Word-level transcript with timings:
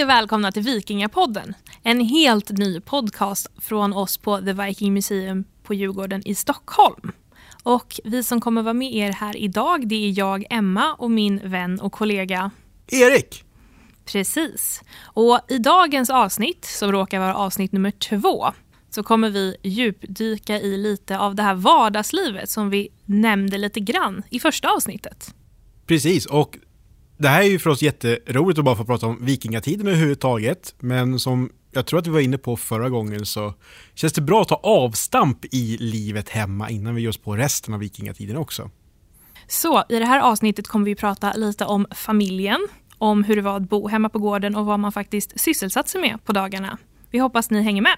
Hej 0.00 0.04
och 0.04 0.10
välkomna 0.10 0.52
till 0.52 0.62
Vikingapodden. 0.62 1.54
En 1.82 2.00
helt 2.00 2.50
ny 2.50 2.80
podcast 2.80 3.46
från 3.58 3.92
oss 3.92 4.18
på 4.18 4.38
The 4.38 4.52
Viking 4.52 4.94
Museum 4.94 5.44
på 5.62 5.74
Djurgården 5.74 6.22
i 6.24 6.34
Stockholm. 6.34 7.12
Och 7.62 8.00
vi 8.04 8.22
som 8.22 8.40
kommer 8.40 8.62
vara 8.62 8.74
med 8.74 8.94
er 8.94 9.12
här 9.12 9.36
idag 9.36 9.88
det 9.88 9.94
är 10.08 10.18
jag, 10.18 10.44
Emma 10.50 10.94
och 10.94 11.10
min 11.10 11.40
vän 11.44 11.80
och 11.80 11.92
kollega 11.92 12.50
Erik! 12.86 13.44
Precis. 14.04 14.82
Och 15.02 15.40
i 15.48 15.58
dagens 15.58 16.10
avsnitt, 16.10 16.64
som 16.64 16.92
råkar 16.92 17.20
vara 17.20 17.34
avsnitt 17.34 17.72
nummer 17.72 17.90
två, 17.90 18.46
så 18.90 19.02
kommer 19.02 19.30
vi 19.30 19.56
djupdyka 19.62 20.60
i 20.60 20.76
lite 20.76 21.18
av 21.18 21.34
det 21.34 21.42
här 21.42 21.54
vardagslivet 21.54 22.50
som 22.50 22.70
vi 22.70 22.88
nämnde 23.04 23.58
lite 23.58 23.80
grann 23.80 24.22
i 24.30 24.40
första 24.40 24.70
avsnittet. 24.70 25.34
Precis, 25.86 26.26
och 26.26 26.58
det 27.20 27.28
här 27.28 27.42
är 27.42 27.46
ju 27.46 27.58
för 27.58 27.70
oss 27.70 27.82
jätteroligt 27.82 28.58
att 28.58 28.64
bara 28.64 28.76
få 28.76 28.84
prata 28.84 29.06
om 29.06 29.18
vikingatiden 29.20 29.88
överhuvudtaget. 29.88 30.74
Men 30.78 31.20
som 31.20 31.50
jag 31.70 31.86
tror 31.86 31.98
att 31.98 32.06
vi 32.06 32.10
var 32.10 32.20
inne 32.20 32.38
på 32.38 32.56
förra 32.56 32.88
gången 32.88 33.26
så 33.26 33.54
känns 33.94 34.12
det 34.12 34.20
bra 34.20 34.42
att 34.42 34.48
ta 34.48 34.54
avstamp 34.54 35.44
i 35.50 35.76
livet 35.80 36.28
hemma 36.28 36.70
innan 36.70 36.94
vi 36.94 37.02
ger 37.02 37.08
oss 37.08 37.18
på 37.18 37.36
resten 37.36 37.74
av 37.74 37.80
vikingatiden 37.80 38.36
också. 38.36 38.70
Så 39.46 39.84
i 39.88 39.98
det 39.98 40.04
här 40.04 40.20
avsnittet 40.20 40.68
kommer 40.68 40.84
vi 40.86 40.94
prata 40.94 41.32
lite 41.32 41.64
om 41.64 41.86
familjen, 41.90 42.68
om 42.98 43.24
hur 43.24 43.36
det 43.36 43.42
var 43.42 43.56
att 43.56 43.68
bo 43.68 43.88
hemma 43.88 44.08
på 44.08 44.18
gården 44.18 44.56
och 44.56 44.66
vad 44.66 44.80
man 44.80 44.92
faktiskt 44.92 45.40
sysselsatt 45.40 45.88
sig 45.88 46.00
med 46.00 46.24
på 46.24 46.32
dagarna. 46.32 46.78
Vi 47.10 47.18
hoppas 47.18 47.50
ni 47.50 47.62
hänger 47.62 47.82
med. 47.82 47.96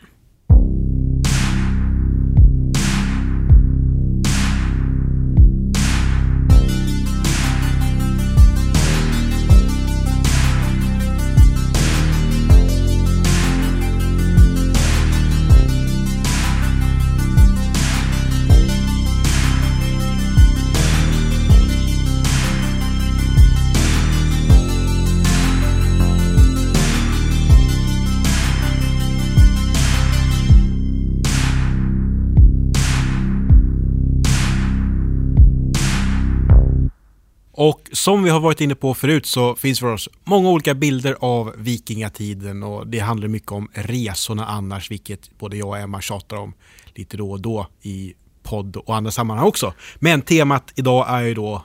Som 38.02 38.22
vi 38.22 38.30
har 38.30 38.40
varit 38.40 38.60
inne 38.60 38.74
på 38.74 38.94
förut 38.94 39.26
så 39.26 39.56
finns 39.56 39.80
för 39.80 39.92
oss 39.92 40.08
många 40.24 40.48
olika 40.48 40.74
bilder 40.74 41.16
av 41.20 41.54
vikingatiden 41.56 42.62
och 42.62 42.86
det 42.86 42.98
handlar 42.98 43.28
mycket 43.28 43.52
om 43.52 43.68
resorna 43.72 44.46
annars, 44.46 44.90
vilket 44.90 45.38
både 45.38 45.56
jag 45.56 45.68
och 45.68 45.78
Emma 45.78 46.00
tjatar 46.00 46.36
om 46.36 46.54
lite 46.94 47.16
då 47.16 47.30
och 47.30 47.40
då 47.40 47.66
i 47.82 48.14
podd 48.42 48.76
och 48.76 48.96
andra 48.96 49.10
sammanhang 49.10 49.46
också. 49.46 49.74
Men 49.98 50.22
temat 50.22 50.72
idag 50.74 51.06
är 51.08 51.20
ju 51.22 51.34
då 51.34 51.64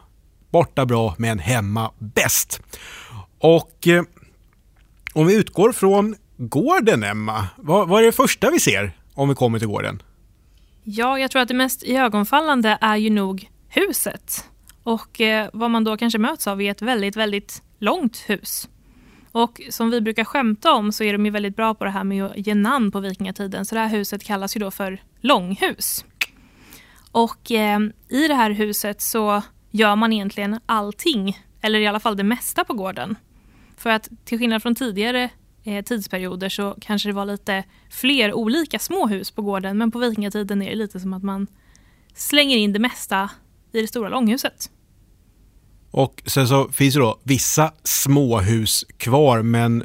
borta 0.49 0.85
bra 0.85 1.15
men 1.17 1.39
hemma 1.39 1.91
bäst. 1.99 2.61
Och 3.39 3.87
eh, 3.87 4.03
om 5.13 5.27
vi 5.27 5.35
utgår 5.35 5.71
från 5.71 6.15
gården 6.37 7.03
Emma, 7.03 7.47
vad, 7.55 7.87
vad 7.87 8.01
är 8.01 8.05
det 8.05 8.11
första 8.11 8.51
vi 8.51 8.59
ser 8.59 8.97
om 9.13 9.29
vi 9.29 9.35
kommer 9.35 9.59
till 9.59 9.67
gården? 9.67 10.01
Ja, 10.83 11.19
jag 11.19 11.31
tror 11.31 11.41
att 11.41 11.47
det 11.47 11.53
mest 11.53 11.83
iögonfallande 11.83 12.77
är 12.81 12.97
ju 12.97 13.09
nog 13.09 13.49
huset. 13.69 14.43
Och 14.87 15.21
eh, 15.21 15.49
vad 15.53 15.71
man 15.71 15.83
då 15.83 15.97
kanske 15.97 16.19
möts 16.19 16.47
av 16.47 16.61
är 16.61 16.71
ett 16.71 16.81
väldigt, 16.81 17.15
väldigt 17.15 17.63
långt 17.79 18.17
hus. 18.27 18.69
Och 19.31 19.61
som 19.69 19.91
vi 19.91 20.01
brukar 20.01 20.23
skämta 20.23 20.73
om 20.73 20.91
så 20.91 21.03
är 21.03 21.13
de 21.13 21.25
ju 21.25 21.31
väldigt 21.31 21.55
bra 21.55 21.73
på 21.73 21.83
det 21.83 21.89
här 21.89 22.03
med 22.03 22.25
att 22.25 22.47
ge 22.47 22.55
namn 22.55 22.91
på 22.91 22.99
vikingatiden. 22.99 23.65
Så 23.65 23.75
det 23.75 23.81
här 23.81 23.89
huset 23.89 24.23
kallas 24.23 24.55
ju 24.55 24.59
då 24.59 24.71
för 24.71 25.01
långhus. 25.21 26.05
Och 27.11 27.51
eh, 27.51 27.79
i 28.09 28.27
det 28.27 28.33
här 28.33 28.51
huset 28.51 29.01
så 29.01 29.41
gör 29.71 29.95
man 29.95 30.13
egentligen 30.13 30.59
allting, 30.65 31.39
eller 31.61 31.79
i 31.79 31.87
alla 31.87 31.99
fall 31.99 32.17
det 32.17 32.23
mesta 32.23 32.63
på 32.63 32.73
gården. 32.73 33.15
För 33.77 33.89
att 33.89 34.09
till 34.25 34.39
skillnad 34.39 34.61
från 34.61 34.75
tidigare 34.75 35.29
eh, 35.63 35.83
tidsperioder 35.83 36.49
så 36.49 36.75
kanske 36.81 37.09
det 37.09 37.13
var 37.13 37.25
lite 37.25 37.63
fler 37.89 38.33
olika 38.33 38.79
små 38.79 39.07
hus 39.07 39.31
på 39.31 39.41
gården. 39.41 39.77
Men 39.77 39.91
på 39.91 39.99
vikingatiden 39.99 40.61
är 40.61 40.69
det 40.69 40.75
lite 40.75 40.99
som 40.99 41.13
att 41.13 41.23
man 41.23 41.47
slänger 42.15 42.57
in 42.57 42.73
det 42.73 42.79
mesta 42.79 43.29
i 43.71 43.81
det 43.81 43.87
stora 43.87 44.09
långhuset. 44.09 44.69
Och 45.97 46.23
sen 46.25 46.47
så 46.47 46.69
finns 46.71 46.93
det 46.93 46.99
då 46.99 47.19
vissa 47.23 47.73
småhus 47.83 48.85
kvar 48.97 49.41
men 49.41 49.83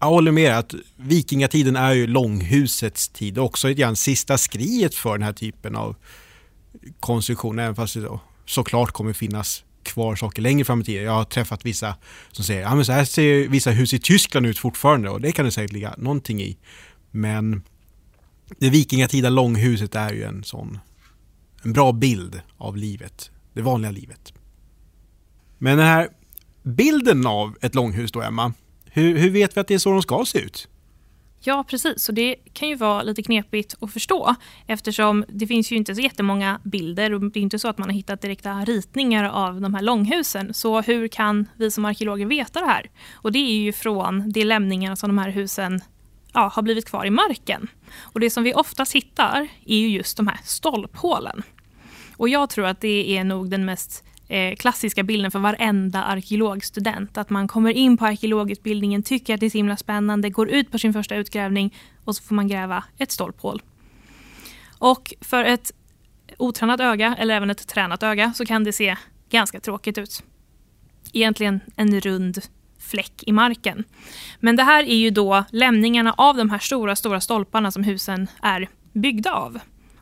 jag 0.00 0.06
håller 0.06 0.32
med 0.32 0.58
att 0.58 0.74
vikingatiden 0.96 1.76
är 1.76 1.92
ju 1.92 2.06
långhusets 2.06 3.08
tid 3.08 3.38
och 3.38 3.44
också 3.44 3.68
lite 3.68 3.80
grann 3.80 3.96
sista 3.96 4.38
skriet 4.38 4.94
för 4.94 5.12
den 5.12 5.22
här 5.22 5.32
typen 5.32 5.76
av 5.76 5.96
konstruktion 7.00 7.58
även 7.58 7.74
fast 7.74 7.94
det 7.94 8.00
då 8.00 8.20
såklart 8.46 8.90
kommer 8.90 9.12
finnas 9.12 9.64
kvar 9.82 10.16
saker 10.16 10.42
längre 10.42 10.64
fram 10.64 10.80
i 10.80 10.84
tiden. 10.84 11.04
Jag 11.04 11.12
har 11.12 11.24
träffat 11.24 11.64
vissa 11.64 11.96
som 12.32 12.44
säger 12.44 12.66
att 12.66 12.76
ja, 12.78 12.84
så 12.84 12.92
här 12.92 13.04
ser 13.04 13.48
vissa 13.48 13.70
hus 13.70 13.94
i 13.94 13.98
Tyskland 13.98 14.46
ut 14.46 14.58
fortfarande 14.58 15.10
och 15.10 15.20
det 15.20 15.32
kan 15.32 15.44
det 15.44 15.50
säkert 15.50 15.72
ligga 15.72 15.94
någonting 15.98 16.42
i. 16.42 16.58
Men 17.10 17.62
det 18.58 18.70
vikingatida 18.70 19.28
långhuset 19.28 19.94
är 19.94 20.12
ju 20.12 20.24
en 20.24 20.44
sån 20.44 20.78
en 21.62 21.72
bra 21.72 21.92
bild 21.92 22.40
av 22.56 22.76
livet, 22.76 23.30
det 23.52 23.62
vanliga 23.62 23.90
livet. 23.90 24.32
Men 25.62 25.78
den 25.78 25.86
här 25.86 26.08
bilden 26.62 27.26
av 27.26 27.56
ett 27.60 27.74
långhus 27.74 28.12
då, 28.12 28.22
Emma, 28.22 28.52
hur, 28.84 29.18
hur 29.18 29.30
vet 29.30 29.56
vi 29.56 29.60
att 29.60 29.68
det 29.68 29.74
är 29.74 29.78
så 29.78 29.90
de 29.90 30.02
ska 30.02 30.24
se 30.24 30.38
ut? 30.38 30.68
Ja, 31.40 31.64
precis. 31.68 32.08
Och 32.08 32.14
det 32.14 32.36
kan 32.52 32.68
ju 32.68 32.74
vara 32.74 33.02
lite 33.02 33.22
knepigt 33.22 33.74
att 33.80 33.92
förstå 33.92 34.34
eftersom 34.66 35.24
det 35.28 35.46
finns 35.46 35.72
ju 35.72 35.76
inte 35.76 35.94
så 35.94 36.00
jättemånga 36.00 36.60
bilder 36.64 37.14
och 37.14 37.20
det 37.20 37.40
är 37.40 37.42
inte 37.42 37.58
så 37.58 37.68
att 37.68 37.78
man 37.78 37.88
har 37.88 37.94
hittat 37.94 38.22
direkta 38.22 38.64
ritningar 38.64 39.24
av 39.24 39.60
de 39.60 39.74
här 39.74 39.82
långhusen. 39.82 40.54
Så 40.54 40.80
hur 40.80 41.08
kan 41.08 41.48
vi 41.56 41.70
som 41.70 41.84
arkeologer 41.84 42.26
veta 42.26 42.60
det 42.60 42.66
här? 42.66 42.90
Och 43.12 43.32
det 43.32 43.38
är 43.38 43.62
ju 43.62 43.72
från 43.72 44.32
de 44.32 44.44
lämningar 44.44 44.94
som 44.94 45.08
de 45.08 45.18
här 45.18 45.30
husen 45.30 45.80
ja, 46.32 46.50
har 46.54 46.62
blivit 46.62 46.88
kvar 46.88 47.04
i 47.04 47.10
marken. 47.10 47.68
Och 48.00 48.20
det 48.20 48.30
som 48.30 48.44
vi 48.44 48.54
oftast 48.54 48.92
hittar 48.94 49.48
är 49.66 49.76
ju 49.76 49.88
just 49.88 50.16
de 50.16 50.26
här 50.26 50.40
stolphålen. 50.44 51.42
Och 52.16 52.28
jag 52.28 52.50
tror 52.50 52.66
att 52.66 52.80
det 52.80 53.16
är 53.16 53.24
nog 53.24 53.50
den 53.50 53.64
mest 53.64 54.04
eh, 54.30 54.56
klassiska 54.56 55.02
bilden 55.02 55.30
för 55.30 55.38
varenda 55.38 56.02
arkeologstudent. 56.02 57.18
Att 57.18 57.30
man 57.30 57.48
kommer 57.48 57.70
in 57.70 57.96
på 57.96 58.06
arkeologutbildningen, 58.06 59.02
tycker 59.02 59.34
att 59.34 59.40
det 59.40 59.46
är 59.46 59.50
så 59.50 59.58
himla 59.58 59.76
spännande, 59.76 60.30
går 60.30 60.48
ut 60.48 60.70
på 60.70 60.78
sin 60.78 60.92
första 60.92 61.16
utgrävning 61.16 61.74
och 62.04 62.16
så 62.16 62.22
får 62.22 62.34
man 62.34 62.48
gräva 62.48 62.84
ett 62.98 63.10
stolphål. 63.10 63.62
Och 64.78 65.14
för 65.20 65.44
ett 65.44 65.72
otränat 66.38 66.80
öga, 66.80 67.16
eller 67.18 67.34
även 67.34 67.50
ett 67.50 67.68
tränat 67.68 68.02
öga, 68.02 68.32
så 68.32 68.46
kan 68.46 68.64
det 68.64 68.72
se 68.72 68.96
ganska 69.30 69.60
tråkigt 69.60 69.98
ut. 69.98 70.22
Egentligen 71.12 71.60
en 71.76 72.00
rund 72.00 72.38
fläck 72.78 73.22
i 73.26 73.32
marken. 73.32 73.84
Men 74.40 74.56
det 74.56 74.62
här 74.62 74.84
är 74.84 74.96
ju 74.96 75.10
då 75.10 75.44
lämningarna 75.50 76.14
av 76.16 76.36
de 76.36 76.50
här 76.50 76.58
stora, 76.58 76.96
stora 76.96 77.20
stolparna 77.20 77.70
som 77.70 77.84
husen 77.84 78.26
är 78.42 78.68
byggda 78.92 79.32
av. 79.32 79.58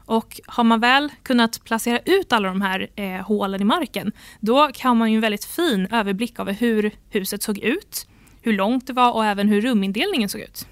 Och 0.08 0.40
har 0.46 0.64
man 0.64 0.80
väl 0.80 1.12
kunnat 1.22 1.64
placera 1.64 1.98
ut 1.98 2.32
alla 2.32 2.48
de 2.48 2.60
här 2.60 2.90
eh, 2.96 3.26
hålen 3.26 3.60
i 3.60 3.64
marken, 3.64 4.12
då 4.40 4.70
kan 4.74 4.96
man 4.96 5.12
ju 5.12 5.14
en 5.14 5.20
väldigt 5.20 5.44
fin 5.44 5.86
överblick 5.90 6.38
över 6.38 6.52
hur 6.52 6.90
huset 7.10 7.42
såg 7.42 7.58
ut, 7.58 8.06
hur 8.42 8.52
långt 8.52 8.86
det 8.86 8.92
var 8.92 9.12
och 9.12 9.24
även 9.24 9.48
hur 9.48 9.60
rumindelningen 9.60 10.28
såg 10.28 10.40
ut. 10.40 10.66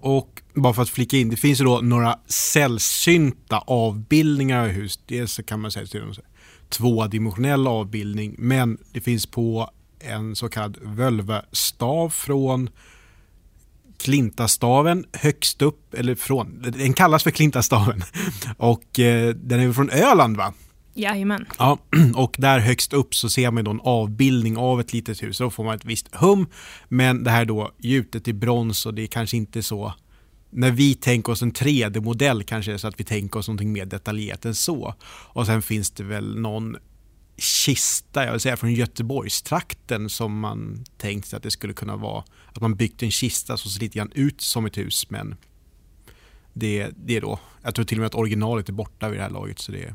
Och 0.00 0.42
bara 0.54 0.74
för 0.74 0.82
att 0.82 0.88
flika 0.88 1.16
in, 1.16 1.30
det 1.30 1.36
finns 1.36 1.60
ju 1.60 1.64
då 1.64 1.80
några 1.82 2.18
sällsynta 2.26 3.58
avbildningar 3.58 4.64
av 4.64 4.68
hus. 4.68 5.00
Dels 5.06 5.32
så 5.32 5.42
kan 5.42 5.60
man 5.60 5.70
säga 5.70 5.84
att 5.84 5.92
det 5.92 5.98
är 5.98 6.02
en 6.02 6.14
tvådimensionell 6.68 7.66
avbildning, 7.66 8.34
men 8.38 8.78
det 8.92 9.00
finns 9.00 9.26
på 9.26 9.70
en 9.98 10.36
så 10.36 10.48
kallad 10.48 10.78
völvestav 10.82 12.10
från 12.10 12.70
Klintastaven 14.00 15.04
högst 15.12 15.62
upp, 15.62 15.94
eller 15.94 16.14
från, 16.14 16.62
den 16.62 16.92
kallas 16.92 17.22
för 17.22 17.30
Klintastaven 17.30 18.02
och 18.56 18.98
eh, 18.98 19.34
den 19.34 19.60
är 19.60 19.72
från 19.72 19.90
Öland 19.90 20.36
va? 20.36 20.52
Jajamän. 20.94 21.46
Ja, 21.58 21.78
och 22.14 22.36
där 22.38 22.58
högst 22.58 22.92
upp 22.92 23.14
så 23.14 23.28
ser 23.28 23.50
man 23.50 23.64
då 23.64 23.70
en 23.70 23.80
avbildning 23.80 24.56
av 24.56 24.80
ett 24.80 24.92
litet 24.92 25.22
hus. 25.22 25.38
Då 25.38 25.50
får 25.50 25.64
man 25.64 25.74
ett 25.74 25.84
visst 25.84 26.14
hum. 26.14 26.46
Men 26.88 27.24
det 27.24 27.30
här 27.30 27.40
är 27.40 27.44
då 27.44 27.70
gjutet 27.78 28.28
i 28.28 28.32
brons 28.32 28.86
och 28.86 28.94
det 28.94 29.02
är 29.02 29.06
kanske 29.06 29.36
inte 29.36 29.62
så 29.62 29.94
när 30.50 30.70
vi 30.70 30.94
tänker 30.94 31.32
oss 31.32 31.42
en 31.42 31.52
3D-modell 31.52 32.42
kanske 32.42 32.70
är 32.70 32.72
det 32.72 32.78
så 32.78 32.88
att 32.88 33.00
vi 33.00 33.04
tänker 33.04 33.38
oss 33.38 33.48
någonting 33.48 33.72
mer 33.72 33.86
detaljerat 33.86 34.44
än 34.44 34.54
så. 34.54 34.94
Och 35.04 35.46
sen 35.46 35.62
finns 35.62 35.90
det 35.90 36.04
väl 36.04 36.40
någon 36.40 36.76
kista, 37.40 38.24
jag 38.24 38.32
vill 38.32 38.40
säga 38.40 38.56
från 38.56 38.72
Göteborgstrakten 38.72 40.10
som 40.10 40.40
man 40.40 40.84
tänkt 40.96 41.28
sig 41.28 41.36
att 41.36 41.42
det 41.42 41.50
skulle 41.50 41.72
kunna 41.72 41.96
vara. 41.96 42.24
Att 42.52 42.60
man 42.60 42.74
byggt 42.74 43.02
en 43.02 43.10
kista 43.10 43.56
som 43.56 43.70
ser 43.70 43.80
lite 43.80 43.98
grann 43.98 44.12
ut 44.14 44.40
som 44.40 44.66
ett 44.66 44.78
hus 44.78 45.10
men 45.10 45.36
det, 46.52 46.90
det 46.96 47.16
är 47.16 47.20
då, 47.20 47.40
jag 47.62 47.74
tror 47.74 47.84
till 47.84 47.98
och 47.98 48.00
med 48.00 48.06
att 48.06 48.14
originalet 48.14 48.68
är 48.68 48.72
borta 48.72 49.08
vid 49.08 49.18
det 49.18 49.22
här 49.22 49.30
laget 49.30 49.58
så 49.58 49.72
det 49.72 49.84
är, 49.84 49.94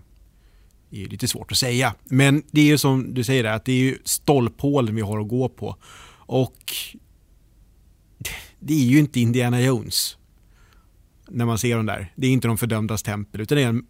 lite 0.90 1.28
svårt 1.28 1.52
att 1.52 1.58
säga. 1.58 1.96
Men 2.04 2.44
det 2.52 2.62
är 2.62 2.66
ju 2.66 2.78
som 2.78 3.14
du 3.14 3.24
säger 3.24 3.44
där, 3.44 3.54
att 3.54 3.66
det 3.66 3.72
är 3.72 3.80
ju 3.80 3.98
stolphålen 4.04 4.96
vi 4.96 5.02
har 5.02 5.20
att 5.20 5.28
gå 5.28 5.50
på. 5.50 5.78
Och 6.28 6.74
det 8.60 8.74
är 8.74 8.86
ju 8.86 9.00
inte 9.00 9.20
Indiana 9.20 9.62
Jones. 9.62 10.18
När 11.28 11.46
man 11.46 11.58
ser 11.58 11.76
dem 11.76 11.86
där. 11.86 12.14
Det 12.16 12.28
är 12.28 12.32
inte 12.32 12.48
de 12.48 12.58
fördömdas 12.58 13.04
tempel 13.04 13.42
utan 13.42 13.56
det 13.56 13.64
är 13.64 13.68
en 13.68 13.86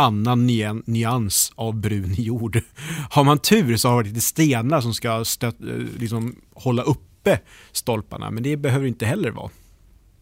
annan 0.00 0.46
nyans 0.84 1.52
av 1.54 1.74
brun 1.74 2.14
jord. 2.14 2.60
Har 3.10 3.24
man 3.24 3.38
tur 3.38 3.76
så 3.76 3.88
har 3.88 4.02
det 4.02 4.08
lite 4.08 4.20
stenar 4.20 4.80
som 4.80 4.94
ska 4.94 5.24
stött, 5.24 5.60
eh, 5.60 5.66
liksom 5.98 6.36
hålla 6.54 6.82
uppe 6.82 7.40
stolparna 7.72 8.30
men 8.30 8.42
det 8.42 8.56
behöver 8.56 8.86
inte 8.86 9.06
heller 9.06 9.30
vara. 9.30 9.50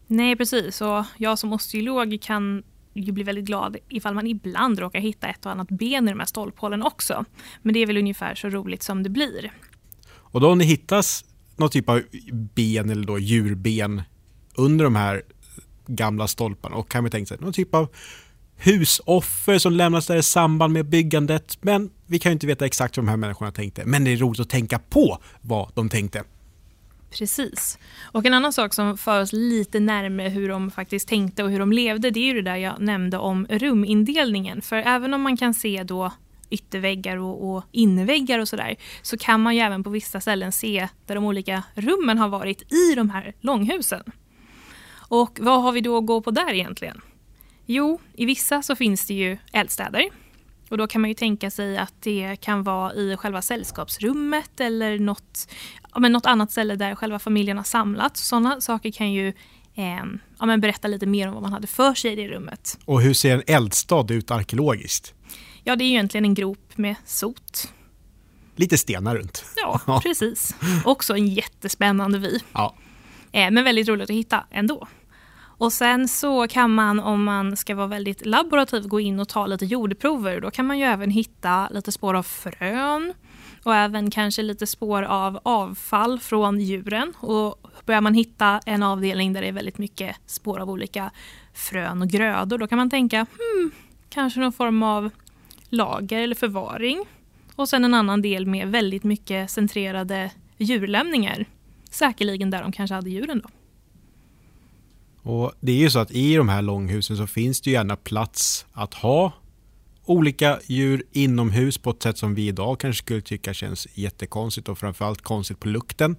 Nej 0.07 0.35
precis 0.35 0.81
och 0.81 1.03
jag 1.17 1.39
som 1.39 1.53
osteolog 1.53 2.21
kan 2.21 2.63
ju 2.93 3.11
bli 3.11 3.23
väldigt 3.23 3.45
glad 3.45 3.77
ifall 3.89 4.13
man 4.13 4.27
ibland 4.27 4.79
råkar 4.79 4.99
hitta 4.99 5.27
ett 5.27 5.45
och 5.45 5.51
annat 5.51 5.69
ben 5.69 6.07
i 6.07 6.11
de 6.11 6.19
här 6.19 6.25
stolphålen 6.25 6.83
också. 6.83 7.25
Men 7.61 7.73
det 7.73 7.79
är 7.79 7.87
väl 7.87 7.97
ungefär 7.97 8.35
så 8.35 8.49
roligt 8.49 8.83
som 8.83 9.03
det 9.03 9.09
blir. 9.09 9.51
Och 10.09 10.41
då 10.41 10.51
om 10.51 10.59
det 10.59 10.65
hittas 10.65 11.25
någon 11.57 11.69
typ 11.69 11.89
av 11.89 12.01
ben 12.55 12.89
eller 12.89 13.07
då 13.07 13.19
djurben 13.19 14.01
under 14.55 14.85
de 14.85 14.95
här 14.95 15.21
gamla 15.87 16.27
stolparna 16.27 16.75
och 16.75 16.89
kan 16.89 17.03
vi 17.03 17.09
tänka 17.09 17.27
sig 17.27 17.37
någon 17.41 17.53
typ 17.53 17.75
av 17.75 17.89
husoffer 18.59 19.57
som 19.57 19.73
lämnas 19.73 20.07
där 20.07 20.15
i 20.15 20.23
samband 20.23 20.73
med 20.73 20.85
byggandet. 20.85 21.57
Men 21.61 21.89
vi 22.05 22.19
kan 22.19 22.29
ju 22.29 22.33
inte 22.33 22.47
veta 22.47 22.65
exakt 22.65 22.97
vad 22.97 23.05
de 23.05 23.09
här 23.09 23.17
människorna 23.17 23.51
tänkte. 23.51 23.85
Men 23.85 24.03
det 24.03 24.11
är 24.11 24.17
roligt 24.17 24.39
att 24.39 24.49
tänka 24.49 24.79
på 24.79 25.17
vad 25.41 25.71
de 25.75 25.89
tänkte. 25.89 26.23
Precis. 27.11 27.79
Och 28.01 28.25
en 28.25 28.33
annan 28.33 28.53
sak 28.53 28.73
som 28.73 28.97
för 28.97 29.21
oss 29.21 29.33
lite 29.33 29.79
närmare 29.79 30.29
hur 30.29 30.49
de 30.49 30.71
faktiskt 30.71 31.07
tänkte 31.07 31.43
och 31.43 31.51
hur 31.51 31.59
de 31.59 31.71
levde, 31.71 32.11
det 32.11 32.19
är 32.19 32.25
ju 32.25 32.33
det 32.33 32.51
där 32.51 32.55
jag 32.55 32.81
nämnde 32.81 33.17
om 33.17 33.45
rumindelningen. 33.49 34.61
För 34.61 34.75
även 34.75 35.13
om 35.13 35.21
man 35.21 35.37
kan 35.37 35.53
se 35.53 35.83
då 35.83 36.11
ytterväggar 36.49 37.17
och, 37.17 37.49
och 37.49 37.63
innerväggar 37.71 38.39
och 38.39 38.47
sådär, 38.47 38.75
så 39.01 39.17
kan 39.17 39.41
man 39.41 39.55
ju 39.55 39.61
även 39.61 39.83
på 39.83 39.89
vissa 39.89 40.21
ställen 40.21 40.51
se 40.51 40.87
där 41.05 41.15
de 41.15 41.25
olika 41.25 41.63
rummen 41.75 42.17
har 42.17 42.29
varit 42.29 42.73
i 42.73 42.95
de 42.95 43.09
här 43.09 43.33
långhusen. 43.41 44.03
Och 45.09 45.37
vad 45.41 45.61
har 45.61 45.71
vi 45.71 45.81
då 45.81 45.97
att 45.97 46.05
gå 46.05 46.21
på 46.21 46.31
där 46.31 46.53
egentligen? 46.53 47.01
Jo, 47.71 47.99
i 48.13 48.25
vissa 48.25 48.61
så 48.61 48.75
finns 48.75 49.05
det 49.05 49.13
ju 49.13 49.37
eldstäder. 49.51 50.09
Och 50.69 50.77
då 50.77 50.87
kan 50.87 51.01
man 51.01 51.09
ju 51.09 51.13
tänka 51.13 51.51
sig 51.51 51.77
att 51.77 51.93
det 51.99 52.35
kan 52.41 52.63
vara 52.63 52.93
i 52.93 53.17
själva 53.17 53.41
sällskapsrummet 53.41 54.59
eller 54.59 54.99
något, 54.99 55.51
ja, 55.93 55.99
men 55.99 56.11
något 56.11 56.25
annat 56.25 56.51
ställe 56.51 56.75
där 56.75 56.95
själva 56.95 57.19
familjen 57.19 57.57
har 57.57 57.63
samlats. 57.63 58.27
Sådana 58.27 58.61
saker 58.61 58.91
kan 58.91 59.11
ju 59.11 59.27
eh, 59.75 60.03
ja, 60.39 60.45
men 60.45 60.61
berätta 60.61 60.87
lite 60.87 61.05
mer 61.05 61.27
om 61.27 61.33
vad 61.33 61.43
man 61.43 61.53
hade 61.53 61.67
för 61.67 61.93
sig 61.93 62.11
i 62.11 62.15
det 62.15 62.27
rummet. 62.27 62.79
Och 62.85 63.01
hur 63.01 63.13
ser 63.13 63.33
en 63.33 63.43
eldstad 63.47 64.05
ut 64.09 64.31
arkeologiskt? 64.31 65.13
Ja, 65.63 65.75
det 65.75 65.83
är 65.83 65.87
ju 65.87 65.91
egentligen 65.91 66.25
en 66.25 66.33
grop 66.33 66.77
med 66.77 66.95
sot. 67.05 67.73
Lite 68.55 68.77
stenar 68.77 69.15
runt. 69.15 69.45
Ja, 69.55 70.01
precis. 70.03 70.55
Också 70.85 71.13
en 71.13 71.27
jättespännande 71.27 72.17
vy. 72.17 72.39
Ja. 72.53 72.75
Eh, 73.31 73.51
men 73.51 73.63
väldigt 73.63 73.87
roligt 73.87 74.09
att 74.09 74.15
hitta 74.15 74.45
ändå. 74.51 74.87
Och 75.59 75.73
sen 75.73 76.07
så 76.07 76.47
kan 76.47 76.73
man 76.73 76.99
om 76.99 77.23
man 77.23 77.57
ska 77.57 77.75
vara 77.75 77.87
väldigt 77.87 78.25
laborativ 78.25 78.87
gå 78.87 78.99
in 78.99 79.19
och 79.19 79.29
ta 79.29 79.45
lite 79.47 79.65
jordprover. 79.65 80.41
Då 80.41 80.51
kan 80.51 80.65
man 80.65 80.79
ju 80.79 80.85
även 80.85 81.11
hitta 81.11 81.69
lite 81.69 81.91
spår 81.91 82.13
av 82.13 82.23
frön 82.23 83.13
och 83.63 83.75
även 83.75 84.11
kanske 84.11 84.41
lite 84.41 84.67
spår 84.67 85.03
av 85.03 85.39
avfall 85.43 86.19
från 86.19 86.59
djuren. 86.59 87.13
Och 87.19 87.71
börjar 87.85 88.01
man 88.01 88.13
hitta 88.13 88.59
en 88.65 88.83
avdelning 88.83 89.33
där 89.33 89.41
det 89.41 89.47
är 89.47 89.51
väldigt 89.51 89.77
mycket 89.77 90.15
spår 90.25 90.59
av 90.59 90.69
olika 90.69 91.11
frön 91.53 92.01
och 92.01 92.07
grödor, 92.07 92.57
då 92.57 92.67
kan 92.67 92.77
man 92.77 92.89
tänka 92.89 93.17
hmm, 93.17 93.71
kanske 94.09 94.39
någon 94.39 94.53
form 94.53 94.83
av 94.83 95.09
lager 95.69 96.19
eller 96.19 96.35
förvaring. 96.35 97.05
Och 97.55 97.69
sen 97.69 97.85
en 97.85 97.93
annan 97.93 98.21
del 98.21 98.45
med 98.45 98.67
väldigt 98.67 99.03
mycket 99.03 99.51
centrerade 99.51 100.31
djurlämningar. 100.57 101.45
Säkerligen 101.89 102.49
där 102.49 102.61
de 102.61 102.71
kanske 102.71 102.95
hade 102.95 103.09
djuren 103.09 103.41
då. 103.43 103.49
Och 105.29 105.51
Det 105.59 105.71
är 105.71 105.75
ju 105.75 105.89
så 105.89 105.99
att 105.99 106.11
i 106.11 106.35
de 106.35 106.49
här 106.49 106.61
långhusen 106.61 107.17
så 107.17 107.27
finns 107.27 107.61
det 107.61 107.69
ju 107.69 107.73
gärna 107.73 107.95
plats 107.95 108.65
att 108.73 108.93
ha 108.93 109.31
olika 110.05 110.59
djur 110.65 111.03
inomhus 111.11 111.77
på 111.77 111.89
ett 111.89 112.03
sätt 112.03 112.17
som 112.17 112.35
vi 112.35 112.47
idag 112.47 112.79
kanske 112.79 113.03
skulle 113.03 113.21
tycka 113.21 113.53
känns 113.53 113.87
jättekonstigt 113.93 114.69
och 114.69 114.77
framförallt 114.77 115.21
konstigt 115.21 115.59
på 115.59 115.67
lukten. 115.67 116.15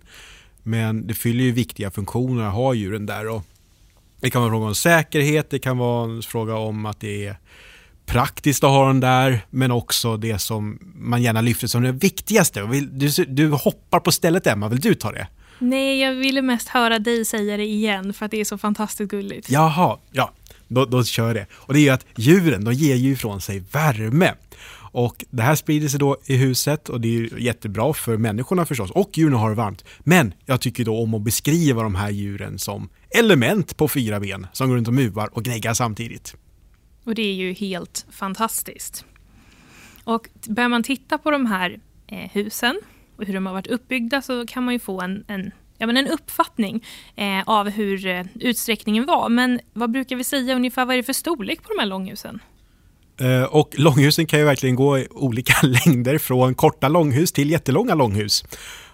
Men 0.63 1.07
det 1.07 1.15
fyller 1.15 1.45
ju 1.45 1.53
viktiga 1.53 1.91
funktioner 1.91 2.45
att 2.45 2.55
ha 2.55 2.75
djuren 2.75 3.07
där. 3.07 3.29
Och 3.29 3.43
det 4.21 4.31
kan 4.31 4.43
vara 4.43 4.49
en 4.49 4.53
fråga 4.53 4.67
om 4.67 4.75
säkerhet, 4.75 5.51
det 5.51 5.59
kan 5.59 5.79
vara 5.79 6.11
en 6.11 6.23
fråga 6.23 6.57
om 6.57 6.87
att 6.87 7.01
det 7.01 7.27
är 7.27 7.37
praktiskt 8.07 8.65
att 8.65 8.71
ha 8.71 8.87
den 8.87 9.01
där, 9.01 9.47
men 9.51 9.71
också 9.71 10.17
det 10.17 10.39
som 10.39 10.79
man 10.95 11.23
gärna 11.23 11.41
lyfter 11.41 11.67
som 11.67 11.83
det 11.83 11.93
viktigaste. 11.93 12.61
Du, 12.93 13.09
du 13.25 13.51
hoppar 13.51 14.01
på 14.01 14.13
stället 14.13 14.47
Emma, 14.47 14.69
vill 14.69 14.81
du 14.81 14.95
ta 14.95 15.13
det? 15.13 15.27
Nej, 15.61 16.01
jag 16.01 16.15
ville 16.15 16.43
mest 16.43 16.69
höra 16.69 16.99
dig 16.99 17.25
säga 17.25 17.57
det 17.57 17.65
igen 17.65 18.13
för 18.13 18.25
att 18.25 18.31
det 18.31 18.41
är 18.41 18.45
så 18.45 18.59
fantastiskt 18.59 19.11
gulligt. 19.11 19.51
Jaha, 19.51 19.99
ja, 20.11 20.33
då, 20.69 20.85
då 20.85 21.05
kör 21.05 21.35
det. 21.35 21.47
Och 21.53 21.75
det 21.75 21.81
är 21.81 21.83
ju 21.83 21.91
att 21.91 22.07
djuren, 22.17 22.65
de 22.65 22.75
ger 22.75 22.97
ju 22.97 23.13
ifrån 23.13 23.41
sig 23.41 23.63
värme. 23.73 24.35
Och 24.93 25.25
det 25.31 25.43
här 25.43 25.55
sprider 25.55 25.89
sig 25.89 26.01
då 26.01 26.17
i 26.25 26.37
huset 26.37 26.89
och 26.89 27.01
det 27.01 27.17
är 27.17 27.39
jättebra 27.39 27.95
för 27.95 28.17
människorna 28.17 28.67
förstås 28.67 28.91
och 28.91 29.19
djuren 29.19 29.35
har 29.35 29.49
det 29.51 29.57
varmt. 29.57 29.85
Men 30.01 30.35
jag 30.47 30.61
tycker 30.61 30.85
då 30.85 31.03
om 31.03 31.15
att 31.15 31.23
beskriva 31.23 31.83
de 31.83 31.95
här 31.95 32.11
djuren 32.11 32.59
som 32.59 32.89
element 33.11 33.77
på 33.77 33.89
fyra 33.89 34.21
ben 34.21 34.47
som 34.53 34.69
går 34.69 34.77
runt 34.77 34.89
och 34.89 34.95
muvar 34.95 35.29
och 35.33 35.45
gnäggar 35.45 35.75
samtidigt. 35.75 36.37
Och 37.05 37.15
det 37.15 37.23
är 37.23 37.35
ju 37.35 37.53
helt 37.53 38.07
fantastiskt. 38.11 39.05
Och 40.05 40.29
börjar 40.49 40.69
man 40.69 40.83
titta 40.83 41.19
på 41.19 41.31
de 41.31 41.47
här 41.47 41.81
eh, 42.07 42.31
husen 42.33 42.81
och 43.21 43.27
hur 43.27 43.35
de 43.35 43.47
har 43.47 43.53
varit 43.53 43.67
uppbyggda 43.67 44.23
så 44.23 44.47
kan 44.47 44.65
man 44.65 44.75
ju 44.75 44.79
få 44.79 45.01
en, 45.01 45.25
en, 45.29 45.51
ja, 45.79 45.87
men 45.87 45.97
en 45.97 46.07
uppfattning 46.07 46.85
eh, 47.17 47.43
av 47.47 47.69
hur 47.69 48.07
eh, 48.07 48.25
utsträckningen 48.35 49.07
var. 49.07 49.29
Men 49.29 49.61
vad 49.73 49.91
brukar 49.91 50.17
vi 50.17 50.25
säga 50.25 50.55
ungefär, 50.55 50.85
vad 50.85 50.95
är 50.95 50.97
det 50.97 51.03
för 51.03 51.13
storlek 51.13 51.63
på 51.63 51.69
de 51.69 51.79
här 51.79 51.87
långhusen? 51.87 52.39
Eh, 53.21 53.43
och 53.43 53.71
långhusen 53.73 54.27
kan 54.27 54.39
ju 54.39 54.45
verkligen 54.45 54.77
gå 54.77 54.99
i 54.99 55.09
olika 55.11 55.55
längder 55.67 56.19
från 56.19 56.55
korta 56.55 56.89
långhus 56.89 57.33
till 57.33 57.51
jättelånga 57.51 57.95
långhus. 57.95 58.45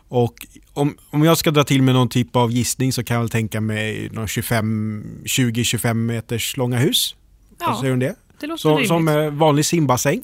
Och 0.09 0.35
om, 0.73 0.97
om 1.11 1.25
jag 1.25 1.39
ska 1.39 1.51
dra 1.51 1.65
till 1.65 1.83
med 1.83 1.95
någon 1.95 2.09
typ 2.09 2.37
av 2.37 2.53
gissning 2.53 2.93
så 2.93 3.05
kan 3.05 3.15
jag 3.15 3.21
väl 3.21 3.31
tänka 3.31 3.61
mig 3.61 4.09
20-25 4.09 5.95
meters 5.95 6.57
långa 6.57 6.79
hus. 6.79 7.15
Ja, 7.59 7.67
Vad 7.67 7.79
säger 7.79 7.91
du 7.91 7.93
om 7.93 8.01
det? 8.01 8.15
det 8.41 8.47
låter 8.47 8.61
som, 8.61 8.85
som 8.85 9.39
vanlig 9.39 9.67
simbassäng. 9.67 10.23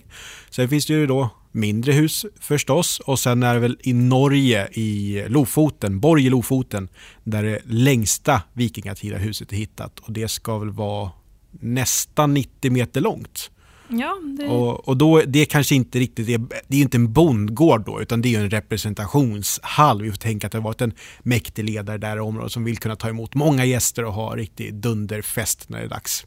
Sen 0.50 0.69
finns 0.69 0.87
det 0.87 0.93
ju 0.93 1.06
då 1.06 1.31
mindre 1.52 1.93
hus 1.93 2.26
förstås 2.40 3.00
och 3.00 3.19
sen 3.19 3.43
är 3.43 3.54
det 3.54 3.60
väl 3.60 3.78
i 3.81 3.93
Norge 3.93 4.69
i 4.72 5.25
Lofoten, 5.28 6.00
Borg 6.00 6.26
i 6.26 6.31
Lofoten, 6.31 6.88
där 7.25 7.43
det 7.43 7.60
längsta 7.64 8.43
vikingatida 8.52 9.16
huset 9.16 9.52
är 9.52 9.56
hittat 9.56 9.98
och 9.98 10.12
det 10.12 10.29
ska 10.29 10.58
väl 10.58 10.70
vara 10.70 11.10
nästan 11.50 12.34
90 12.34 12.72
meter 12.72 13.00
långt. 13.00 13.50
Ja, 13.88 14.19
det... 14.38 14.48
Och, 14.48 14.88
och 14.88 14.96
då, 14.96 15.22
det 15.27 15.44
kanske 15.44 15.74
inte 15.74 15.98
riktigt 15.98 16.29
är, 16.29 16.41
det 16.69 16.77
är 16.77 16.81
inte 16.81 16.96
en 16.96 17.12
bondgård 17.12 17.84
då, 17.84 18.03
utan 18.03 18.22
det 18.22 18.34
är 18.34 18.41
en 18.41 18.50
representationshall. 18.50 20.03
Vi 20.03 20.10
får 20.10 20.19
tänka 20.19 20.46
att 20.46 20.53
det 20.53 20.58
har 20.58 20.65
varit 20.65 20.81
en 20.81 20.93
mäktig 21.22 21.65
ledare 21.65 21.98
där 21.98 22.17
i 22.17 22.20
området 22.20 22.53
som 22.53 22.65
vill 22.65 22.79
kunna 22.79 22.96
ta 22.96 23.08
emot 23.08 23.34
många 23.34 23.65
gäster 23.65 24.05
och 24.05 24.12
ha 24.12 24.36
riktig 24.36 24.74
dunderfest 24.74 25.69
när 25.69 25.79
det 25.79 25.84
är 25.84 25.88
dags. 25.88 26.27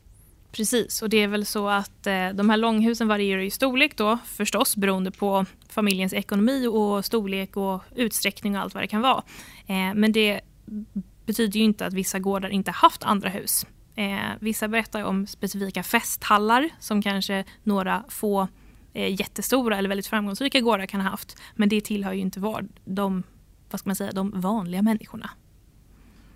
Precis, 0.56 1.02
och 1.02 1.10
det 1.10 1.18
är 1.18 1.28
väl 1.28 1.46
så 1.46 1.70
att 1.70 2.08
eh, 2.08 2.30
de 2.30 2.50
här 2.50 2.58
långhusen 2.58 3.08
varierar 3.08 3.42
i 3.42 3.52
storlek 3.52 3.98
då 3.98 4.18
förstås 4.26 4.76
beroende 4.76 5.12
på 5.12 5.46
familjens 5.70 6.14
ekonomi 6.14 6.68
och 6.68 7.06
storlek 7.06 7.58
och 7.58 7.82
utsträckning 7.96 8.56
och 8.56 8.62
allt 8.62 8.74
vad 8.74 8.84
det 8.84 8.88
kan 8.88 9.02
vara. 9.02 9.24
Eh, 9.68 9.94
men 9.96 10.12
det 10.12 10.42
betyder 11.26 11.60
ju 11.60 11.66
inte 11.66 11.86
att 11.86 11.94
vissa 11.94 12.20
gårdar 12.20 12.50
inte 12.50 12.72
haft 12.72 13.04
andra 13.04 13.30
hus. 13.30 13.66
Eh, 13.96 14.20
vissa 14.40 14.68
berättar 14.68 15.04
om 15.04 15.28
specifika 15.28 15.84
festhallar 15.84 16.70
som 16.80 17.02
kanske 17.02 17.44
några 17.64 18.04
få 18.10 18.48
eh, 18.94 19.20
jättestora 19.20 19.78
eller 19.78 19.90
väldigt 19.90 20.08
framgångsrika 20.08 20.62
gårdar 20.62 20.86
kan 20.86 21.02
ha 21.02 21.10
haft. 21.10 21.42
Men 21.56 21.70
det 21.70 21.82
tillhör 21.82 22.14
ju 22.14 22.22
inte 22.22 22.40
var, 22.40 22.68
de, 22.86 23.24
vad 23.70 23.80
ska 23.80 23.90
man 23.90 23.96
säga, 23.96 24.12
de 24.12 24.42
vanliga 24.42 24.82
människorna. 24.82 25.30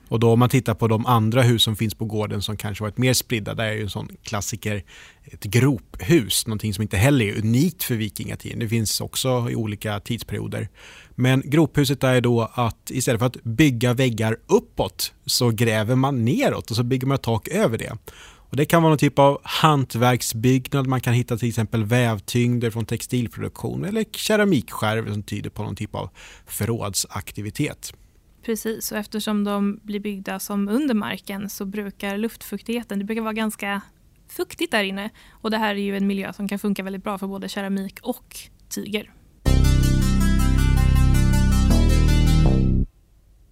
Och 0.09 0.19
då 0.19 0.31
om 0.31 0.39
man 0.39 0.49
tittar 0.49 0.73
på 0.73 0.87
de 0.87 1.05
andra 1.05 1.41
hus 1.41 1.63
som 1.63 1.75
finns 1.75 1.95
på 1.95 2.05
gården 2.05 2.41
som 2.41 2.57
kanske 2.57 2.83
varit 2.83 2.97
mer 2.97 3.13
spridda, 3.13 3.53
där 3.53 3.65
är 3.65 3.73
ju 3.73 3.81
en 3.81 3.89
sån 3.89 4.09
klassiker 4.23 4.83
ett 5.31 5.43
grophus, 5.43 6.47
någonting 6.47 6.73
som 6.73 6.81
inte 6.81 6.97
heller 6.97 7.25
är 7.25 7.37
unikt 7.37 7.83
för 7.83 7.95
vikingatiden. 7.95 8.59
Det 8.59 8.67
finns 8.67 9.01
också 9.01 9.49
i 9.49 9.55
olika 9.55 9.99
tidsperioder. 9.99 10.69
Men 11.15 11.41
grophuset 11.45 12.03
är 12.03 12.21
då 12.21 12.51
att 12.53 12.91
istället 12.91 13.19
för 13.19 13.25
att 13.25 13.43
bygga 13.43 13.93
väggar 13.93 14.37
uppåt 14.47 15.13
så 15.25 15.49
gräver 15.49 15.95
man 15.95 16.25
neråt 16.25 16.71
och 16.71 16.75
så 16.75 16.83
bygger 16.83 17.07
man 17.07 17.15
ett 17.15 17.21
tak 17.21 17.47
över 17.47 17.77
det. 17.77 17.97
Och 18.49 18.55
det 18.55 18.65
kan 18.65 18.83
vara 18.83 18.89
någon 18.89 18.97
typ 18.97 19.19
av 19.19 19.39
hantverksbyggnad, 19.43 20.87
man 20.87 21.01
kan 21.01 21.13
hitta 21.13 21.37
till 21.37 21.49
exempel 21.49 21.83
vävtyngder 21.83 22.71
från 22.71 22.85
textilproduktion 22.85 23.85
eller 23.85 24.05
keramikskärvor 24.11 25.11
som 25.11 25.23
tyder 25.23 25.49
på 25.49 25.63
någon 25.63 25.75
typ 25.75 25.95
av 25.95 26.09
förrådsaktivitet. 26.47 27.93
Precis, 28.43 28.91
och 28.91 28.97
eftersom 28.97 29.43
de 29.43 29.79
blir 29.83 29.99
byggda 29.99 30.39
som 30.39 30.69
under 30.69 30.95
marken 30.95 31.49
så 31.49 31.65
brukar 31.65 32.17
luftfuktigheten, 32.17 32.99
det 32.99 33.05
brukar 33.05 33.21
vara 33.21 33.33
ganska 33.33 33.81
fuktigt 34.27 34.71
där 34.71 34.83
inne. 34.83 35.09
Och 35.29 35.51
det 35.51 35.57
här 35.57 35.75
är 35.75 35.79
ju 35.79 35.97
en 35.97 36.07
miljö 36.07 36.33
som 36.33 36.47
kan 36.47 36.59
funka 36.59 36.83
väldigt 36.83 37.03
bra 37.03 37.17
för 37.17 37.27
både 37.27 37.49
keramik 37.49 37.99
och 38.01 38.37
tyger. 38.69 39.11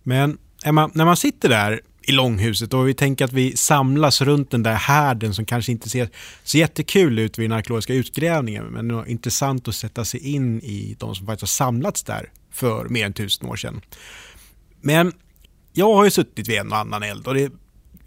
Men 0.03 0.37
Emma, 0.63 0.91
när 0.93 1.05
man 1.05 1.17
sitter 1.17 1.49
där 1.49 1.81
i 2.01 2.11
långhuset 2.11 2.73
och 2.73 2.87
vi 2.87 2.93
tänker 2.93 3.25
att 3.25 3.33
vi 3.33 3.57
samlas 3.57 4.21
runt 4.21 4.51
den 4.51 4.63
där 4.63 4.73
härden 4.73 5.33
som 5.33 5.45
kanske 5.45 5.71
inte 5.71 5.89
ser 5.89 6.09
så 6.43 6.57
jättekul 6.57 7.19
ut 7.19 7.37
vid 7.37 7.49
den 7.49 7.57
arkeologiska 7.57 7.93
utgrävningen 7.93 8.65
men 8.65 8.87
det 8.87 8.93
är 8.95 9.07
intressant 9.07 9.67
att 9.67 9.75
sätta 9.75 10.05
sig 10.05 10.19
in 10.19 10.61
i 10.61 10.95
de 10.99 11.15
som 11.15 11.25
faktiskt 11.25 11.41
har 11.41 11.65
samlats 11.65 12.03
där 12.03 12.29
för 12.51 12.89
mer 12.89 13.05
än 13.05 13.13
tusen 13.13 13.49
år 13.49 13.55
sedan. 13.55 13.81
Men 14.87 15.13
jag 15.73 15.93
har 15.93 16.05
ju 16.05 16.11
suttit 16.11 16.47
vid 16.47 16.59
en 16.59 16.71
och 16.71 16.77
annan 16.77 17.03
eld 17.03 17.27
och 17.27 17.33
det 17.33 17.51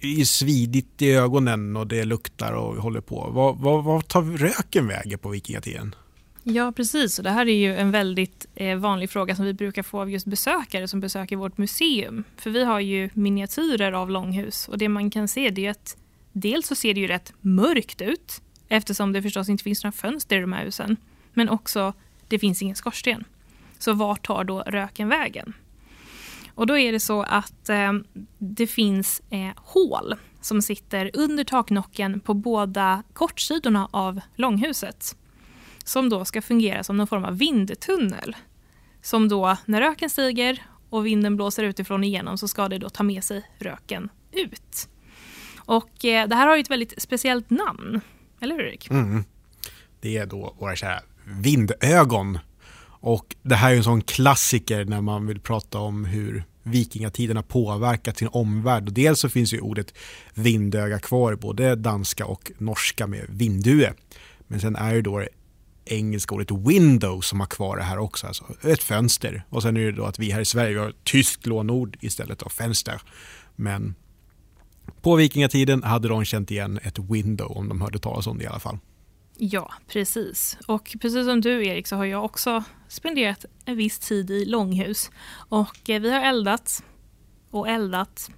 är 0.01 0.25
svidigt 0.25 1.03
i 1.03 1.13
ögonen 1.13 1.77
och 1.77 1.87
det 1.87 2.05
luktar 2.05 2.53
och 2.53 2.77
håller 2.77 3.01
på. 3.01 3.31
Vad, 3.33 3.59
vad, 3.59 3.85
vad 3.85 4.09
tar 4.09 4.23
röken 4.23 4.87
vägen 4.87 5.19
på 5.19 5.29
vikingatiden? 5.29 5.95
Ja, 6.43 6.73
precis. 6.73 7.19
Och 7.19 7.25
det 7.25 7.31
här 7.31 7.49
är 7.49 7.55
ju 7.55 7.77
en 7.77 7.91
väldigt 7.91 8.47
eh, 8.55 8.79
vanlig 8.79 9.11
fråga 9.11 9.37
som 9.37 9.45
vi 9.45 9.55
brukar 9.55 9.83
få 9.83 10.01
av 10.01 10.11
just 10.11 10.27
besökare 10.27 10.89
som 10.89 11.01
besöker 11.01 11.37
vårt 11.37 11.59
museum. 11.59 12.25
För 12.37 12.51
vi 12.51 12.65
har 12.65 12.81
ju 12.81 13.11
miniatyrer 13.15 13.93
av 13.93 14.11
långhus 14.11 14.69
och 14.69 14.79
det 14.79 14.89
man 14.89 15.11
kan 15.11 15.29
se 15.29 15.51
det 15.51 15.67
är 15.67 15.71
att 15.71 15.97
dels 16.33 16.67
så 16.67 16.75
ser 16.75 16.95
det 16.95 17.01
ju 17.01 17.07
rätt 17.07 17.33
mörkt 17.41 18.01
ut 18.01 18.43
eftersom 18.69 19.13
det 19.13 19.23
förstås 19.23 19.49
inte 19.49 19.65
finns 19.65 19.85
några 19.85 19.93
fönster 19.93 20.37
i 20.37 20.41
de 20.41 20.53
här 20.53 20.65
husen. 20.65 20.97
Men 21.33 21.49
också, 21.49 21.93
det 22.29 22.39
finns 22.39 22.63
ingen 22.63 22.77
skorsten. 22.77 23.25
Så 23.79 23.93
vart 23.93 24.27
tar 24.27 24.45
då 24.45 24.61
röken 24.61 25.09
vägen? 25.09 25.55
Och 26.55 26.67
då 26.67 26.79
är 26.79 26.93
det 26.93 27.01
så 27.01 27.23
att 27.23 27.69
eh, 27.69 27.93
det 28.39 28.67
finns 28.67 29.23
eh, 29.31 29.53
hål 29.57 30.15
som 30.41 30.63
sitter 30.63 31.11
under 31.15 31.45
taknocken 31.45 32.21
på 32.21 32.35
båda 32.35 33.03
kortsidorna 33.13 33.89
av 33.91 34.21
långhuset 34.37 35.17
som 35.85 36.09
då 36.09 36.25
ska 36.25 36.43
fungera 36.43 36.85
som 36.85 36.97
någon 36.97 37.07
form 37.07 37.25
av 37.25 37.39
vindtunnel. 37.39 38.37
Som 39.03 39.29
då, 39.29 39.57
när 39.65 39.81
röken 39.81 40.11
stiger 40.11 40.63
och 40.91 41.07
vinden 41.07 41.37
blåser 41.37 41.65
utifrån 41.65 42.05
igenom 42.05 42.39
så 42.39 42.49
ska 42.49 42.69
det 42.69 42.79
då 42.79 42.91
ta 42.91 43.03
med 43.03 43.25
sig 43.25 43.43
röken 43.59 44.09
ut. 44.33 44.89
Och 45.57 46.05
eh, 46.05 46.29
det 46.29 46.35
här 46.35 46.47
har 46.47 46.57
ju 46.57 46.61
ett 46.61 46.71
väldigt 46.71 47.03
speciellt 47.03 47.51
namn, 47.51 48.01
eller 48.41 48.55
hur 48.55 48.65
Erik? 48.65 48.91
Mm. 48.91 49.25
Det 50.01 50.17
är 50.17 50.27
då 50.27 50.55
våra 50.59 50.77
kära 50.77 51.01
vindögon. 51.25 52.39
Och 53.01 53.37
det 53.43 53.55
här 53.55 53.73
är 53.73 53.77
en 53.77 53.85
sån 53.85 54.03
klassiker 54.03 54.85
när 54.85 55.01
man 55.01 55.27
vill 55.27 55.41
prata 55.41 55.79
om 55.79 56.05
hur 56.05 56.45
vikingatiden 56.63 57.37
har 57.37 57.43
påverkat 57.43 58.19
sin 58.19 58.29
omvärld. 58.29 58.89
Och 58.89 58.93
dels 58.93 59.21
så 59.21 59.29
finns 59.29 59.53
ju 59.53 59.61
ordet 59.61 59.95
vindöga 60.35 60.99
kvar 60.99 61.33
i 61.33 61.37
både 61.37 61.77
danska 61.77 62.27
och 62.27 62.53
norska 62.59 63.07
med 63.07 63.25
vindue. 63.29 63.93
Men 64.47 64.61
sen 64.61 64.77
är 64.77 64.95
det 64.95 65.03
då 65.03 65.19
det 65.19 65.29
engelska 65.85 66.35
ordet 66.35 66.51
window 66.51 67.21
som 67.21 67.41
har 67.41 67.47
kvar 67.47 67.77
det 67.77 67.83
här 67.83 67.99
också, 67.99 68.27
alltså 68.27 68.45
ett 68.63 68.83
fönster. 68.83 69.43
Och 69.49 69.63
sen 69.63 69.77
är 69.77 69.81
det 69.81 69.93
då 69.93 70.05
att 70.05 70.19
vi 70.19 70.31
här 70.31 70.41
i 70.41 70.45
Sverige 70.45 70.79
har 70.79 70.89
ett 70.89 71.05
tyskt 71.05 71.47
lånord 71.47 71.97
istället 72.01 72.43
av 72.43 72.49
fönster. 72.49 73.01
Men 73.57 73.95
på 75.03 75.17
vikingatiden 75.17 75.83
hade 75.83 76.09
de 76.09 76.25
känt 76.25 76.51
igen 76.51 76.81
ett 76.83 76.99
window 76.99 77.57
om 77.57 77.69
de 77.69 77.81
hörde 77.81 77.99
talas 77.99 78.27
om 78.27 78.39
det 78.39 78.45
i 78.45 78.47
alla 78.47 78.61
fall. 78.61 78.79
Ja, 79.43 79.73
precis. 79.87 80.59
Och 80.67 80.97
precis 81.01 81.27
som 81.27 81.41
du 81.41 81.67
Erik 81.67 81.87
så 81.87 81.97
har 81.97 82.05
jag 82.05 82.25
också 82.25 82.65
spenderat 82.89 83.45
en 83.65 83.77
viss 83.77 83.99
tid 83.99 84.31
i 84.31 84.45
långhus. 84.45 85.11
Och 85.49 85.91
eh, 85.91 86.01
vi 86.01 86.11
har 86.11 86.21
eldat 86.21 86.85
och 87.51 87.69
eldat. 87.69 88.31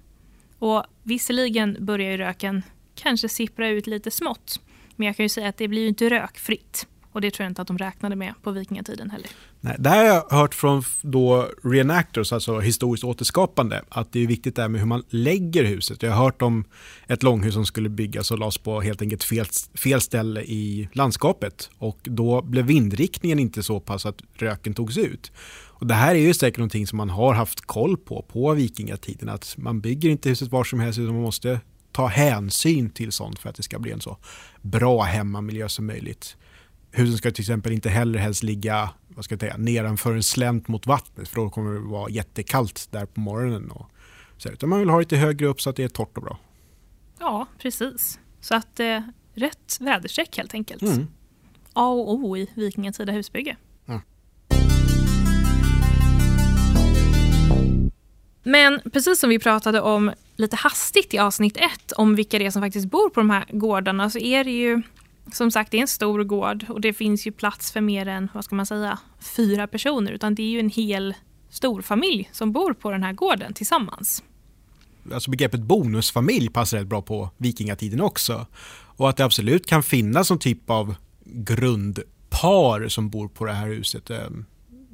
Och 0.59 0.83
visserligen 1.03 1.77
börjar 1.79 2.11
ju 2.11 2.17
röken 2.17 2.63
kanske 2.95 3.29
sippra 3.29 3.67
ut 3.67 3.87
lite 3.87 4.11
smått. 4.11 4.59
Men 4.95 5.07
jag 5.07 5.17
kan 5.17 5.23
ju 5.23 5.29
säga 5.29 5.49
att 5.49 5.57
det 5.57 5.67
blir 5.67 5.81
ju 5.81 5.87
inte 5.87 6.09
rökfritt. 6.09 6.87
Och 7.13 7.21
det 7.21 7.31
tror 7.31 7.43
jag 7.43 7.51
inte 7.51 7.61
att 7.61 7.67
de 7.67 7.77
räknade 7.77 8.15
med 8.15 8.33
på 8.41 8.51
vikingatiden 8.51 9.09
heller. 9.09 9.29
Nej, 9.61 9.75
det 9.79 9.89
här 9.89 9.97
har 9.97 10.05
jag 10.05 10.37
hört 10.37 10.55
från 10.55 10.83
då 11.01 11.49
reenactors, 11.63 12.33
alltså 12.33 12.59
historiskt 12.59 13.03
återskapande, 13.03 13.81
att 13.89 14.11
det 14.11 14.19
är 14.19 14.27
viktigt 14.27 14.55
där 14.55 14.67
med 14.67 14.81
hur 14.81 14.87
man 14.87 15.03
lägger 15.09 15.63
huset. 15.63 16.03
Jag 16.03 16.11
har 16.11 16.23
hört 16.23 16.41
om 16.41 16.65
ett 17.07 17.23
långhus 17.23 17.53
som 17.53 17.65
skulle 17.65 17.89
byggas 17.89 18.31
och 18.31 18.39
lades 18.39 18.57
på 18.57 18.81
helt 18.81 19.01
enkelt 19.01 19.23
fel, 19.23 19.45
fel 19.75 20.01
ställe 20.01 20.41
i 20.41 20.89
landskapet. 20.93 21.69
Och 21.77 21.99
då 22.03 22.41
blev 22.41 22.65
vindriktningen 22.65 23.39
inte 23.39 23.63
så 23.63 23.79
pass 23.79 24.05
att 24.05 24.21
röken 24.33 24.73
togs 24.73 24.97
ut. 24.97 25.31
Och 25.83 25.87
det 25.87 25.93
här 25.93 26.15
är 26.15 26.19
ju 26.19 26.33
säkert 26.33 26.57
någonting 26.57 26.87
som 26.87 26.97
man 26.97 27.09
har 27.09 27.33
haft 27.33 27.61
koll 27.61 27.97
på 27.97 28.21
på 28.21 28.53
vikingatiden, 28.53 29.29
att 29.29 29.55
man 29.57 29.81
bygger 29.81 30.09
inte 30.09 30.29
huset 30.29 30.51
var 30.51 30.63
som 30.63 30.79
helst 30.79 30.99
utan 30.99 31.13
man 31.13 31.23
måste 31.23 31.59
ta 31.91 32.07
hänsyn 32.07 32.89
till 32.89 33.11
sånt 33.11 33.39
för 33.39 33.49
att 33.49 33.55
det 33.55 33.63
ska 33.63 33.79
bli 33.79 33.91
en 33.91 34.01
så 34.01 34.17
bra 34.61 35.01
hemmamiljö 35.01 35.69
som 35.69 35.85
möjligt. 35.85 36.37
Husen 36.95 37.17
ska 37.17 37.31
till 37.31 37.41
exempel 37.41 37.71
inte 37.71 37.89
heller 37.89 38.19
helst 38.19 38.43
ligga 38.43 38.89
vad 39.07 39.25
ska 39.25 39.33
jag 39.33 39.39
säga, 39.39 39.57
nedanför 39.57 40.13
en 40.13 40.23
slänt 40.23 40.67
mot 40.67 40.87
vattnet 40.87 41.27
för 41.27 41.35
då 41.35 41.49
kommer 41.49 41.73
det 41.73 41.79
vara 41.79 42.09
jättekallt 42.09 42.87
där 42.91 43.05
på 43.05 43.19
morgonen. 43.19 43.71
Och 43.71 43.89
så, 44.37 44.49
utan 44.49 44.69
man 44.69 44.79
vill 44.79 44.89
ha 44.89 44.99
lite 44.99 45.17
högre 45.17 45.47
upp 45.47 45.61
så 45.61 45.69
att 45.69 45.75
det 45.75 45.83
är 45.83 45.87
torrt 45.87 46.17
och 46.17 46.23
bra. 46.23 46.39
Ja, 47.19 47.47
precis. 47.57 48.19
Så 48.41 48.55
att 48.55 48.79
eh, 48.79 49.01
rätt 49.33 49.77
väderstreck 49.79 50.37
helt 50.37 50.53
enkelt. 50.53 50.81
Mm. 50.81 51.07
A 51.73 51.87
och 51.87 52.13
O 52.13 52.37
i 52.37 52.49
vikingatida 52.53 53.11
husbygge. 53.11 53.55
Mm. 53.85 54.01
Men 58.43 58.81
precis 58.93 59.19
som 59.19 59.29
vi 59.29 59.39
pratade 59.39 59.81
om 59.81 60.11
lite 60.35 60.55
hastigt 60.55 61.13
i 61.13 61.17
avsnitt 61.17 61.57
ett 61.57 61.91
om 61.91 62.15
vilka 62.15 62.39
det 62.39 62.45
är 62.45 62.51
som 62.51 62.61
faktiskt 62.61 62.87
bor 62.87 63.09
på 63.09 63.19
de 63.19 63.29
här 63.29 63.45
gårdarna 63.51 64.09
så 64.09 64.19
är 64.19 64.43
det 64.43 64.51
ju 64.51 64.81
som 65.31 65.51
sagt, 65.51 65.71
det 65.71 65.77
är 65.77 65.81
en 65.81 65.87
stor 65.87 66.23
gård 66.23 66.65
och 66.69 66.81
det 66.81 66.93
finns 66.93 67.27
ju 67.27 67.31
plats 67.31 67.71
för 67.71 67.81
mer 67.81 68.07
än, 68.07 68.29
vad 68.33 68.43
ska 68.43 68.55
man 68.55 68.65
säga, 68.65 68.99
fyra 69.19 69.67
personer. 69.67 70.11
Utan 70.11 70.35
det 70.35 70.43
är 70.43 70.47
ju 70.47 70.59
en 70.59 70.69
hel 70.69 71.13
stor 71.49 71.81
familj 71.81 72.29
som 72.31 72.51
bor 72.51 72.73
på 72.73 72.91
den 72.91 73.03
här 73.03 73.13
gården 73.13 73.53
tillsammans. 73.53 74.23
Alltså 75.13 75.31
begreppet 75.31 75.61
bonusfamilj 75.61 76.49
passar 76.49 76.77
rätt 76.77 76.87
bra 76.87 77.01
på 77.01 77.29
vikingatiden 77.37 78.01
också. 78.01 78.45
Och 78.95 79.09
att 79.09 79.17
det 79.17 79.25
absolut 79.25 79.65
kan 79.65 79.83
finnas 79.83 80.29
någon 80.29 80.39
typ 80.39 80.69
av 80.69 80.95
grundpar 81.25 82.87
som 82.87 83.09
bor 83.09 83.27
på 83.27 83.45
det 83.45 83.53
här 83.53 83.67
huset. 83.67 84.09
Ehm, 84.09 84.45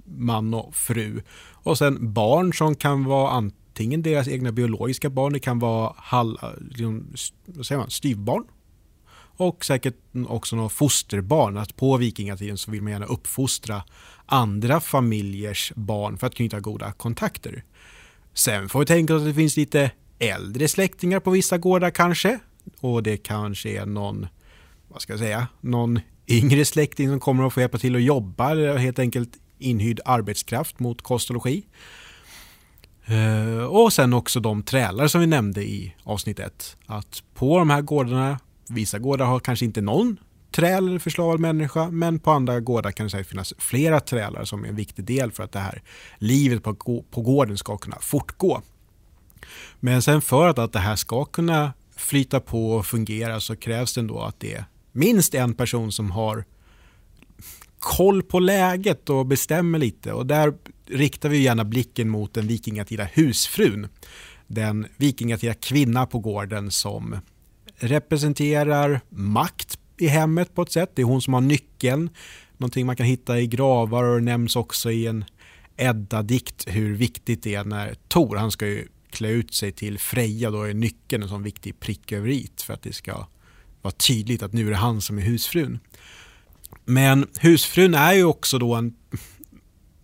man 0.05 0.53
och 0.53 0.75
fru. 0.75 1.21
Och 1.51 1.77
sen 1.77 2.13
barn 2.13 2.53
som 2.53 2.75
kan 2.75 3.03
vara 3.03 3.31
antingen 3.31 4.01
deras 4.01 4.27
egna 4.27 4.51
biologiska 4.51 5.09
barn, 5.09 5.33
det 5.33 5.39
kan 5.39 5.59
vara 5.59 5.93
hall, 5.97 6.39
eh, 6.41 6.49
liksom, 6.69 7.13
vad 7.45 7.65
säger 7.65 7.79
man, 7.79 7.89
styvbarn 7.89 8.43
och 9.39 9.65
säkert 9.65 9.95
också 10.27 10.55
några 10.55 10.69
fosterbarn. 10.69 11.57
Att 11.57 11.75
på 11.75 11.97
vikingatiden 11.97 12.57
så 12.57 12.71
vill 12.71 12.81
man 12.81 12.91
gärna 12.91 13.05
uppfostra 13.05 13.83
andra 14.25 14.79
familjers 14.79 15.73
barn 15.75 16.17
för 16.17 16.27
att 16.27 16.35
knyta 16.35 16.59
goda 16.59 16.91
kontakter. 16.91 17.63
Sen 18.33 18.69
får 18.69 18.79
vi 18.79 18.85
tänka 18.85 19.15
oss 19.15 19.21
att 19.21 19.27
det 19.27 19.33
finns 19.33 19.57
lite 19.57 19.91
äldre 20.19 20.67
släktingar 20.67 21.19
på 21.19 21.31
vissa 21.31 21.57
gårdar 21.57 21.89
kanske. 21.89 22.39
Och 22.79 23.03
det 23.03 23.17
kanske 23.17 23.69
är 23.69 23.85
någon, 23.85 24.27
vad 24.87 25.01
ska 25.01 25.13
jag 25.13 25.19
säga, 25.19 25.47
någon 25.61 25.99
yngre 26.27 26.65
släkting 26.65 27.09
som 27.09 27.19
kommer 27.19 27.47
att 27.47 27.53
få 27.53 27.59
hjälpa 27.59 27.77
till 27.77 27.95
att 27.95 28.01
jobba 28.01 28.51
eller 28.51 28.77
helt 28.77 28.99
enkelt 28.99 29.29
inhyrd 29.57 29.99
arbetskraft 30.05 30.79
mot 30.79 31.01
kost 31.01 31.29
och 31.29 31.33
logi. 31.33 31.65
Eh, 33.05 33.63
och 33.63 33.93
sen 33.93 34.13
också 34.13 34.39
de 34.39 34.63
trälar 34.63 35.07
som 35.07 35.21
vi 35.21 35.27
nämnde 35.27 35.63
i 35.63 35.95
avsnitt 36.03 36.39
1. 36.39 36.77
Att 36.85 37.23
på 37.33 37.59
de 37.59 37.69
här 37.69 37.81
gårdarna 37.81 38.39
Vissa 38.69 38.99
gårdar 38.99 39.25
har 39.25 39.39
kanske 39.39 39.65
inte 39.65 39.81
någon 39.81 40.17
träl 40.51 40.87
eller 40.87 40.99
förslavad 40.99 41.39
människa 41.39 41.89
men 41.91 42.19
på 42.19 42.31
andra 42.31 42.59
gårdar 42.59 42.91
kan 42.91 43.07
det 43.07 43.23
finnas 43.23 43.53
flera 43.57 43.99
trälar 43.99 44.45
som 44.45 44.63
är 44.63 44.69
en 44.69 44.75
viktig 44.75 45.05
del 45.05 45.31
för 45.31 45.43
att 45.43 45.51
det 45.51 45.59
här 45.59 45.81
livet 46.17 46.63
på, 46.63 47.03
på 47.11 47.21
gården 47.21 47.57
ska 47.57 47.77
kunna 47.77 47.97
fortgå. 48.01 48.61
Men 49.79 50.01
sen 50.01 50.21
för 50.21 50.47
att, 50.47 50.59
att 50.59 50.73
det 50.73 50.79
här 50.79 50.95
ska 50.95 51.25
kunna 51.25 51.73
flyta 51.95 52.39
på 52.39 52.71
och 52.71 52.85
fungera 52.85 53.39
så 53.39 53.55
krävs 53.55 53.93
det 53.93 54.01
ändå 54.01 54.21
att 54.21 54.39
det 54.39 54.53
är 54.53 54.65
minst 54.91 55.35
en 55.35 55.53
person 55.53 55.91
som 55.91 56.11
har 56.11 56.45
koll 57.79 58.23
på 58.23 58.39
läget 58.39 59.09
och 59.09 59.25
bestämmer 59.25 59.79
lite 59.79 60.13
och 60.13 60.25
där 60.25 60.53
riktar 60.85 61.29
vi 61.29 61.41
gärna 61.41 61.63
blicken 61.65 62.09
mot 62.09 62.33
den 62.33 62.47
vikingatida 62.47 63.03
husfrun. 63.03 63.87
Den 64.47 64.87
vikingatida 64.97 65.53
kvinna 65.53 66.05
på 66.05 66.19
gården 66.19 66.71
som 66.71 67.15
representerar 67.79 69.01
makt 69.09 69.79
i 69.97 70.07
hemmet 70.07 70.55
på 70.55 70.61
ett 70.61 70.71
sätt. 70.71 70.91
Det 70.95 71.01
är 71.01 71.05
hon 71.05 71.21
som 71.21 71.33
har 71.33 71.41
nyckeln. 71.41 72.09
Någonting 72.57 72.85
man 72.85 72.95
kan 72.95 73.05
hitta 73.05 73.39
i 73.39 73.47
gravar 73.47 74.03
och 74.03 74.15
det 74.15 74.25
nämns 74.25 74.55
också 74.55 74.91
i 74.91 75.07
en 75.07 75.25
Edda-dikt 75.77 76.65
hur 76.67 76.95
viktigt 76.95 77.43
det 77.43 77.55
är 77.55 77.63
när 77.63 77.95
Tor, 78.07 78.35
han 78.35 78.51
ska 78.51 78.67
ju 78.67 78.87
klä 79.09 79.29
ut 79.29 79.53
sig 79.53 79.71
till 79.71 79.99
Freja, 79.99 80.51
då 80.51 80.63
är 80.63 80.73
nyckeln 80.73 81.23
en 81.23 81.29
sån 81.29 81.43
viktig 81.43 81.79
prick 81.79 82.11
över 82.11 82.29
i 82.29 82.49
för 82.61 82.73
att 82.73 82.81
det 82.81 82.93
ska 82.93 83.27
vara 83.81 83.91
tydligt 83.91 84.43
att 84.43 84.53
nu 84.53 84.67
är 84.67 84.71
det 84.71 84.77
han 84.77 85.01
som 85.01 85.17
är 85.17 85.21
husfrun. 85.21 85.79
Men 86.85 87.27
husfrun 87.39 87.93
är 87.93 88.13
ju 88.13 88.23
också 88.23 88.57
då 88.59 88.75
en 88.75 88.95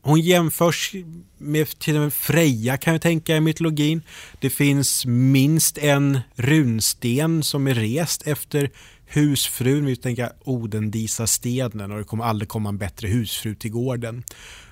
hon 0.06 0.22
jämförs 0.22 0.96
med 1.38 1.80
till 1.80 1.96
och 1.96 2.02
med 2.02 2.14
Freja 2.14 2.78
kan 2.78 2.94
jag 2.94 3.02
tänka 3.02 3.36
i 3.36 3.42
mytologin. 3.42 4.02
Det 4.40 4.50
finns 4.50 5.06
minst 5.06 5.78
en 5.78 6.20
runsten 6.36 7.44
som 7.44 7.68
är 7.68 7.74
rest 7.74 8.28
efter 8.28 8.72
husfrun. 9.06 9.86
Vi 9.86 9.96
tänker 9.96 10.26
oh, 10.26 10.32
Odendisa 10.44 11.28
stenen 11.28 11.92
och 11.92 11.98
det 11.98 12.04
kommer 12.04 12.24
aldrig 12.24 12.50
komma 12.50 12.70
en 12.70 12.78
bättre 12.78 13.08
husfru 13.08 13.56
till 13.56 13.72
gården. 13.72 14.24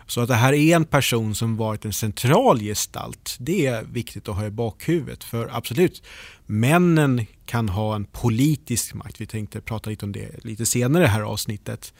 Så 0.07 0.21
att 0.21 0.27
det 0.27 0.35
här 0.35 0.53
är 0.53 0.75
en 0.75 0.85
person 0.85 1.35
som 1.35 1.57
varit 1.57 1.85
en 1.85 1.93
central 1.93 2.59
gestalt, 2.59 3.37
det 3.39 3.65
är 3.65 3.83
viktigt 3.83 4.29
att 4.29 4.35
ha 4.35 4.45
i 4.45 4.49
bakhuvudet. 4.49 5.23
För 5.23 5.49
absolut, 5.51 6.03
männen 6.45 7.25
kan 7.45 7.69
ha 7.69 7.95
en 7.95 8.05
politisk 8.05 8.93
makt. 8.93 9.21
Vi 9.21 9.25
tänkte 9.25 9.61
prata 9.61 9.89
lite 9.89 10.05
om 10.05 10.11
det 10.11 10.45
lite 10.45 10.65
senare 10.65 11.03
i 11.03 11.05
det 11.05 11.11
här 11.11 11.21
avsnittet. 11.21 11.93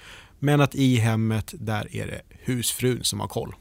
Men 0.45 0.61
att 0.61 0.75
i 0.75 0.95
hemmet, 0.95 1.53
där 1.59 1.95
är 1.95 2.07
det 2.07 2.21
husfrun 2.29 3.03
som 3.03 3.19
har 3.19 3.27
koll. 3.27 3.55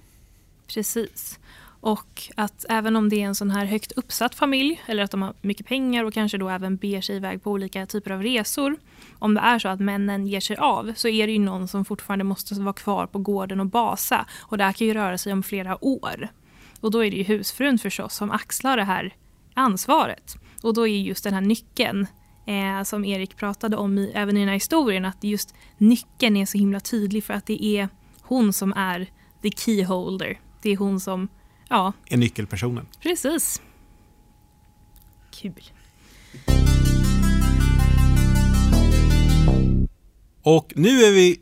Precis. 0.75 1.39
Och 1.81 2.23
att 2.37 2.65
även 2.69 2.97
om 2.97 3.09
det 3.09 3.23
är 3.23 3.27
en 3.27 3.35
sån 3.35 3.51
här 3.51 3.65
högt 3.65 3.93
uppsatt 3.93 4.35
familj 4.35 4.83
eller 4.87 5.03
att 5.03 5.11
de 5.11 5.23
har 5.23 5.35
mycket 5.41 5.67
pengar 5.67 6.05
och 6.05 6.15
kanske 6.15 6.39
då 6.39 6.49
även 6.49 6.77
beger 6.77 7.01
sig 7.01 7.17
iväg 7.17 7.43
på 7.43 7.51
olika 7.51 7.87
typer 7.87 8.11
av 8.11 8.23
resor. 8.23 8.77
Om 9.19 9.35
det 9.35 9.41
är 9.41 9.59
så 9.59 9.69
att 9.69 9.81
männen 9.81 10.27
ger 10.27 10.41
sig 10.41 10.57
av 10.57 10.93
så 10.97 11.09
är 11.09 11.27
det 11.27 11.33
ju 11.33 11.39
någon 11.39 11.69
som 11.69 11.85
fortfarande 11.85 12.25
måste 12.25 12.55
vara 12.55 12.73
kvar 12.73 13.07
på 13.07 13.19
gården 13.19 13.61
och 13.61 13.67
basa. 13.67 14.27
Och 14.41 14.59
det 14.59 14.65
här 14.65 14.73
kan 14.73 14.87
ju 14.87 14.95
röra 14.95 15.19
sig 15.19 15.33
om 15.33 15.43
flera 15.43 15.85
år. 15.85 16.29
Och 16.81 16.91
då 16.91 17.05
är 17.05 17.11
det 17.11 17.17
ju 17.17 17.23
husfrun 17.23 17.79
förstås 17.79 18.15
som 18.15 18.31
axlar 18.31 18.77
det 18.77 18.85
här 18.85 19.15
ansvaret. 19.55 20.37
Och 20.63 20.75
då 20.75 20.87
är 20.89 20.97
just 20.97 21.25
den 21.25 21.35
här 21.35 21.41
nyckeln 21.41 22.07
eh, 22.47 22.83
som 22.85 23.05
Erik 23.05 23.37
pratade 23.37 23.77
om 23.77 23.99
i, 23.99 24.13
även 24.15 24.37
i 24.37 24.41
den 24.41 24.49
här 24.49 24.55
historien 24.55 25.05
att 25.05 25.25
just 25.25 25.55
nyckeln 25.79 26.37
är 26.37 26.47
så 26.47 26.59
himla 26.59 26.81
tydlig 26.81 27.25
för 27.25 27.35
att 27.35 27.47
det 27.47 27.65
är 27.65 27.89
hon 28.23 28.53
som 28.53 28.73
är 28.73 29.11
the 29.43 29.51
keyholder. 29.51 30.41
Det 30.63 30.71
är 30.71 30.77
hon 30.77 31.01
som 31.01 31.29
Ja. 31.73 31.93
Är 32.07 32.17
nyckelpersonen. 32.17 32.87
Precis. 33.03 33.63
Kul. 35.31 35.63
Och 40.43 40.73
nu 40.77 40.89
är 40.89 41.13
vi 41.13 41.41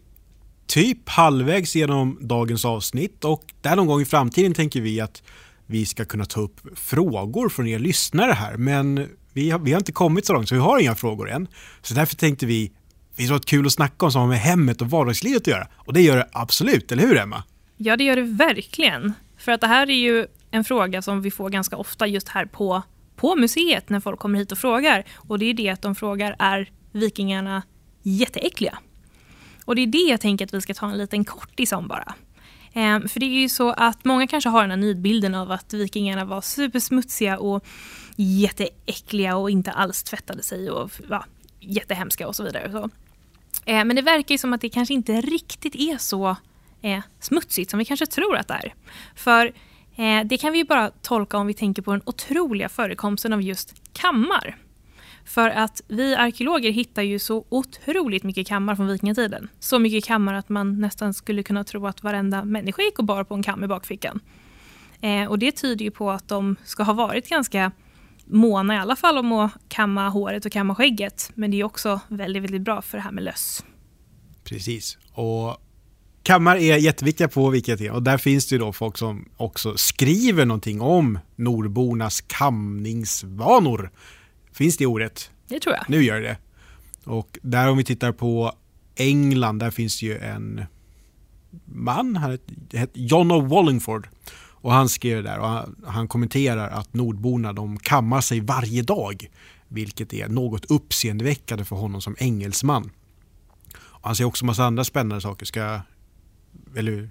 typ 0.66 1.08
halvvägs 1.08 1.76
genom 1.76 2.18
dagens 2.20 2.64
avsnitt 2.64 3.24
och 3.24 3.44
där 3.60 3.76
någon 3.76 3.86
gång 3.86 4.00
i 4.00 4.04
framtiden 4.04 4.54
tänker 4.54 4.80
vi 4.80 5.00
att 5.00 5.22
vi 5.66 5.86
ska 5.86 6.04
kunna 6.04 6.24
ta 6.24 6.40
upp 6.40 6.60
frågor 6.78 7.48
från 7.48 7.66
er 7.66 7.78
lyssnare 7.78 8.32
här. 8.32 8.56
Men 8.56 9.08
vi 9.32 9.50
har, 9.50 9.58
vi 9.58 9.72
har 9.72 9.78
inte 9.78 9.92
kommit 9.92 10.26
så 10.26 10.32
långt 10.32 10.48
så 10.48 10.54
vi 10.54 10.60
har 10.60 10.78
inga 10.78 10.94
frågor 10.94 11.30
än. 11.30 11.48
Så 11.82 11.94
därför 11.94 12.16
tänkte 12.16 12.46
vi, 12.46 12.72
det 13.16 13.24
är 13.24 13.38
kul 13.38 13.66
att 13.66 13.72
snacka 13.72 14.06
om 14.06 14.12
som 14.12 14.20
har 14.20 14.28
med 14.28 14.38
hemmet 14.38 14.80
och 14.80 14.90
vardagslivet 14.90 15.42
att 15.42 15.46
göra. 15.46 15.68
Och 15.74 15.92
det 15.92 16.02
gör 16.02 16.16
det 16.16 16.28
absolut, 16.32 16.92
eller 16.92 17.02
hur 17.02 17.16
Emma? 17.16 17.42
Ja, 17.76 17.96
det 17.96 18.04
gör 18.04 18.16
det 18.16 18.22
verkligen. 18.22 19.12
För 19.38 19.52
att 19.52 19.60
det 19.60 19.66
här 19.66 19.90
är 19.90 19.94
ju 19.94 20.26
en 20.50 20.64
fråga 20.64 21.02
som 21.02 21.22
vi 21.22 21.30
får 21.30 21.50
ganska 21.50 21.76
ofta 21.76 22.06
just 22.06 22.28
här 22.28 22.46
på, 22.46 22.82
på 23.16 23.36
museet 23.36 23.88
när 23.88 24.00
folk 24.00 24.20
kommer 24.20 24.38
hit 24.38 24.52
och 24.52 24.58
frågar. 24.58 25.04
Och 25.14 25.38
det 25.38 25.46
är 25.46 25.54
det 25.54 25.68
att 25.68 25.82
de 25.82 25.94
frågar, 25.94 26.36
är 26.38 26.70
vikingarna 26.92 27.62
jätteäckliga? 28.02 28.78
Och 29.64 29.76
det 29.76 29.82
är 29.82 29.86
det 29.86 30.10
jag 30.10 30.20
tänker 30.20 30.44
att 30.44 30.54
vi 30.54 30.60
ska 30.60 30.74
ta 30.74 30.90
en 30.90 30.98
liten 30.98 31.24
kortis 31.24 31.72
om 31.72 31.88
bara. 31.88 32.14
Ehm, 32.72 33.08
för 33.08 33.20
det 33.20 33.26
är 33.26 33.40
ju 33.40 33.48
så 33.48 33.70
att 33.70 34.04
många 34.04 34.26
kanske 34.26 34.50
har 34.50 34.60
den 34.60 34.70
här 34.70 34.76
nidbilden 34.76 35.34
av 35.34 35.52
att 35.52 35.72
vikingarna 35.74 36.24
var 36.24 36.40
supersmutsiga 36.40 37.38
och 37.38 37.64
jätteäckliga 38.22 39.36
och 39.36 39.50
inte 39.50 39.72
alls 39.72 40.02
tvättade 40.02 40.42
sig 40.42 40.70
och 40.70 40.90
ja, 41.08 41.24
jättehemska 41.60 42.28
och 42.28 42.36
så 42.36 42.44
vidare. 42.44 42.72
Så. 42.72 42.90
Eh, 43.64 43.84
men 43.84 43.96
det 43.96 44.02
verkar 44.02 44.34
ju 44.34 44.38
som 44.38 44.52
att 44.52 44.60
det 44.60 44.68
kanske 44.68 44.94
inte 44.94 45.20
riktigt 45.20 45.74
är 45.74 45.98
så 45.98 46.36
eh, 46.82 47.00
smutsigt 47.20 47.70
som 47.70 47.78
vi 47.78 47.84
kanske 47.84 48.06
tror 48.06 48.36
att 48.36 48.48
det 48.48 48.54
är. 48.54 48.74
För 49.14 49.46
eh, 49.96 50.24
det 50.24 50.38
kan 50.38 50.52
vi 50.52 50.58
ju 50.58 50.64
bara 50.64 50.90
tolka 50.90 51.38
om 51.38 51.46
vi 51.46 51.54
tänker 51.54 51.82
på 51.82 51.90
den 51.90 52.02
otroliga 52.04 52.68
förekomsten 52.68 53.32
av 53.32 53.42
just 53.42 53.74
kammar. 53.92 54.56
För 55.24 55.50
att 55.50 55.82
vi 55.88 56.14
arkeologer 56.14 56.70
hittar 56.70 57.02
ju 57.02 57.18
så 57.18 57.44
otroligt 57.48 58.22
mycket 58.22 58.46
kammar 58.46 58.76
från 58.76 58.86
vikingatiden. 58.86 59.48
Så 59.58 59.78
mycket 59.78 60.04
kammar 60.04 60.34
att 60.34 60.48
man 60.48 60.80
nästan 60.80 61.14
skulle 61.14 61.42
kunna 61.42 61.64
tro 61.64 61.86
att 61.86 62.02
varenda 62.02 62.44
människa 62.44 62.82
gick 62.82 62.98
och 62.98 63.04
bar 63.04 63.24
på 63.24 63.34
en 63.34 63.42
kam 63.42 63.64
i 63.64 63.66
bakfickan. 63.66 64.20
Eh, 65.00 65.24
och 65.24 65.38
det 65.38 65.52
tyder 65.52 65.84
ju 65.84 65.90
på 65.90 66.10
att 66.10 66.28
de 66.28 66.56
ska 66.64 66.82
ha 66.82 66.92
varit 66.92 67.28
ganska 67.28 67.72
måna 68.32 68.74
i 68.74 68.78
alla 68.78 68.96
fall 68.96 69.18
om 69.18 69.32
att 69.32 69.52
kamma 69.68 70.08
håret 70.08 70.44
och 70.44 70.52
kamma 70.52 70.74
skägget. 70.74 71.30
Men 71.34 71.50
det 71.50 71.60
är 71.60 71.64
också 71.64 72.00
väldigt, 72.08 72.42
väldigt 72.42 72.62
bra 72.62 72.82
för 72.82 72.98
det 72.98 73.02
här 73.02 73.12
med 73.12 73.24
löss. 73.24 73.64
Precis. 74.44 74.98
Och 75.12 75.56
kammar 76.22 76.56
är 76.56 76.76
jätteviktiga 76.76 77.28
på 77.28 77.50
Wikipedia 77.50 77.92
och 77.92 78.02
där 78.02 78.18
finns 78.18 78.48
det 78.48 78.54
ju 78.54 78.58
då 78.58 78.72
folk 78.72 78.98
som 78.98 79.28
också 79.36 79.76
skriver 79.76 80.44
någonting 80.44 80.80
om 80.80 81.18
nordbornas 81.36 82.20
kamningsvanor. 82.20 83.90
Finns 84.52 84.76
det 84.76 84.86
ordet? 84.86 85.30
Det 85.48 85.60
tror 85.60 85.74
jag. 85.74 85.84
Nu 85.88 86.02
gör 86.02 86.20
det 86.20 86.36
Och 87.04 87.38
där 87.42 87.68
om 87.68 87.76
vi 87.76 87.84
tittar 87.84 88.12
på 88.12 88.52
England, 88.94 89.58
där 89.58 89.70
finns 89.70 90.02
ju 90.02 90.18
en 90.18 90.64
man, 91.64 92.16
han 92.16 92.38
heter 92.72 93.00
John 93.00 93.30
of 93.30 93.50
Wallingford. 93.50 94.08
Och 94.60 94.72
han 94.72 94.88
skrev 94.88 95.22
där 95.22 95.38
och 95.38 95.48
han, 95.48 95.76
han 95.86 96.08
kommenterar 96.08 96.68
att 96.68 96.94
nordborna 96.94 97.52
de 97.52 97.78
kammar 97.78 98.20
sig 98.20 98.40
varje 98.40 98.82
dag. 98.82 99.30
Vilket 99.68 100.12
är 100.12 100.28
något 100.28 100.64
uppseendeväckande 100.64 101.64
för 101.64 101.76
honom 101.76 102.00
som 102.00 102.16
engelsman. 102.18 102.90
Och 103.76 104.06
han 104.06 104.16
säger 104.16 104.28
också 104.28 104.44
massa 104.44 104.64
andra 104.64 104.84
spännande 104.84 105.20
saker. 105.20 105.46
Ska 105.46 105.80
eller 106.76 107.10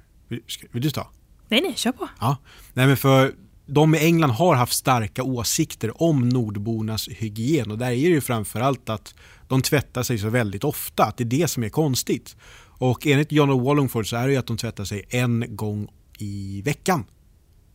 vill 0.71 0.81
du 0.81 0.89
ta? 0.89 1.07
Nej, 1.47 1.62
nej, 1.62 1.73
kör 1.75 1.91
på. 1.91 2.09
Ja. 2.19 2.38
Nej, 2.73 2.88
men 2.88 2.97
för 2.97 3.33
de 3.65 3.95
i 3.95 3.97
England 3.97 4.29
har 4.29 4.55
haft 4.55 4.73
starka 4.73 5.23
åsikter 5.23 6.03
om 6.03 6.29
nordbornas 6.29 7.09
hygien 7.09 7.71
och 7.71 7.77
där 7.77 7.85
är 7.85 7.91
det 7.91 7.95
ju 7.95 8.21
framförallt 8.21 8.89
att 8.89 9.15
de 9.47 9.62
tvättar 9.62 10.03
sig 10.03 10.17
så 10.17 10.29
väldigt 10.29 10.63
ofta, 10.63 11.05
att 11.05 11.17
det 11.17 11.23
är 11.23 11.25
det 11.25 11.47
som 11.47 11.63
är 11.63 11.69
konstigt. 11.69 12.35
Och 12.79 13.07
enligt 13.07 13.31
John 13.31 13.49
of 13.49 13.63
Wallingford 13.63 14.09
så 14.09 14.15
är 14.15 14.27
det 14.27 14.33
ju 14.33 14.39
att 14.39 14.47
de 14.47 14.57
tvättar 14.57 14.85
sig 14.85 15.05
en 15.09 15.45
gång 15.55 15.88
i 16.17 16.62
veckan. 16.62 17.05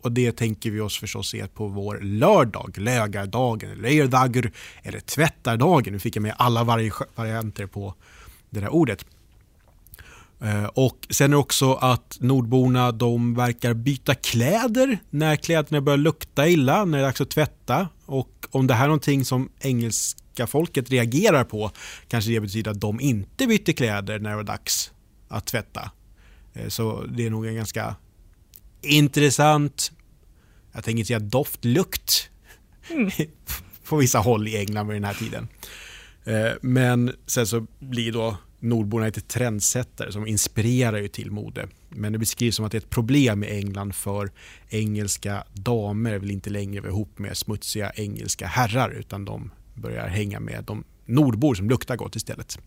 Och 0.05 0.13
det 0.13 0.33
tänker 0.33 0.71
vi 0.71 0.81
oss 0.81 0.99
förstås 0.99 1.29
se 1.29 1.47
på 1.47 1.69
vår 1.69 2.01
lördag, 2.03 2.79
lögardagen, 2.79 3.75
leirdagur 3.75 4.53
eller 4.83 5.01
tvättardagen. 5.01 5.93
Nu 5.93 5.99
fick 5.99 6.17
jag 6.17 6.23
med 6.23 6.35
alla 6.39 6.65
varianter 7.15 7.67
på 7.67 7.95
det 8.51 8.61
där 8.61 8.69
ordet. 8.69 9.07
Eh, 10.41 10.65
och 10.65 11.07
sen 11.11 11.31
är 11.31 11.31
det 11.31 11.37
också 11.37 11.75
att 11.75 12.17
nordborna 12.21 12.93
de 12.93 13.35
verkar 13.35 13.75
byta 13.75 14.15
kläder 14.15 14.99
när 15.11 15.37
kläderna 15.37 15.81
börjar 15.81 15.99
lukta 15.99 16.49
illa, 16.49 16.85
när 16.85 16.99
det 16.99 17.05
är 17.05 17.07
dags 17.07 17.21
att 17.21 17.31
tvätta. 17.31 17.89
Och 18.07 18.47
om 18.51 18.67
det 18.67 18.75
här 18.75 18.85
är 18.85 18.89
någonting 18.89 19.25
som 19.25 19.49
engelska 19.61 20.47
folket 20.47 20.91
reagerar 20.91 21.45
på 21.45 21.71
kanske 22.09 22.31
det 22.31 22.41
betyder 22.41 22.71
att 22.71 22.81
de 22.81 23.01
inte 23.01 23.47
bytte 23.47 23.73
kläder 23.73 24.19
när 24.19 24.31
det 24.31 24.37
var 24.37 24.43
dags 24.43 24.93
att 25.29 25.47
tvätta. 25.47 25.91
Eh, 26.53 26.69
så 26.69 27.05
det 27.09 27.27
är 27.27 27.31
nog 27.31 27.47
en 27.47 27.55
ganska 27.55 27.97
intressant, 28.85 29.93
jag 30.73 30.85
tänker 30.85 31.05
säga 31.05 31.19
doftlukt 31.19 32.31
mm. 32.91 33.11
på 33.89 33.97
vissa 33.97 34.19
håll 34.19 34.49
i 34.49 34.57
England 34.57 34.87
vid 34.87 34.97
den 34.97 35.05
här 35.05 35.15
tiden. 35.15 35.49
Eh, 36.25 36.53
men 36.63 37.13
sen 37.27 37.47
så 37.47 37.67
blir 37.79 38.13
då 38.13 38.37
nordborna 38.65 39.07
lite 39.07 39.21
trendsättare 39.21 40.13
som 40.13 40.27
inspirerar 40.27 40.99
ju 40.99 41.09
till 41.09 41.31
mode. 41.31 41.69
Men 41.89 42.13
det 42.13 42.19
beskrivs 42.19 42.57
som 42.57 42.65
att 42.65 42.73
det 42.73 42.79
är 42.79 42.81
ett 42.81 42.91
problem 42.91 43.45
i 43.45 43.47
England 43.47 43.95
för 43.95 44.31
engelska 44.69 45.45
damer 45.53 46.19
vill 46.19 46.31
inte 46.31 46.51
längre 46.51 46.81
vara 46.81 46.91
ihop 46.91 47.19
med 47.19 47.37
smutsiga 47.37 47.93
engelska 47.95 48.47
herrar 48.47 48.91
utan 48.91 49.25
de 49.25 49.51
börjar 49.75 50.09
hänga 50.09 50.41
med 50.41 50.65
de 50.65 50.85
nordbor 51.05 51.55
som 51.55 51.69
luktar 51.69 51.97
gott 51.97 52.17
istället. 52.17 52.59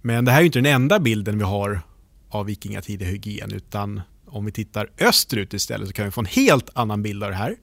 Men 0.00 0.24
det 0.24 0.32
här 0.32 0.40
är 0.40 0.44
inte 0.44 0.58
den 0.58 0.74
enda 0.74 0.98
bilden 0.98 1.38
vi 1.38 1.44
har 1.44 1.80
av 2.28 2.46
vikingatid 2.46 3.02
i 3.02 3.04
hygien 3.04 3.52
utan 3.52 4.00
om 4.32 4.44
vi 4.44 4.52
tittar 4.52 4.90
österut 4.98 5.54
istället 5.54 5.88
så 5.88 5.94
kan 5.94 6.04
vi 6.04 6.10
få 6.10 6.20
en 6.20 6.26
helt 6.26 6.70
annan 6.74 7.02
bild 7.02 7.24
av 7.24 7.30
det 7.30 7.36
här. 7.36 7.56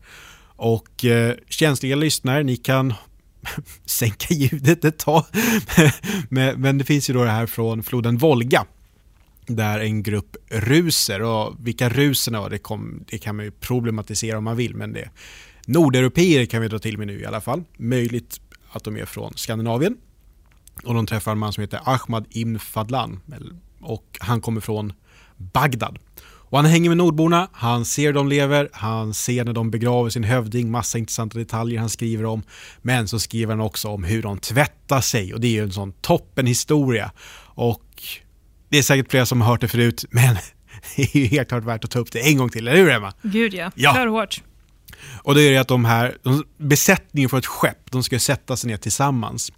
Och 0.55 1.05
eh, 1.05 1.36
känsliga 1.49 1.95
lyssnare, 1.95 2.43
ni 2.43 2.58
kan 2.58 2.93
sänka 3.86 4.34
ljudet 4.34 4.86
ett 4.86 4.99
tag. 4.99 5.25
Men 6.29 6.77
det 6.77 6.84
finns 6.84 7.10
ju 7.10 7.13
då 7.13 7.23
det 7.23 7.32
här 7.32 7.45
från 7.45 7.84
floden 7.84 8.17
Volga 8.17 8.65
där 9.47 9.79
en 9.79 10.03
grupp 10.03 10.38
ruser 10.49 11.21
och 11.21 11.55
vilka 11.60 11.89
ruserna 11.89 12.41
var 12.41 12.49
det, 12.49 12.58
kom, 12.58 13.03
det 13.08 13.17
kan 13.17 13.36
man 13.36 13.45
ju 13.45 13.51
problematisera 13.51 14.38
om 14.38 14.43
man 14.43 14.58
vill 14.58 14.75
men 14.75 14.93
det 14.93 15.10
Nordeuropeer 15.65 16.45
kan 16.45 16.62
vi 16.62 16.67
dra 16.67 16.79
till 16.79 16.97
med 16.97 17.08
nu 17.08 17.19
i 17.19 17.25
alla 17.25 17.41
fall. 17.41 17.63
Möjligt 17.77 18.41
att 18.71 18.84
de 18.84 18.97
är 18.97 19.05
från 19.05 19.34
Skandinavien. 19.36 19.97
Och 20.84 20.93
de 20.93 21.05
träffar 21.05 21.32
en 21.32 21.38
man 21.38 21.53
som 21.53 21.62
heter 21.62 21.82
Ahmad 21.86 22.25
Ibn 22.29 22.60
Fadlan 22.60 23.19
och 23.82 24.17
han 24.19 24.41
kommer 24.41 24.62
från 24.62 24.93
Bagdad. 25.38 25.99
Och 26.50 26.58
han 26.58 26.66
hänger 26.66 26.90
med 26.90 26.98
nordborna, 26.98 27.50
han 27.54 27.86
ser 27.86 28.14
de 28.14 28.28
lever, 28.28 28.70
han 28.74 29.14
ser 29.14 29.46
när 29.46 29.54
de 29.54 29.72
begraver 29.72 30.10
sin 30.10 30.24
hövding, 30.24 30.72
massa 30.72 30.98
intressanta 30.98 31.38
detaljer 31.38 31.80
han 31.80 31.90
skriver 31.90 32.26
om. 32.26 32.44
Men 32.82 33.08
så 33.08 33.20
skriver 33.20 33.54
han 33.54 33.62
också 33.62 33.88
om 33.88 34.04
hur 34.04 34.22
de 34.22 34.38
tvättar 34.38 35.02
sig 35.02 35.34
och 35.34 35.42
det 35.42 35.48
är 35.48 35.52
ju 35.52 35.64
en 35.64 35.72
sån 35.72 35.92
toppen 35.92 36.46
historia. 36.48 37.12
Och 37.44 38.04
det 38.70 38.78
är 38.78 38.84
säkert 38.84 39.12
flera 39.12 39.26
som 39.26 39.42
har 39.42 39.48
hört 39.48 39.62
det 39.62 39.68
förut, 39.68 40.06
men 40.12 40.38
det 40.96 41.16
är 41.16 41.18
ju 41.18 41.26
helt 41.26 41.50
klart 41.50 41.64
värt 41.64 41.84
att 41.84 41.92
ta 41.92 42.00
upp 42.00 42.12
det 42.12 42.20
en 42.20 42.38
gång 42.38 42.50
till, 42.50 42.68
eller 42.68 42.78
hur 42.78 42.90
Emma? 42.90 43.14
Gud 43.22 43.54
ja, 43.54 43.72
ja. 43.76 43.94
kör 43.94 44.08
hårt. 44.08 44.42
Och 45.24 45.36
då 45.36 45.42
är 45.42 45.52
det 45.52 45.58
att 45.58 45.68
de 45.68 45.86
här, 45.86 46.18
besättningen 46.58 47.30
för 47.30 47.38
ett 47.38 47.46
skepp, 47.46 47.92
de 47.92 48.04
ska 48.04 48.20
sätta 48.20 48.58
sig 48.58 48.70
ner 48.70 48.78
tillsammans. 48.78 49.52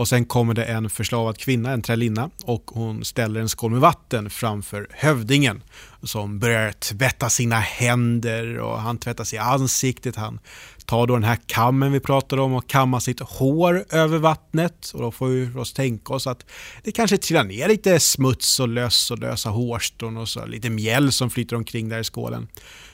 Och 0.00 0.08
sen 0.08 0.24
kommer 0.24 0.54
det 0.54 0.64
en 0.64 0.90
förslavad 0.90 1.38
kvinna, 1.38 1.72
en 1.72 1.82
trälinna, 1.82 2.30
och 2.44 2.70
hon 2.74 3.04
ställer 3.04 3.40
en 3.40 3.48
skål 3.48 3.70
med 3.70 3.80
vatten 3.80 4.30
framför 4.30 4.86
hövdingen 4.90 5.62
som 6.02 6.38
börjar 6.38 6.72
tvätta 6.72 7.30
sina 7.30 7.60
händer 7.60 8.58
och 8.58 8.80
han 8.80 8.98
tvättar 8.98 9.24
sig 9.24 9.36
i 9.36 9.40
ansiktet. 9.40 10.16
Han 10.16 10.38
tar 10.86 11.06
då 11.06 11.14
den 11.14 11.24
här 11.24 11.38
kammen 11.46 11.92
vi 11.92 12.00
pratade 12.00 12.42
om 12.42 12.54
och 12.54 12.68
kammar 12.68 13.00
sitt 13.00 13.20
hår 13.20 13.84
över 13.90 14.18
vattnet 14.18 14.90
och 14.94 15.00
då 15.00 15.12
får 15.12 15.26
vi 15.26 15.58
oss 15.58 15.72
tänka 15.72 16.14
oss 16.14 16.26
att 16.26 16.46
det 16.84 16.92
kanske 16.92 17.16
trillar 17.16 17.44
ner 17.44 17.68
lite 17.68 18.00
smuts 18.00 18.60
och 18.60 18.68
löss 18.68 19.10
och 19.10 19.18
lösa 19.18 19.50
hårstrån 19.50 20.16
och 20.16 20.28
så 20.28 20.46
lite 20.46 20.70
mjäll 20.70 21.12
som 21.12 21.30
flyter 21.30 21.56
omkring 21.56 21.88
där 21.88 22.00
i 22.00 22.04
skålen. 22.04 22.48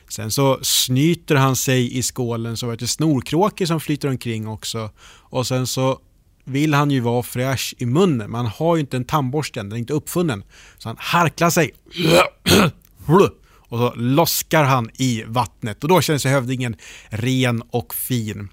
Sen 0.08 0.30
så 0.30 0.58
snyter 0.62 1.34
han 1.34 1.56
sig 1.56 1.98
i 1.98 2.02
skålen 2.02 2.56
så 2.56 2.70
är 2.70 2.76
det 2.76 2.86
snorkråkor 2.86 3.66
som 3.66 3.80
flyter 3.80 4.08
omkring 4.08 4.48
också 4.48 4.90
och 5.30 5.46
sen 5.46 5.66
så 5.66 6.00
vill 6.46 6.74
han 6.74 6.90
ju 6.90 7.00
vara 7.00 7.22
fräsch 7.22 7.74
i 7.78 7.86
munnen. 7.86 8.30
Man 8.30 8.46
har 8.46 8.76
ju 8.76 8.80
inte 8.80 8.96
en 8.96 9.04
tandborste 9.04 9.60
än, 9.60 9.68
den 9.68 9.76
är 9.76 9.80
inte 9.80 9.92
uppfunnen. 9.92 10.44
Så 10.78 10.88
han 10.88 10.96
harklar 10.98 11.50
sig. 11.50 11.74
Och 13.68 13.78
så 13.78 13.94
loskar 13.94 14.64
han 14.64 14.90
i 14.94 15.24
vattnet 15.26 15.82
och 15.82 15.88
då 15.88 16.00
känner 16.00 16.18
sig 16.18 16.32
hövdingen 16.32 16.76
ren 17.08 17.62
och 17.70 17.94
fin. 17.94 18.48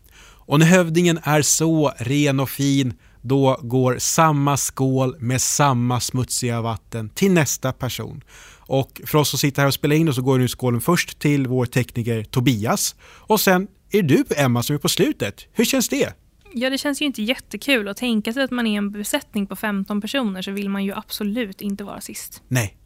Och 0.46 0.60
när 0.60 0.66
hövdingen 0.66 1.20
är 1.24 1.42
så 1.42 1.94
ren 1.98 2.40
och 2.40 2.50
fin 2.50 2.94
då 3.22 3.60
går 3.62 3.98
samma 4.00 4.58
skål 4.58 5.16
med 5.20 5.42
samma 5.42 6.00
smutsiga 6.00 6.62
vatten 6.62 7.10
till 7.10 7.32
nästa 7.32 7.74
person. 7.74 8.24
Och 8.58 9.02
för 9.06 9.18
oss 9.18 9.30
som 9.30 9.40
sitter 9.40 9.62
här 9.62 9.68
och 9.68 9.74
spelar 9.74 9.96
in 9.96 10.14
så 10.14 10.22
går 10.22 10.38
nu 10.38 10.48
skålen 10.48 10.82
först 10.82 11.20
till 11.20 11.48
vår 11.48 11.66
tekniker 11.66 12.24
Tobias 12.24 12.96
och 13.04 13.40
sen 13.40 13.68
är 13.92 14.02
du 14.02 14.24
Emma 14.36 14.64
som 14.64 14.76
är 14.76 14.80
på 14.80 14.90
slutet. 14.90 15.48
Hur 15.54 15.66
känns 15.66 15.90
det? 15.90 16.14
Ja, 16.56 16.70
det 16.70 16.78
känns 16.78 17.02
ju 17.02 17.06
inte 17.06 17.22
jättekul 17.22 17.88
att 17.88 17.98
tänka 17.98 18.34
sig 18.34 18.44
att 18.44 18.52
man 18.52 18.68
är 18.68 18.78
en 18.78 18.92
besättning 18.92 19.48
på 19.48 19.56
15 19.56 20.02
personer 20.02 20.42
så 20.42 20.52
vill 20.52 20.70
man 20.70 20.84
ju 20.84 20.94
absolut 20.94 21.62
inte 21.62 21.84
vara 21.84 22.02
sist. 22.02 22.42
Nej. 22.48 22.78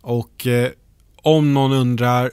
Och 0.00 0.46
eh, 0.46 0.70
om 1.16 1.54
någon 1.54 1.72
undrar, 1.72 2.30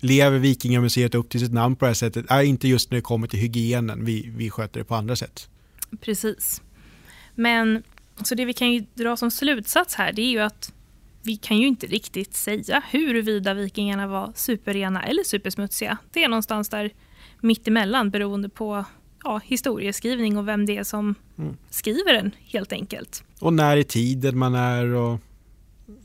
lever 0.00 0.38
Vikingamuseet 0.38 1.14
upp 1.14 1.28
till 1.28 1.40
sitt 1.40 1.52
namn 1.52 1.76
på 1.76 1.84
det 1.84 1.88
här 1.88 1.94
sättet? 1.94 2.26
Är 2.28 2.42
inte 2.42 2.68
just 2.68 2.90
när 2.90 2.96
det 2.96 3.02
kommer 3.02 3.26
till 3.26 3.40
hygienen, 3.40 4.04
vi, 4.04 4.32
vi 4.36 4.50
sköter 4.50 4.80
det 4.80 4.84
på 4.84 4.94
andra 4.94 5.16
sätt. 5.16 5.48
Precis. 6.00 6.62
Men 7.34 7.82
så 8.24 8.34
det 8.34 8.44
vi 8.44 8.52
kan 8.52 8.72
ju 8.72 8.84
dra 8.94 9.16
som 9.16 9.30
slutsats 9.30 9.94
här 9.94 10.12
det 10.12 10.22
är 10.22 10.30
ju 10.30 10.40
att 10.40 10.72
vi 11.22 11.36
kan 11.36 11.58
ju 11.58 11.66
inte 11.66 11.86
riktigt 11.86 12.34
säga 12.34 12.82
huruvida 12.90 13.54
vikingarna 13.54 14.06
var 14.06 14.32
superrena 14.34 15.02
eller 15.02 15.22
supersmutsiga. 15.22 15.98
Det 16.12 16.24
är 16.24 16.28
någonstans 16.28 16.68
där 16.68 16.90
mittemellan 17.40 18.10
beroende 18.10 18.48
på 18.48 18.84
ja, 19.26 19.40
historieskrivning 19.44 20.38
och 20.38 20.48
vem 20.48 20.66
det 20.66 20.76
är 20.76 20.84
som 20.84 21.14
mm. 21.38 21.56
skriver 21.70 22.12
den 22.12 22.30
helt 22.44 22.72
enkelt. 22.72 23.24
Och 23.40 23.52
när 23.52 23.76
i 23.76 23.84
tiden 23.84 24.38
man 24.38 24.54
är 24.54 24.94
och 24.94 25.20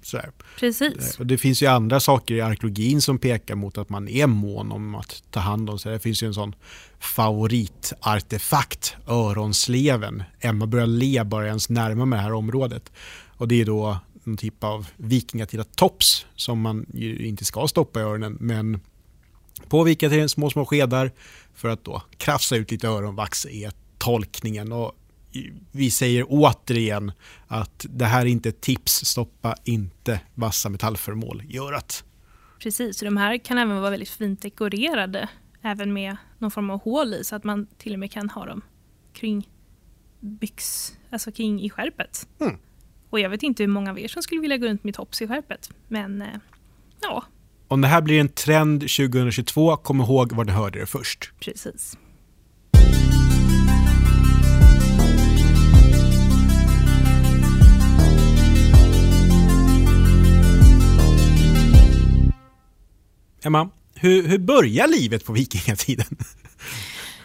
sådär. 0.01 0.31
Precis. 0.59 1.19
Och 1.19 1.25
det 1.27 1.37
finns 1.37 1.63
ju 1.63 1.67
andra 1.67 1.99
saker 1.99 2.35
i 2.35 2.41
arkeologin 2.41 3.01
som 3.01 3.17
pekar 3.17 3.55
mot 3.55 3.77
att 3.77 3.89
man 3.89 4.07
är 4.07 4.27
mån 4.27 4.71
om 4.71 4.95
att 4.95 5.23
ta 5.31 5.39
hand 5.39 5.69
om 5.69 5.79
sig. 5.79 5.93
Det 5.93 5.99
finns 5.99 6.23
ju 6.23 6.27
en 6.27 6.33
sån 6.33 6.55
favoritartefakt, 6.99 8.95
öronsleven. 9.07 10.23
Emma 10.39 10.65
börjar 10.65 10.87
le 10.87 11.23
bara 11.23 11.47
ens 11.47 11.69
närma 11.69 12.05
med 12.05 12.19
det 12.19 12.23
här 12.23 12.33
området. 12.33 12.91
Och 13.37 13.47
det 13.47 13.61
är 13.61 13.65
då 13.65 13.97
någon 14.23 14.37
typ 14.37 14.63
av 14.63 14.87
vikingatida 14.97 15.63
tops 15.63 16.25
som 16.35 16.61
man 16.61 16.85
ju 16.93 17.27
inte 17.27 17.45
ska 17.45 17.67
stoppa 17.67 17.99
i 17.99 18.03
öronen 18.03 18.37
men 18.39 18.79
på 19.69 19.83
vikingatiden 19.83 20.29
små 20.29 20.49
små 20.49 20.65
skedar 20.65 21.11
för 21.53 21.69
att 21.69 21.83
då 21.83 22.01
krafsa 22.17 22.55
ut 22.55 22.71
lite 22.71 22.87
öronvax 22.87 23.45
är 23.45 23.71
tolkningen. 23.97 24.71
Och 24.71 24.95
vi 25.71 25.91
säger 25.91 26.25
återigen 26.29 27.11
att 27.47 27.85
det 27.89 28.05
här 28.05 28.21
är 28.21 28.25
inte 28.25 28.49
ett 28.49 28.61
tips, 28.61 29.05
stoppa 29.05 29.55
inte 29.63 30.21
vassa 30.35 30.69
metallföremål 30.69 31.43
i 31.49 31.57
örat. 31.57 32.03
Precis, 32.59 32.99
de 32.99 33.17
här 33.17 33.37
kan 33.37 33.57
även 33.57 33.79
vara 33.79 33.89
väldigt 33.89 34.09
fint 34.09 34.41
dekorerade, 34.41 35.29
även 35.61 35.93
med 35.93 36.17
någon 36.37 36.51
form 36.51 36.69
av 36.69 36.81
hål 36.81 37.13
i 37.13 37.23
så 37.23 37.35
att 37.35 37.43
man 37.43 37.67
till 37.77 37.93
och 37.93 37.99
med 37.99 38.11
kan 38.11 38.29
ha 38.29 38.45
dem 38.45 38.61
kring 39.13 39.49
byx, 40.19 40.93
alltså 41.09 41.31
kring 41.31 41.61
i 41.61 41.69
skärpet. 41.69 42.27
Mm. 42.39 42.57
Och 43.09 43.19
jag 43.19 43.29
vet 43.29 43.43
inte 43.43 43.63
hur 43.63 43.67
många 43.67 43.91
av 43.91 43.99
er 43.99 44.07
som 44.07 44.23
skulle 44.23 44.41
vilja 44.41 44.57
gå 44.57 44.65
runt 44.65 44.83
med 44.83 44.93
tops 44.93 45.21
i 45.21 45.27
skärpet, 45.27 45.69
men 45.87 46.21
eh, 46.21 46.27
ja. 47.01 47.23
Om 47.71 47.81
det 47.81 47.87
här 47.87 48.01
blir 48.01 48.19
en 48.19 48.29
trend 48.29 48.81
2022, 48.81 49.77
kom 49.77 50.01
ihåg 50.01 50.33
var 50.33 50.43
du 50.43 50.53
hörde 50.53 50.79
det 50.79 50.85
först. 50.85 51.31
Precis. 51.39 51.97
Emma, 63.43 63.69
hur, 63.95 64.27
hur 64.27 64.37
börjar 64.37 64.87
livet 64.87 65.25
på 65.25 65.33
vikingatiden? 65.33 66.17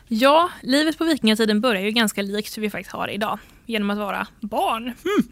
Ja, 0.08 0.50
livet 0.62 0.98
på 0.98 1.04
vikingatiden 1.04 1.60
börjar 1.60 1.82
ju 1.82 1.90
ganska 1.90 2.22
likt 2.22 2.56
hur 2.56 2.62
vi 2.62 2.70
faktiskt 2.70 2.92
har 2.92 3.08
idag, 3.08 3.38
genom 3.66 3.90
att 3.90 3.98
vara 3.98 4.26
barn. 4.40 4.82
Mm. 4.82 5.28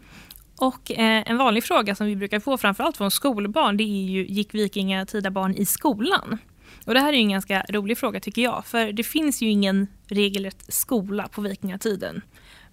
Och 0.57 0.91
eh, 0.91 1.23
en 1.25 1.37
vanlig 1.37 1.63
fråga 1.63 1.95
som 1.95 2.07
vi 2.07 2.15
brukar 2.15 2.39
få 2.39 2.57
framförallt 2.57 2.97
från 2.97 3.11
skolbarn 3.11 3.77
det 3.77 3.83
är 3.83 4.05
ju 4.05 4.25
gick 4.25 4.53
vikingatida 4.53 5.31
barn 5.31 5.55
i 5.55 5.65
skolan? 5.65 6.37
Och 6.85 6.93
det 6.93 6.99
här 6.99 7.13
är 7.13 7.17
en 7.17 7.29
ganska 7.29 7.65
rolig 7.69 7.97
fråga 7.97 8.19
tycker 8.19 8.41
jag 8.41 8.65
för 8.65 8.91
det 8.91 9.03
finns 9.03 9.41
ju 9.41 9.49
ingen 9.49 9.87
regelrätt 10.07 10.73
skola 10.73 11.27
på 11.27 11.41
vikingatiden. 11.41 12.21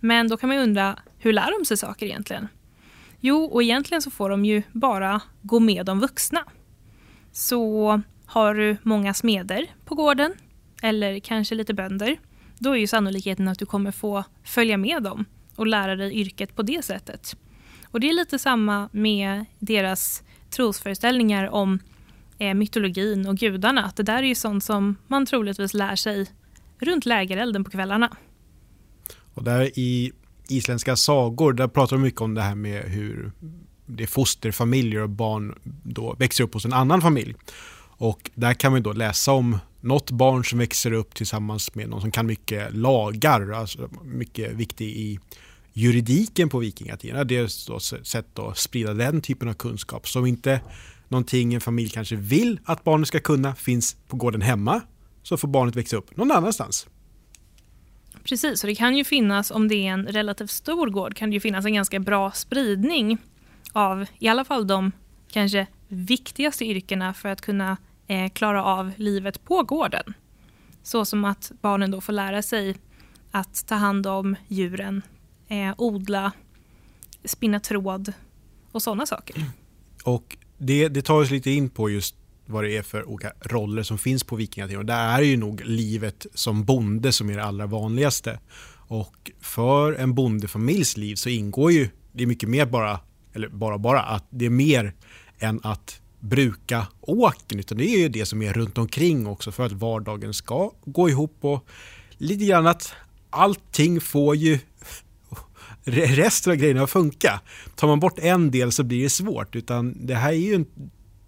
Men 0.00 0.28
då 0.28 0.36
kan 0.36 0.48
man 0.48 0.58
undra 0.58 0.98
hur 1.18 1.32
lär 1.32 1.58
de 1.58 1.64
sig 1.64 1.76
saker 1.76 2.06
egentligen? 2.06 2.48
Jo, 3.20 3.44
och 3.44 3.62
egentligen 3.62 4.02
så 4.02 4.10
får 4.10 4.30
de 4.30 4.44
ju 4.44 4.62
bara 4.72 5.20
gå 5.42 5.60
med 5.60 5.86
de 5.86 6.00
vuxna. 6.00 6.44
Så 7.32 8.02
har 8.26 8.54
du 8.54 8.76
många 8.82 9.14
smeder 9.14 9.66
på 9.84 9.94
gården 9.94 10.34
eller 10.82 11.18
kanske 11.18 11.54
lite 11.54 11.74
bönder 11.74 12.16
då 12.58 12.70
är 12.70 12.76
ju 12.76 12.86
sannolikheten 12.86 13.48
att 13.48 13.58
du 13.58 13.66
kommer 13.66 13.90
få 13.90 14.24
följa 14.44 14.76
med 14.76 15.02
dem 15.02 15.24
och 15.56 15.66
lära 15.66 15.96
dig 15.96 16.14
yrket 16.14 16.56
på 16.56 16.62
det 16.62 16.84
sättet. 16.84 17.36
Och 17.92 18.00
det 18.00 18.08
är 18.08 18.14
lite 18.14 18.38
samma 18.38 18.88
med 18.92 19.44
deras 19.58 20.22
trosföreställningar 20.50 21.48
om 21.50 21.78
eh, 22.38 22.54
mytologin 22.54 23.26
och 23.26 23.36
gudarna. 23.36 23.84
Att 23.84 23.96
det 23.96 24.02
där 24.02 24.18
är 24.18 24.26
ju 24.26 24.34
sånt 24.34 24.64
som 24.64 24.96
man 25.06 25.26
troligtvis 25.26 25.74
lär 25.74 25.96
sig 25.96 26.26
runt 26.78 27.06
lägerelden 27.06 27.64
på 27.64 27.70
kvällarna. 27.70 28.16
Och 29.34 29.44
där 29.44 29.78
i 29.78 30.12
isländska 30.48 30.96
sagor, 30.96 31.52
där 31.52 31.68
pratar 31.68 31.96
de 31.96 32.02
mycket 32.02 32.20
om 32.20 32.34
det 32.34 32.42
här 32.42 32.54
med 32.54 32.82
hur 32.82 33.32
det 33.86 34.02
är 34.02 34.06
fosterfamiljer 34.06 35.00
och 35.00 35.10
barn 35.10 35.58
då 35.82 36.14
växer 36.18 36.44
upp 36.44 36.54
hos 36.54 36.64
en 36.64 36.72
annan 36.72 37.00
familj. 37.00 37.34
Och 37.96 38.30
där 38.34 38.54
kan 38.54 38.72
man 38.72 38.82
då 38.82 38.92
läsa 38.92 39.32
om 39.32 39.58
något 39.80 40.10
barn 40.10 40.44
som 40.44 40.58
växer 40.58 40.92
upp 40.92 41.14
tillsammans 41.14 41.74
med 41.74 41.88
någon 41.88 42.00
som 42.00 42.10
kan 42.10 42.26
mycket 42.26 42.74
lagar, 42.74 43.52
alltså 43.52 43.88
mycket 44.04 44.52
viktig 44.52 44.88
i 44.88 45.18
juridiken 45.72 46.48
på 46.48 46.58
vikingatiden. 46.58 47.26
Det 47.26 47.36
är 47.36 47.44
ett 47.44 48.06
sätt 48.06 48.38
att 48.38 48.58
sprida 48.58 48.94
den 48.94 49.20
typen 49.20 49.48
av 49.48 49.54
kunskap 49.54 50.08
som 50.08 50.26
inte 50.26 50.60
någonting 51.08 51.54
en 51.54 51.60
familj 51.60 51.90
kanske 51.90 52.16
vill 52.16 52.60
att 52.64 52.84
barnet 52.84 53.08
ska 53.08 53.20
kunna 53.20 53.54
finns 53.54 53.96
på 54.08 54.16
gården 54.16 54.42
hemma 54.42 54.80
så 55.22 55.36
får 55.36 55.48
barnet 55.48 55.76
växa 55.76 55.96
upp 55.96 56.16
någon 56.16 56.30
annanstans. 56.30 56.86
Precis, 58.24 58.64
och 58.64 58.68
det 58.68 58.74
kan 58.74 58.96
ju 58.96 59.04
finnas, 59.04 59.50
om 59.50 59.68
det 59.68 59.74
är 59.74 59.92
en 59.92 60.06
relativt 60.06 60.50
stor 60.50 60.86
gård, 60.86 61.16
kan 61.16 61.30
det 61.30 61.34
ju 61.34 61.40
finnas 61.40 61.64
en 61.64 61.74
ganska 61.74 62.00
bra 62.00 62.30
spridning 62.30 63.18
av 63.72 64.06
i 64.18 64.28
alla 64.28 64.44
fall 64.44 64.66
de 64.66 64.92
kanske 65.30 65.66
viktigaste 65.88 66.64
yrkena 66.64 67.14
för 67.14 67.28
att 67.28 67.40
kunna 67.40 67.76
eh, 68.06 68.30
klara 68.30 68.64
av 68.64 68.92
livet 68.96 69.44
på 69.44 69.62
gården. 69.62 70.14
Så 70.82 71.04
som 71.04 71.24
att 71.24 71.52
barnen 71.60 71.90
då 71.90 72.00
får 72.00 72.12
lära 72.12 72.42
sig 72.42 72.76
att 73.30 73.66
ta 73.66 73.74
hand 73.74 74.06
om 74.06 74.36
djuren, 74.48 75.02
eh, 75.52 75.74
odla, 75.78 76.32
spinna 77.24 77.60
tråd 77.60 78.12
och 78.72 78.82
sådana 78.82 79.06
saker. 79.06 79.44
Och 80.04 80.36
det, 80.58 80.88
det 80.88 81.02
tar 81.02 81.14
oss 81.14 81.30
lite 81.30 81.50
in 81.50 81.70
på 81.70 81.90
just 81.90 82.14
vad 82.46 82.64
det 82.64 82.76
är 82.76 82.82
för 82.82 83.08
olika 83.08 83.32
roller 83.40 83.82
som 83.82 83.98
finns 83.98 84.24
på 84.24 84.36
vikingatiden. 84.36 84.86
Där 84.86 85.18
är 85.18 85.22
ju 85.22 85.36
nog 85.36 85.60
livet 85.64 86.26
som 86.34 86.64
bonde 86.64 87.12
som 87.12 87.30
är 87.30 87.36
det 87.36 87.44
allra 87.44 87.66
vanligaste. 87.66 88.38
Och 88.74 89.30
för 89.40 89.92
en 89.92 90.14
bondefamiljs 90.14 90.96
liv 90.96 91.14
så 91.14 91.28
ingår 91.28 91.72
ju, 91.72 91.88
det 92.12 92.22
är 92.22 92.26
mycket 92.26 92.48
mer 92.48 92.66
bara, 92.66 93.00
eller 93.32 93.48
bara 93.48 93.78
bara, 93.78 94.02
att 94.02 94.26
det 94.30 94.46
är 94.46 94.50
mer 94.50 94.94
än 95.38 95.60
att 95.62 96.00
bruka 96.20 96.86
åken 97.00 97.58
utan 97.58 97.78
det 97.78 97.84
är 97.84 97.98
ju 97.98 98.08
det 98.08 98.26
som 98.26 98.42
är 98.42 98.52
runt 98.52 98.78
omkring 98.78 99.26
också 99.26 99.52
för 99.52 99.66
att 99.66 99.72
vardagen 99.72 100.34
ska 100.34 100.70
gå 100.84 101.08
ihop 101.08 101.36
och 101.40 101.66
lite 102.18 102.44
grann 102.44 102.66
att 102.66 102.94
allting 103.30 104.00
får 104.00 104.36
ju 104.36 104.58
resten 105.84 106.52
av 106.52 106.56
grejerna 106.56 106.82
att 106.82 106.90
funka. 106.90 107.40
Tar 107.74 107.88
man 107.88 108.00
bort 108.00 108.18
en 108.18 108.50
del 108.50 108.72
så 108.72 108.84
blir 108.84 109.02
det 109.02 109.10
svårt 109.10 109.56
utan 109.56 110.06
det 110.06 110.14
här 110.14 110.32
är 110.32 110.36
ju 110.36 110.54
en, 110.54 110.66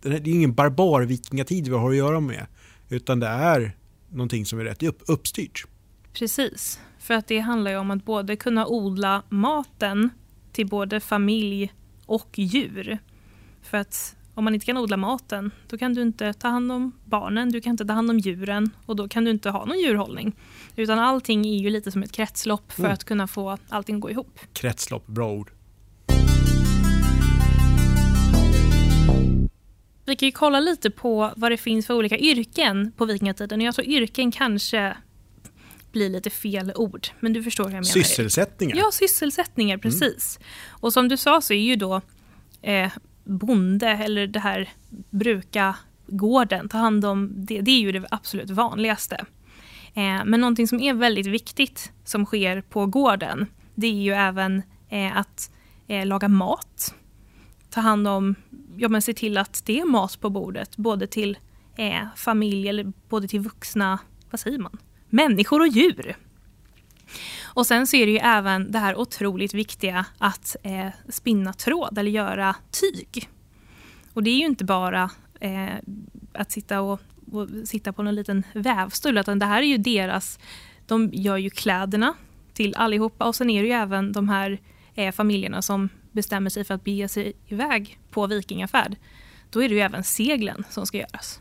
det 0.02 0.08
är 0.08 0.28
ingen 0.28 0.54
barbar 0.54 1.02
vikingatid 1.02 1.68
vi 1.68 1.74
har 1.74 1.90
att 1.90 1.96
göra 1.96 2.20
med 2.20 2.46
utan 2.88 3.20
det 3.20 3.26
är 3.26 3.76
någonting 4.08 4.46
som 4.46 4.60
är 4.60 4.64
rätt 4.64 4.82
upp, 4.82 5.02
uppstyrt. 5.06 5.66
Precis, 6.12 6.80
För 6.98 7.14
att 7.14 7.26
det 7.26 7.38
handlar 7.38 7.70
ju 7.70 7.76
om 7.76 7.90
att 7.90 8.04
både 8.04 8.36
kunna 8.36 8.66
odla 8.66 9.22
maten 9.28 10.10
till 10.52 10.66
både 10.66 11.00
familj 11.00 11.72
och 12.06 12.38
djur. 12.38 12.98
För 13.62 13.78
att 13.78 14.16
om 14.34 14.44
man 14.44 14.54
inte 14.54 14.66
kan 14.66 14.76
odla 14.76 14.96
maten, 14.96 15.50
då 15.68 15.78
kan 15.78 15.94
du 15.94 16.02
inte 16.02 16.32
ta 16.32 16.48
hand 16.48 16.72
om 16.72 16.92
barnen, 17.04 17.52
du 17.52 17.60
kan 17.60 17.70
inte 17.70 17.84
ta 17.84 17.92
hand 17.92 18.10
om 18.10 18.18
djuren 18.18 18.70
och 18.86 18.96
då 18.96 19.08
kan 19.08 19.24
du 19.24 19.30
inte 19.30 19.50
ha 19.50 19.64
någon 19.64 19.78
djurhållning. 19.78 20.36
Utan 20.76 20.98
allting 20.98 21.46
är 21.46 21.58
ju 21.58 21.70
lite 21.70 21.90
som 21.90 22.02
ett 22.02 22.12
kretslopp 22.12 22.72
för 22.72 22.82
mm. 22.82 22.92
att 22.92 23.04
kunna 23.04 23.26
få 23.26 23.58
allting 23.68 23.96
att 23.96 24.02
gå 24.02 24.10
ihop. 24.10 24.40
Kretslopp, 24.52 25.06
bra 25.06 25.32
ord. 25.32 25.50
Vi 30.06 30.16
kan 30.16 30.26
ju 30.26 30.32
kolla 30.32 30.60
lite 30.60 30.90
på 30.90 31.32
vad 31.36 31.52
det 31.52 31.56
finns 31.56 31.86
för 31.86 31.94
olika 31.94 32.18
yrken 32.18 32.92
på 32.96 33.04
vikingatiden. 33.04 33.60
Jag 33.60 33.74
tror 33.74 33.86
yrken 33.88 34.32
kanske 34.32 34.96
blir 35.92 36.10
lite 36.10 36.30
fel 36.30 36.72
ord, 36.76 37.06
men 37.20 37.32
du 37.32 37.42
förstår 37.42 37.64
hur 37.64 37.70
jag 37.70 37.74
menar. 37.74 37.84
Sysselsättningar? 37.84 38.76
Ja, 38.76 38.90
sysselsättningar, 38.92 39.74
mm. 39.74 39.80
precis. 39.80 40.38
Mm. 40.40 40.48
Och 40.70 40.92
som 40.92 41.08
du 41.08 41.16
sa 41.16 41.40
så 41.40 41.52
är 41.52 41.58
ju 41.58 41.76
då 41.76 42.00
eh, 42.62 42.92
bonde 43.24 43.88
eller 43.88 44.26
det 44.26 44.40
här 44.40 44.68
bruka 45.10 45.76
gården, 46.06 46.68
ta 46.68 46.78
hand 46.78 47.04
om 47.04 47.32
det, 47.34 47.60
det 47.60 47.70
är 47.70 47.80
ju 47.80 47.92
det 47.92 48.06
absolut 48.10 48.50
vanligaste. 48.50 49.16
Eh, 49.94 50.24
men 50.24 50.40
någonting 50.40 50.68
som 50.68 50.80
är 50.80 50.94
väldigt 50.94 51.26
viktigt 51.26 51.92
som 52.04 52.26
sker 52.26 52.60
på 52.60 52.86
gården, 52.86 53.46
det 53.74 53.86
är 53.86 54.02
ju 54.02 54.12
även 54.12 54.62
eh, 54.88 55.16
att 55.16 55.50
eh, 55.86 56.06
laga 56.06 56.28
mat. 56.28 56.94
Ta 57.70 57.80
hand 57.80 58.08
om, 58.08 58.34
ja 58.76 58.88
men 58.88 59.02
se 59.02 59.14
till 59.14 59.38
att 59.38 59.62
det 59.66 59.80
är 59.80 59.84
mat 59.84 60.20
på 60.20 60.30
bordet, 60.30 60.76
både 60.76 61.06
till 61.06 61.38
eh, 61.76 62.02
familj 62.16 62.68
eller 62.68 62.92
både 63.08 63.28
till 63.28 63.40
vuxna, 63.40 63.98
vad 64.30 64.40
säger 64.40 64.58
man, 64.58 64.78
människor 65.08 65.60
och 65.60 65.68
djur. 65.68 66.16
Och 67.54 67.66
sen 67.66 67.86
så 67.86 67.96
är 67.96 68.06
det 68.06 68.12
ju 68.12 68.18
även 68.18 68.72
det 68.72 68.78
här 68.78 68.96
otroligt 68.96 69.54
viktiga 69.54 70.06
att 70.18 70.56
eh, 70.62 70.88
spinna 71.08 71.52
tråd 71.52 71.98
eller 71.98 72.10
göra 72.10 72.56
tyg. 72.70 73.28
Och 74.12 74.22
det 74.22 74.30
är 74.30 74.38
ju 74.38 74.46
inte 74.46 74.64
bara 74.64 75.10
eh, 75.40 75.74
att 76.32 76.50
sitta 76.50 76.80
och, 76.80 77.00
och, 77.32 77.48
sitta 77.64 77.92
på 77.92 78.02
någon 78.02 78.14
liten 78.14 78.42
vävstol 78.54 79.18
utan 79.18 79.38
det 79.38 79.46
här 79.46 79.62
är 79.62 79.66
ju 79.66 79.78
deras, 79.78 80.38
de 80.86 81.10
gör 81.12 81.36
ju 81.36 81.50
kläderna 81.50 82.14
till 82.54 82.74
allihopa 82.74 83.24
och 83.24 83.34
sen 83.34 83.50
är 83.50 83.62
det 83.62 83.68
ju 83.68 83.74
även 83.74 84.12
de 84.12 84.28
här 84.28 84.60
eh, 84.94 85.12
familjerna 85.12 85.62
som 85.62 85.88
bestämmer 86.12 86.50
sig 86.50 86.64
för 86.64 86.74
att 86.74 86.84
bege 86.84 87.08
sig 87.08 87.32
iväg 87.46 87.98
på 88.10 88.26
vikingafärd. 88.26 88.96
Då 89.50 89.62
är 89.62 89.68
det 89.68 89.74
ju 89.74 89.80
även 89.80 90.04
seglen 90.04 90.64
som 90.70 90.86
ska 90.86 90.98
göras. 90.98 91.40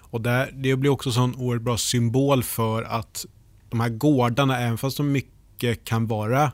Och 0.00 0.20
där, 0.20 0.50
det 0.54 0.76
blir 0.76 0.90
också 0.90 1.08
en 1.08 1.12
sån 1.12 1.34
oerhört 1.34 1.62
bra 1.62 1.76
symbol 1.76 2.42
för 2.42 2.82
att 2.82 3.26
de 3.70 3.80
här 3.80 3.88
gårdarna, 3.88 4.58
även 4.60 4.78
fast 4.78 4.96
de 4.96 5.12
mycket 5.12 5.84
kan 5.84 6.06
vara 6.06 6.52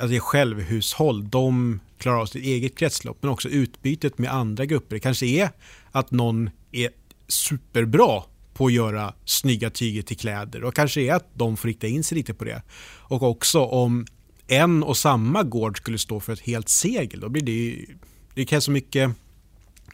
alltså 0.00 0.18
självhushåll, 0.20 1.28
de 1.28 1.80
klarar 1.98 2.20
av 2.20 2.26
sitt 2.26 2.44
eget 2.44 2.78
kretslopp, 2.78 3.18
men 3.20 3.30
också 3.30 3.48
utbytet 3.48 4.18
med 4.18 4.32
andra 4.32 4.64
grupper. 4.64 4.96
Det 4.96 5.00
kanske 5.00 5.26
är 5.26 5.50
att 5.92 6.10
någon 6.10 6.50
är 6.72 6.90
superbra 7.28 8.22
på 8.54 8.66
att 8.66 8.72
göra 8.72 9.14
snygga 9.24 9.70
tyger 9.70 10.02
till 10.02 10.16
kläder 10.16 10.64
och 10.64 10.74
kanske 10.74 11.00
är 11.00 11.14
att 11.14 11.28
de 11.34 11.56
får 11.56 11.68
rikta 11.68 11.86
in 11.86 12.04
sig 12.04 12.18
lite 12.18 12.34
på 12.34 12.44
det. 12.44 12.62
Och 12.98 13.22
också 13.22 13.64
om 13.64 14.06
en 14.46 14.82
och 14.82 14.96
samma 14.96 15.42
gård 15.42 15.76
skulle 15.76 15.98
stå 15.98 16.20
för 16.20 16.32
ett 16.32 16.40
helt 16.40 16.68
segel, 16.68 17.20
då 17.20 17.28
blir 17.28 17.42
det 17.42 17.52
ju, 17.52 17.86
det 18.34 18.44
krävs 18.44 18.64
så 18.64 18.70
mycket 18.70 19.10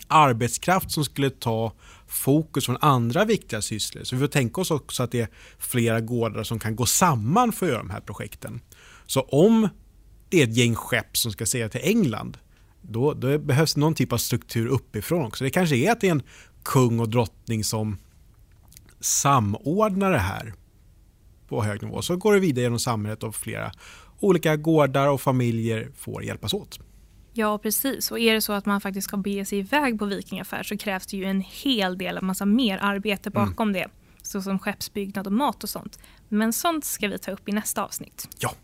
arbetskraft 0.08 0.90
som 0.90 1.04
skulle 1.04 1.30
ta 1.30 1.72
fokus 2.10 2.66
från 2.66 2.76
andra 2.80 3.24
viktiga 3.24 3.62
sysslor. 3.62 4.04
Så 4.04 4.16
vi 4.16 4.20
får 4.20 4.28
tänka 4.28 4.60
oss 4.60 4.70
också 4.70 5.02
att 5.02 5.10
det 5.10 5.20
är 5.20 5.28
flera 5.58 6.00
gårdar 6.00 6.42
som 6.42 6.58
kan 6.58 6.76
gå 6.76 6.86
samman 6.86 7.52
för 7.52 7.66
att 7.66 7.72
göra 7.72 7.82
de 7.82 7.90
här 7.90 8.00
projekten. 8.00 8.60
Så 9.06 9.20
om 9.20 9.68
det 10.28 10.42
är 10.42 10.44
ett 10.44 10.56
gäng 10.56 10.74
skepp 10.74 11.16
som 11.16 11.32
ska 11.32 11.46
segla 11.46 11.68
till 11.68 11.80
England, 11.84 12.38
då, 12.82 13.14
då 13.14 13.38
behövs 13.38 13.76
någon 13.76 13.94
typ 13.94 14.12
av 14.12 14.16
struktur 14.18 14.66
uppifrån 14.66 15.24
också. 15.24 15.44
Det 15.44 15.50
kanske 15.50 15.76
är 15.76 15.92
att 15.92 16.00
det 16.00 16.06
är 16.06 16.12
en 16.12 16.22
kung 16.62 17.00
och 17.00 17.08
drottning 17.08 17.64
som 17.64 17.98
samordnar 19.00 20.12
det 20.12 20.18
här 20.18 20.54
på 21.48 21.62
hög 21.62 21.82
nivå. 21.82 22.02
Så 22.02 22.16
går 22.16 22.34
det 22.34 22.40
vidare 22.40 22.62
genom 22.62 22.78
samhället 22.78 23.22
och 23.22 23.34
flera 23.34 23.72
olika 24.20 24.56
gårdar 24.56 25.08
och 25.08 25.20
familjer 25.20 25.90
får 25.96 26.24
hjälpas 26.24 26.54
åt. 26.54 26.80
Ja, 27.32 27.58
precis. 27.58 28.10
Och 28.10 28.18
är 28.18 28.34
det 28.34 28.40
så 28.40 28.52
att 28.52 28.66
man 28.66 28.80
faktiskt 28.80 29.08
ska 29.08 29.16
bege 29.16 29.44
sig 29.44 29.58
iväg 29.58 29.98
på 29.98 30.04
vikingafärd 30.04 30.68
så 30.68 30.76
krävs 30.76 31.06
det 31.06 31.16
ju 31.16 31.24
en 31.24 31.40
hel 31.40 31.98
del, 31.98 32.16
en 32.16 32.26
massa 32.26 32.44
mer 32.44 32.78
arbete 32.82 33.30
mm. 33.34 33.46
bakom 33.46 33.68
mm. 33.68 33.82
det. 33.82 33.88
Såsom 34.22 34.58
skeppsbyggnad 34.58 35.26
och 35.26 35.32
mat 35.32 35.62
och 35.62 35.70
sånt. 35.70 35.98
Men 36.28 36.52
sånt 36.52 36.84
ska 36.84 37.08
vi 37.08 37.18
ta 37.18 37.30
upp 37.30 37.48
i 37.48 37.52
nästa 37.52 37.84
avsnitt. 37.84 38.28
Ja. 38.38 38.54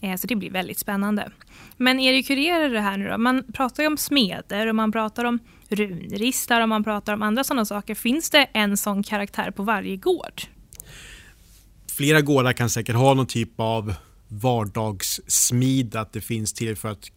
Eh, 0.00 0.16
så 0.16 0.26
det 0.26 0.36
blir 0.36 0.50
väldigt 0.50 0.78
spännande. 0.78 1.32
Men 1.76 2.00
Erik, 2.00 2.30
hur 2.30 2.38
är 2.38 2.68
det 2.68 2.80
här 2.80 2.96
nu 2.96 3.08
då? 3.08 3.18
Man 3.18 3.52
pratar 3.52 3.82
ju 3.82 3.86
om 3.86 3.96
smeder 3.96 4.66
och 4.66 4.74
man 4.74 4.92
pratar 4.92 5.24
om 5.24 5.38
runristar 5.68 6.60
och 6.60 6.68
man 6.68 6.84
pratar 6.84 7.14
om 7.14 7.22
andra 7.22 7.44
sådana 7.44 7.64
saker. 7.64 7.94
Finns 7.94 8.30
det 8.30 8.42
en 8.52 8.76
sån 8.76 9.02
karaktär 9.02 9.50
på 9.50 9.62
varje 9.62 9.96
gård? 9.96 10.42
Flera 11.96 12.20
gårdar 12.20 12.52
kan 12.52 12.70
säkert 12.70 12.96
ha 12.96 13.14
någon 13.14 13.26
typ 13.26 13.60
av 13.60 13.94
vardagssmid, 14.28 15.96
att 15.96 16.12
det 16.12 16.20
finns 16.20 16.52
till 16.52 16.76
för 16.76 16.88
att 16.88 17.10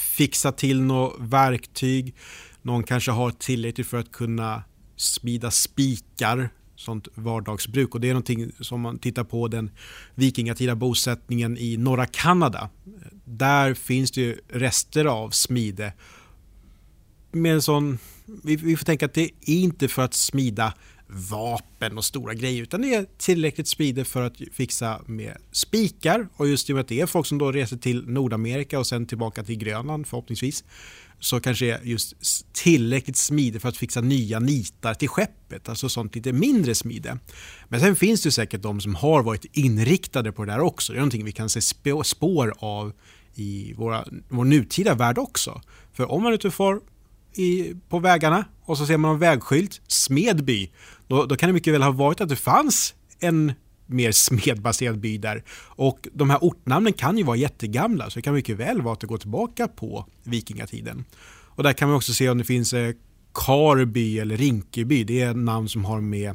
fixa 0.00 0.52
till 0.52 0.80
något 0.80 1.16
verktyg. 1.18 2.14
Någon 2.62 2.82
kanske 2.82 3.10
har 3.10 3.30
tillräckligt 3.30 3.86
för 3.86 3.98
att 3.98 4.12
kunna 4.12 4.62
smida 4.96 5.50
spikar, 5.50 6.48
sånt 6.76 7.08
vardagsbruk. 7.14 7.94
Och 7.94 8.00
det 8.00 8.08
är 8.08 8.12
någonting 8.12 8.52
som 8.60 8.80
man 8.80 8.98
tittar 8.98 9.24
på 9.24 9.48
den 9.48 9.70
vikingatida 10.14 10.74
bosättningen 10.74 11.58
i 11.58 11.76
norra 11.76 12.06
Kanada. 12.06 12.70
Där 13.24 13.74
finns 13.74 14.10
det 14.10 14.20
ju 14.20 14.38
rester 14.48 15.04
av 15.04 15.30
smide. 15.30 15.92
Med 17.32 17.54
en 17.54 17.62
sån, 17.62 17.98
vi, 18.44 18.56
vi 18.56 18.76
får 18.76 18.84
tänka 18.84 19.06
att 19.06 19.14
det 19.14 19.24
är 19.24 19.30
inte 19.46 19.88
för 19.88 20.02
att 20.02 20.14
smida 20.14 20.74
vapen 21.12 21.98
och 21.98 22.04
stora 22.04 22.34
grejer 22.34 22.62
utan 22.62 22.82
det 22.82 22.94
är 22.94 23.06
tillräckligt 23.18 23.68
smidigt 23.68 24.08
för 24.08 24.22
att 24.22 24.36
fixa 24.52 25.00
med 25.06 25.36
spikar 25.52 26.28
och 26.36 26.48
just 26.48 26.70
i 26.70 26.72
och 26.72 26.74
med 26.74 26.80
att 26.80 26.88
det 26.88 27.00
är 27.00 27.06
folk 27.06 27.26
som 27.26 27.38
då 27.38 27.52
reser 27.52 27.76
till 27.76 28.08
Nordamerika 28.08 28.78
och 28.78 28.86
sen 28.86 29.06
tillbaka 29.06 29.44
till 29.44 29.58
Grönland 29.58 30.06
förhoppningsvis 30.06 30.64
så 31.20 31.40
kanske 31.40 31.64
det 31.64 31.70
är 31.70 31.80
just 31.82 32.14
tillräckligt 32.52 33.16
smidigt 33.16 33.62
för 33.62 33.68
att 33.68 33.76
fixa 33.76 34.00
nya 34.00 34.38
nitar 34.38 34.94
till 34.94 35.08
skeppet, 35.08 35.68
alltså 35.68 35.88
sånt 35.88 36.14
lite 36.14 36.32
mindre 36.32 36.74
smide. 36.74 37.18
Men 37.68 37.80
sen 37.80 37.96
finns 37.96 38.22
det 38.22 38.32
säkert 38.32 38.62
de 38.62 38.80
som 38.80 38.94
har 38.94 39.22
varit 39.22 39.44
inriktade 39.52 40.32
på 40.32 40.44
det 40.44 40.52
där 40.52 40.60
också. 40.60 40.92
Det 40.92 40.96
är 40.96 41.00
någonting 41.00 41.24
vi 41.24 41.32
kan 41.32 41.50
se 41.50 41.60
spår 42.04 42.54
av 42.58 42.92
i 43.34 43.74
våra, 43.76 44.04
vår 44.28 44.44
nutida 44.44 44.94
värld 44.94 45.18
också. 45.18 45.60
För 45.92 46.10
om 46.10 46.22
man 46.22 46.32
är 46.32 46.34
ute 46.34 46.48
och 46.48 46.54
far 46.54 46.80
i, 47.34 47.74
på 47.88 47.98
vägarna 47.98 48.44
och 48.64 48.78
så 48.78 48.86
ser 48.86 48.96
man 48.96 49.10
en 49.10 49.18
vägskylt, 49.18 49.80
Smedby, 49.86 50.70
då, 51.08 51.26
då 51.26 51.36
kan 51.36 51.48
det 51.48 51.52
mycket 51.52 51.74
väl 51.74 51.82
ha 51.82 51.90
varit 51.90 52.20
att 52.20 52.28
det 52.28 52.36
fanns 52.36 52.94
en 53.20 53.52
mer 53.86 54.12
smedbaserad 54.12 55.00
by 55.00 55.18
där. 55.18 55.44
Och 55.62 56.08
de 56.12 56.30
här 56.30 56.38
ortnamnen 56.40 56.92
kan 56.92 57.18
ju 57.18 57.24
vara 57.24 57.36
jättegamla 57.36 58.10
så 58.10 58.18
det 58.18 58.22
kan 58.22 58.34
mycket 58.34 58.56
väl 58.56 58.82
vara 58.82 58.92
att 58.92 59.00
det 59.00 59.06
går 59.06 59.18
tillbaka 59.18 59.68
på 59.68 60.06
vikingatiden. 60.22 61.04
Och 61.46 61.62
där 61.62 61.72
kan 61.72 61.88
man 61.88 61.96
också 61.96 62.14
se 62.14 62.30
om 62.30 62.38
det 62.38 62.44
finns 62.44 62.72
eh, 62.72 62.94
Karby 63.34 64.18
eller 64.18 64.36
Rinkeby. 64.36 65.04
Det 65.04 65.20
är 65.20 65.34
namn 65.34 65.68
som 65.68 65.84
har 65.84 66.00
med 66.00 66.34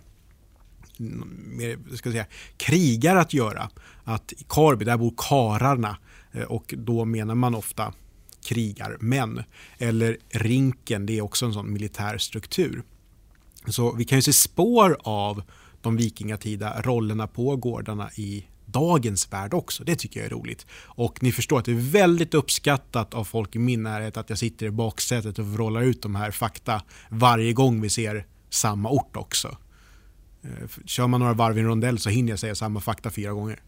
med 0.97 1.79
ska 1.93 2.11
säga, 2.11 2.25
krigar 2.57 3.15
att 3.15 3.33
göra. 3.33 3.69
Att 4.03 4.33
i 4.33 4.45
Karby, 4.49 4.85
där 4.85 4.97
bor 4.97 5.13
kararna 5.17 5.97
eh, 6.31 6.43
och 6.43 6.73
då 6.77 7.05
menar 7.05 7.35
man 7.35 7.55
ofta 7.55 7.93
krigarmän. 8.45 9.43
Eller 9.77 10.17
Rinken, 10.29 11.05
det 11.05 11.17
är 11.17 11.21
också 11.21 11.45
en 11.45 11.53
sån 11.53 11.73
militär 11.73 12.17
struktur. 12.17 12.83
Så 13.67 13.95
vi 13.95 14.05
kan 14.05 14.17
ju 14.17 14.21
se 14.21 14.33
spår 14.33 14.97
av 14.99 15.43
de 15.81 15.97
vikingatida 15.97 16.81
rollerna 16.81 17.27
på 17.27 17.55
gårdarna 17.55 18.09
i 18.15 18.45
dagens 18.65 19.33
värld 19.33 19.53
också. 19.53 19.83
Det 19.83 19.95
tycker 19.95 20.19
jag 20.19 20.27
är 20.27 20.31
roligt. 20.31 20.65
Och 20.85 21.23
ni 21.23 21.31
förstår 21.31 21.59
att 21.59 21.65
det 21.65 21.71
är 21.71 21.91
väldigt 21.91 22.33
uppskattat 22.33 23.13
av 23.13 23.23
folk 23.23 23.55
i 23.55 23.59
min 23.59 23.83
närhet 23.83 24.17
att 24.17 24.29
jag 24.29 24.39
sitter 24.39 24.65
i 24.65 24.71
baksätet 24.71 25.39
och 25.39 25.57
rollar 25.57 25.81
ut 25.81 26.01
de 26.01 26.15
här 26.15 26.31
fakta 26.31 26.81
varje 27.09 27.53
gång 27.53 27.81
vi 27.81 27.89
ser 27.89 28.25
samma 28.49 28.89
ort 28.89 29.15
också. 29.15 29.57
Eh, 30.43 30.69
kör 30.85 31.07
man 31.07 31.19
några 31.19 31.33
varv 31.33 31.57
i 31.57 31.61
en 31.61 31.67
rondell 31.67 31.99
så 31.99 32.09
hinner 32.09 32.29
jag 32.29 32.39
säga 32.39 32.55
samma 32.55 32.79
fakta 32.79 33.09
fyra 33.09 33.31
gånger. 33.31 33.61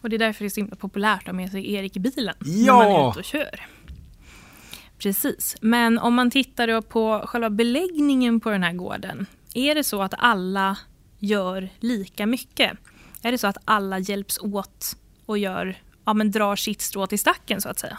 Och 0.00 0.10
det 0.10 0.16
är 0.16 0.18
därför 0.18 0.44
det 0.44 0.48
är 0.48 0.50
så 0.50 0.60
himla 0.60 0.76
populärt 0.76 1.20
att 1.20 1.26
ha 1.26 1.32
med 1.32 1.50
sig 1.50 1.72
Erik 1.72 1.96
i 1.96 2.00
bilen 2.00 2.34
ja! 2.40 2.82
när 2.82 2.88
man 2.88 3.06
är 3.06 3.10
ute 3.10 3.18
och 3.18 3.24
kör. 3.24 3.66
Precis, 4.98 5.56
men 5.60 5.98
om 5.98 6.14
man 6.14 6.30
tittar 6.30 6.80
på 6.80 7.24
själva 7.26 7.50
beläggningen 7.50 8.40
på 8.40 8.50
den 8.50 8.62
här 8.62 8.72
gården. 8.72 9.26
Är 9.54 9.74
det 9.74 9.84
så 9.84 10.02
att 10.02 10.14
alla 10.18 10.78
gör 11.18 11.68
lika 11.80 12.26
mycket? 12.26 12.72
Är 13.22 13.32
det 13.32 13.38
så 13.38 13.46
att 13.46 13.56
alla 13.64 13.98
hjälps 13.98 14.38
åt 14.38 14.96
och 15.26 15.38
gör, 15.38 15.78
ja, 16.04 16.14
men 16.14 16.30
drar 16.30 16.56
sitt 16.56 16.80
strå 16.80 17.06
till 17.06 17.18
stacken 17.18 17.60
så 17.60 17.68
att 17.68 17.78
säga? 17.78 17.98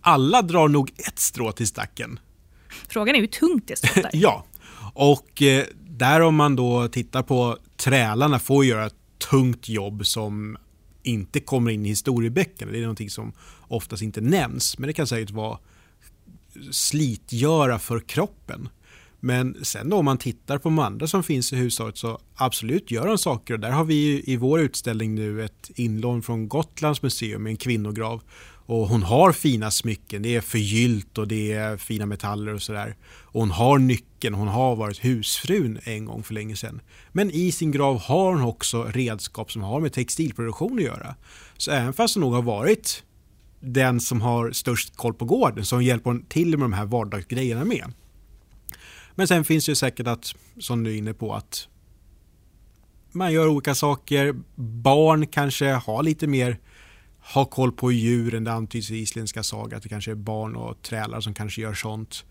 Alla 0.00 0.42
drar 0.42 0.68
nog 0.68 0.92
ett 0.96 1.18
strå 1.18 1.52
till 1.52 1.66
stacken. 1.66 2.18
Frågan 2.88 3.16
är 3.16 3.20
hur 3.20 3.26
tungt 3.26 3.66
det 3.66 3.94
där. 3.94 4.10
ja, 4.12 4.44
och 4.94 5.42
eh, 5.42 5.64
där 5.80 6.20
om 6.20 6.34
man 6.34 6.56
då 6.56 6.88
tittar 6.88 7.22
på 7.22 7.58
trälarna 7.76 8.38
får 8.38 8.64
göra 8.64 8.90
tungt 9.30 9.68
jobb 9.68 10.06
som 10.06 10.56
inte 11.02 11.40
kommer 11.40 11.70
in 11.70 11.86
i 11.86 11.88
historieböckerna. 11.88 12.72
Det 12.72 12.78
är 12.78 12.82
någonting 12.82 13.10
som 13.10 13.32
oftast 13.60 14.02
inte 14.02 14.20
nämns, 14.20 14.78
men 14.78 14.86
det 14.86 14.92
kan 14.92 15.06
säkert 15.06 15.30
vara 15.30 15.58
slitgöra 16.70 17.78
för 17.78 18.00
kroppen. 18.00 18.68
Men 19.20 19.64
sen 19.64 19.90
då 19.90 19.96
om 19.96 20.04
man 20.04 20.18
tittar 20.18 20.58
på 20.58 20.68
de 20.68 20.78
andra 20.78 21.06
som 21.06 21.22
finns 21.22 21.52
i 21.52 21.56
hushållet 21.56 21.96
så 21.96 22.20
absolut 22.34 22.90
gör 22.90 23.06
de 23.06 23.18
saker 23.18 23.54
och 23.54 23.60
där 23.60 23.70
har 23.70 23.84
vi 23.84 24.22
i 24.26 24.36
vår 24.36 24.60
utställning 24.60 25.14
nu 25.14 25.44
ett 25.44 25.70
inlån 25.74 26.22
från 26.22 26.48
Gotlands 26.48 27.02
museum 27.02 27.42
med 27.42 27.50
en 27.50 27.56
kvinnograv 27.56 28.22
och 28.66 28.88
hon 28.88 29.02
har 29.02 29.32
fina 29.32 29.70
smycken, 29.70 30.22
det 30.22 30.36
är 30.36 30.40
förgyllt 30.40 31.18
och 31.18 31.28
det 31.28 31.52
är 31.52 31.76
fina 31.76 32.06
metaller 32.06 32.54
och 32.54 32.62
sådär. 32.62 32.96
Och 33.04 33.40
hon 33.40 33.50
har 33.50 33.78
nyckeln, 33.78 34.34
hon 34.34 34.48
har 34.48 34.76
varit 34.76 35.04
husfrun 35.04 35.78
en 35.84 36.04
gång 36.04 36.22
för 36.22 36.34
länge 36.34 36.56
sedan. 36.56 36.80
Men 37.12 37.30
i 37.30 37.52
sin 37.52 37.70
grav 37.70 37.98
har 37.98 38.32
hon 38.32 38.42
också 38.42 38.84
redskap 38.84 39.52
som 39.52 39.62
har 39.62 39.80
med 39.80 39.92
textilproduktion 39.92 40.78
att 40.78 40.84
göra. 40.84 41.14
Så 41.56 41.70
även 41.70 41.92
fast 41.92 42.14
hon 42.14 42.20
nog 42.20 42.32
har 42.32 42.42
varit 42.42 43.02
den 43.60 44.00
som 44.00 44.20
har 44.20 44.52
störst 44.52 44.96
koll 44.96 45.14
på 45.14 45.24
gården 45.24 45.64
som 45.64 45.82
hjälper 45.82 46.10
hon 46.10 46.24
till 46.24 46.50
med 46.50 46.60
de 46.60 46.72
här 46.72 46.86
vardagsgrejerna 46.86 47.64
med. 47.64 47.92
Men 49.14 49.28
sen 49.28 49.44
finns 49.44 49.66
det 49.66 49.70
ju 49.70 49.76
säkert 49.76 50.06
att, 50.06 50.34
som 50.58 50.84
du 50.84 50.90
är 50.90 50.96
inne 50.96 51.14
på, 51.14 51.34
att 51.34 51.68
man 53.12 53.32
gör 53.32 53.48
olika 53.48 53.74
saker. 53.74 54.34
Barn 54.54 55.26
kanske 55.26 55.72
har 55.72 56.02
lite 56.02 56.26
mer 56.26 56.58
ha 57.34 57.44
koll 57.44 57.72
på 57.72 57.92
djuren. 57.92 58.44
Det 58.44 58.52
antyds 58.52 58.90
i 58.90 58.96
isländska 58.96 59.42
saga 59.42 59.76
att 59.76 59.82
det 59.82 59.88
kanske 59.88 60.10
är 60.10 60.14
barn 60.14 60.56
och 60.56 60.82
trälar 60.82 61.20
som 61.20 61.34
kanske 61.34 61.60
gör 61.60 61.74
sånt. 61.74 62.24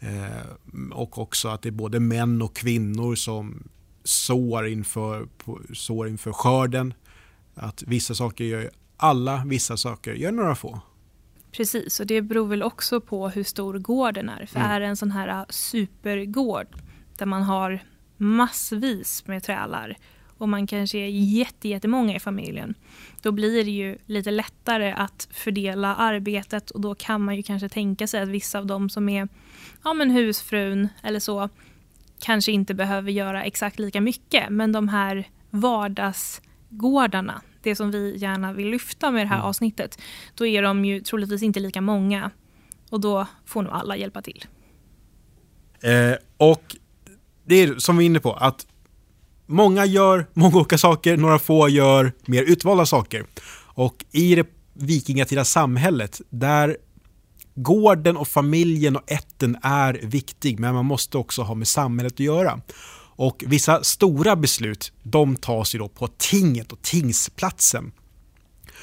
Eh, 0.00 0.92
och 0.92 1.18
också 1.18 1.48
att 1.48 1.62
det 1.62 1.68
är 1.68 1.70
både 1.70 2.00
män 2.00 2.42
och 2.42 2.56
kvinnor 2.56 3.14
som 3.14 3.68
sår 4.04 4.66
inför, 4.66 5.28
på, 5.38 5.60
sår 5.74 6.08
inför 6.08 6.32
skörden. 6.32 6.94
Att 7.54 7.82
vissa 7.86 8.14
saker 8.14 8.44
gör 8.44 8.70
alla, 8.96 9.42
vissa 9.46 9.76
saker 9.76 10.14
gör 10.14 10.32
några 10.32 10.54
få. 10.54 10.80
Precis, 11.52 12.00
och 12.00 12.06
det 12.06 12.22
beror 12.22 12.46
väl 12.46 12.62
också 12.62 13.00
på 13.00 13.28
hur 13.28 13.44
stor 13.44 13.78
gården 13.78 14.28
är. 14.28 14.46
För 14.46 14.60
mm. 14.60 14.70
är 14.70 14.80
det 14.80 14.86
en 14.86 14.96
sån 14.96 15.10
här 15.10 15.46
supergård 15.48 16.66
där 17.18 17.26
man 17.26 17.42
har 17.42 17.80
massvis 18.16 19.26
med 19.26 19.42
trälar 19.42 19.96
och 20.38 20.48
man 20.48 20.66
kanske 20.66 20.98
är 20.98 21.08
jättemånga 21.08 22.16
i 22.16 22.20
familjen, 22.20 22.74
då 23.22 23.32
blir 23.32 23.64
det 23.64 23.70
ju 23.70 23.98
lite 24.06 24.30
lättare 24.30 24.92
att 24.92 25.28
fördela 25.30 25.94
arbetet 25.94 26.70
och 26.70 26.80
då 26.80 26.94
kan 26.94 27.24
man 27.24 27.36
ju 27.36 27.42
kanske 27.42 27.68
tänka 27.68 28.06
sig 28.06 28.22
att 28.22 28.28
vissa 28.28 28.58
av 28.58 28.66
dem 28.66 28.90
som 28.90 29.08
är 29.08 29.28
ja, 29.84 29.94
men 29.94 30.10
husfrun 30.10 30.88
eller 31.02 31.20
så 31.20 31.48
kanske 32.18 32.52
inte 32.52 32.74
behöver 32.74 33.10
göra 33.10 33.44
exakt 33.44 33.78
lika 33.78 34.00
mycket. 34.00 34.50
Men 34.50 34.72
de 34.72 34.88
här 34.88 35.28
vardagsgårdarna, 35.50 37.42
det 37.66 37.76
som 37.76 37.90
vi 37.90 38.16
gärna 38.16 38.52
vill 38.52 38.68
lyfta 38.68 39.10
med 39.10 39.22
det 39.22 39.28
här 39.28 39.36
mm. 39.36 39.46
avsnittet, 39.46 39.98
då 40.34 40.46
är 40.46 40.62
de 40.62 40.84
ju 40.84 41.00
troligtvis 41.00 41.42
inte 41.42 41.60
lika 41.60 41.80
många. 41.80 42.30
Och 42.90 43.00
då 43.00 43.26
får 43.46 43.62
nog 43.62 43.72
alla 43.72 43.96
hjälpa 43.96 44.22
till. 44.22 44.44
Eh, 45.82 46.16
och 46.36 46.76
det 47.44 47.54
är 47.54 47.78
som 47.78 47.96
vi 47.96 48.04
är 48.04 48.06
inne 48.06 48.20
på, 48.20 48.32
att 48.32 48.66
många 49.46 49.84
gör 49.84 50.26
många 50.32 50.56
olika 50.56 50.78
saker, 50.78 51.16
några 51.16 51.38
få 51.38 51.68
gör 51.68 52.12
mer 52.26 52.42
utvalda 52.42 52.86
saker. 52.86 53.24
Och 53.74 54.04
i 54.12 54.34
det 54.34 54.46
vikingatida 54.72 55.44
samhället, 55.44 56.20
där 56.30 56.76
gården 57.54 58.16
och 58.16 58.28
familjen 58.28 58.96
och 58.96 59.12
ätten 59.12 59.56
är 59.62 60.00
viktig, 60.02 60.60
men 60.60 60.74
man 60.74 60.84
måste 60.84 61.18
också 61.18 61.42
ha 61.42 61.54
med 61.54 61.68
samhället 61.68 62.12
att 62.12 62.20
göra. 62.20 62.60
Och 63.16 63.44
vissa 63.46 63.84
stora 63.84 64.36
beslut, 64.36 64.92
de 65.02 65.36
tas 65.36 65.74
ju 65.74 65.78
då 65.78 65.88
på 65.88 66.08
tinget 66.08 66.72
och 66.72 66.82
tingsplatsen. 66.82 67.92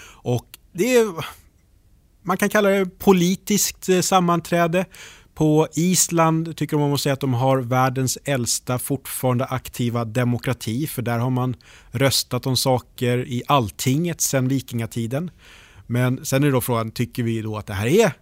Och 0.06 0.46
det 0.72 0.96
är, 0.96 1.26
man 2.22 2.38
kan 2.38 2.50
kalla 2.50 2.70
det 2.70 2.86
politiskt 3.00 3.90
eh, 3.90 4.02
sammanträde. 4.02 4.86
På 5.34 5.68
Island 5.76 6.58
tycker 6.58 6.78
man 6.78 6.90
måste 6.90 7.04
säga 7.04 7.14
att 7.14 7.20
de 7.20 7.34
har 7.34 7.58
världens 7.58 8.18
äldsta 8.26 8.80
fortfarande 8.80 9.46
aktiva 9.46 10.06
demokrati 10.06 10.88
för 10.88 11.02
där 11.02 11.20
har 11.20 11.30
man 11.30 11.56
röstat 11.92 12.48
om 12.48 12.58
saker 12.58 13.28
i 13.28 13.44
alltinget 13.48 14.22
sedan 14.22 14.48
vikingatiden. 14.48 15.32
Men 15.88 16.26
sen 16.26 16.44
är 16.44 16.52
då 16.52 16.62
frågan, 16.62 16.92
tycker 16.92 17.24
vi 17.24 17.42
då 17.42 17.58
att 17.58 17.68
det 17.68 17.74
här 17.74 17.88
är 17.88 18.14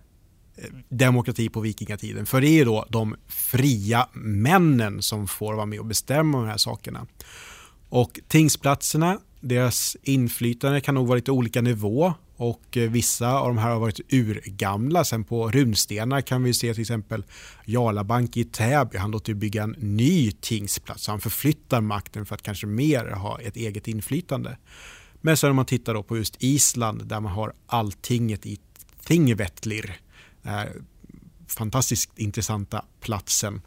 demokrati 0.90 1.50
på 1.50 1.60
vikingatiden? 1.60 2.26
För 2.26 2.42
det 2.42 2.48
är 2.48 2.58
ju 2.58 2.66
då 2.66 2.86
de 2.90 3.16
fria 3.28 4.08
männen 4.14 5.02
som 5.02 5.28
får 5.28 5.54
vara 5.54 5.66
med 5.66 5.80
och 5.80 5.86
bestämma 5.86 6.38
de 6.38 6.48
här 6.48 6.58
sakerna. 6.58 7.08
Och 7.90 8.20
tingsplatserna, 8.28 9.20
deras 9.40 9.98
inflytande 10.04 10.82
kan 10.82 10.96
nog 10.96 11.08
vara 11.08 11.16
lite 11.16 11.32
olika 11.32 11.62
nivå 11.62 12.14
och 12.42 12.78
eh, 12.78 12.90
vissa 12.92 13.34
av 13.40 13.48
de 13.48 13.58
här 13.58 13.70
har 13.70 13.80
varit 13.80 14.14
urgamla. 14.14 15.04
Sen 15.04 15.24
på 15.24 15.50
runstenar 15.50 16.22
kan 16.22 16.44
vi 16.44 16.54
se 16.54 16.74
till 16.74 16.82
exempel 16.82 17.26
Jarlabank 17.66 18.38
i 18.38 18.44
Täby. 18.44 18.98
Han 18.98 19.12
låter 19.12 19.34
bygga 19.34 19.64
en 19.64 19.76
ny 19.80 20.32
tingsplats. 20.32 21.08
Han 21.08 21.22
förflyttar 21.22 21.82
makten 21.82 22.26
för 22.26 22.36
att 22.36 22.42
kanske 22.42 22.68
mer 22.68 23.06
ha 23.06 23.40
ett 23.40 23.56
eget 23.56 23.88
inflytande. 23.88 24.58
Men 25.22 25.38
sen 25.38 25.50
om 25.50 25.56
man 25.56 25.66
tittar 25.66 25.94
då 25.94 26.04
på 26.04 26.18
just 26.18 26.36
Island 26.40 27.06
där 27.06 27.20
man 27.20 27.32
har 27.32 27.54
alltinget 27.68 28.46
i 28.46 28.60
Thingvellir 29.06 30.00
här 30.44 30.74
Fantastiskt 31.48 32.20
intressanta 32.20 32.86
platsen 33.02 33.62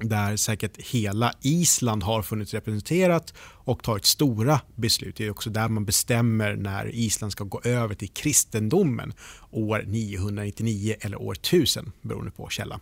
där 0.00 0.36
säkert 0.36 0.78
hela 0.78 1.32
Island 1.42 2.02
har 2.02 2.22
funnits 2.22 2.54
representerat 2.54 3.34
och 3.40 3.82
tagit 3.82 4.04
stora 4.04 4.60
beslut. 4.74 5.16
Det 5.16 5.26
är 5.26 5.30
också 5.30 5.50
där 5.50 5.68
man 5.68 5.84
bestämmer 5.84 6.56
när 6.56 6.94
Island 6.94 7.32
ska 7.32 7.44
gå 7.44 7.60
över 7.64 7.94
till 7.94 8.08
kristendomen 8.08 9.12
år 9.50 9.84
999 9.86 10.94
eller 11.00 11.22
år 11.22 11.32
1000 11.32 11.92
beroende 12.02 12.30
på 12.30 12.48
källa. 12.48 12.80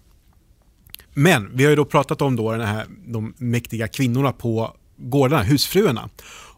Men 1.15 1.57
vi 1.57 1.65
har 1.65 1.71
ju 1.71 1.77
då 1.77 1.85
pratat 1.85 2.23
om 2.23 2.37
då 2.37 2.53
den 2.53 2.69
här, 2.69 2.87
de 3.07 3.35
mäktiga 3.39 3.89
kvinnorna 3.89 4.33
på 4.33 4.77
gårdarna, 4.97 5.43
husfruarna. 5.43 6.11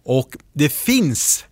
Och 0.02 0.36
det 0.52 0.72
finns 0.72 1.44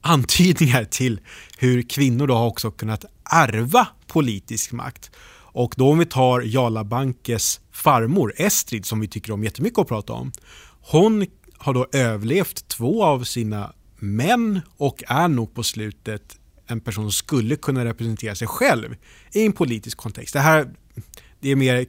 antydningar 0.00 0.84
till 0.84 1.20
hur 1.58 1.82
kvinnor 1.82 2.26
då 2.26 2.34
har 2.34 2.46
också 2.46 2.70
kunnat 2.70 3.04
ärva 3.30 3.88
politisk 4.06 4.72
makt. 4.72 5.10
Och 5.50 5.74
då 5.76 5.90
om 5.90 5.98
vi 5.98 6.06
tar 6.06 6.40
Jarla 6.40 6.84
Bankes 6.84 7.60
farmor 7.72 8.32
Estrid 8.36 8.86
som 8.86 9.00
vi 9.00 9.08
tycker 9.08 9.32
om 9.32 9.44
jättemycket 9.44 9.78
att 9.78 9.88
prata 9.88 10.12
om. 10.12 10.32
Hon 10.80 11.26
har 11.58 11.74
då 11.74 11.86
överlevt 11.92 12.68
två 12.68 13.04
av 13.04 13.24
sina 13.24 13.72
män 13.98 14.60
och 14.76 15.02
är 15.06 15.28
nog 15.28 15.54
på 15.54 15.62
slutet 15.62 16.38
en 16.66 16.80
person 16.80 17.04
som 17.04 17.12
skulle 17.12 17.56
kunna 17.56 17.84
representera 17.84 18.34
sig 18.34 18.48
själv 18.48 18.96
i 19.32 19.46
en 19.46 19.52
politisk 19.52 19.98
kontext. 19.98 20.34
Det 20.34 20.40
här 20.40 20.74
det 21.40 21.50
är 21.50 21.56
mer 21.56 21.86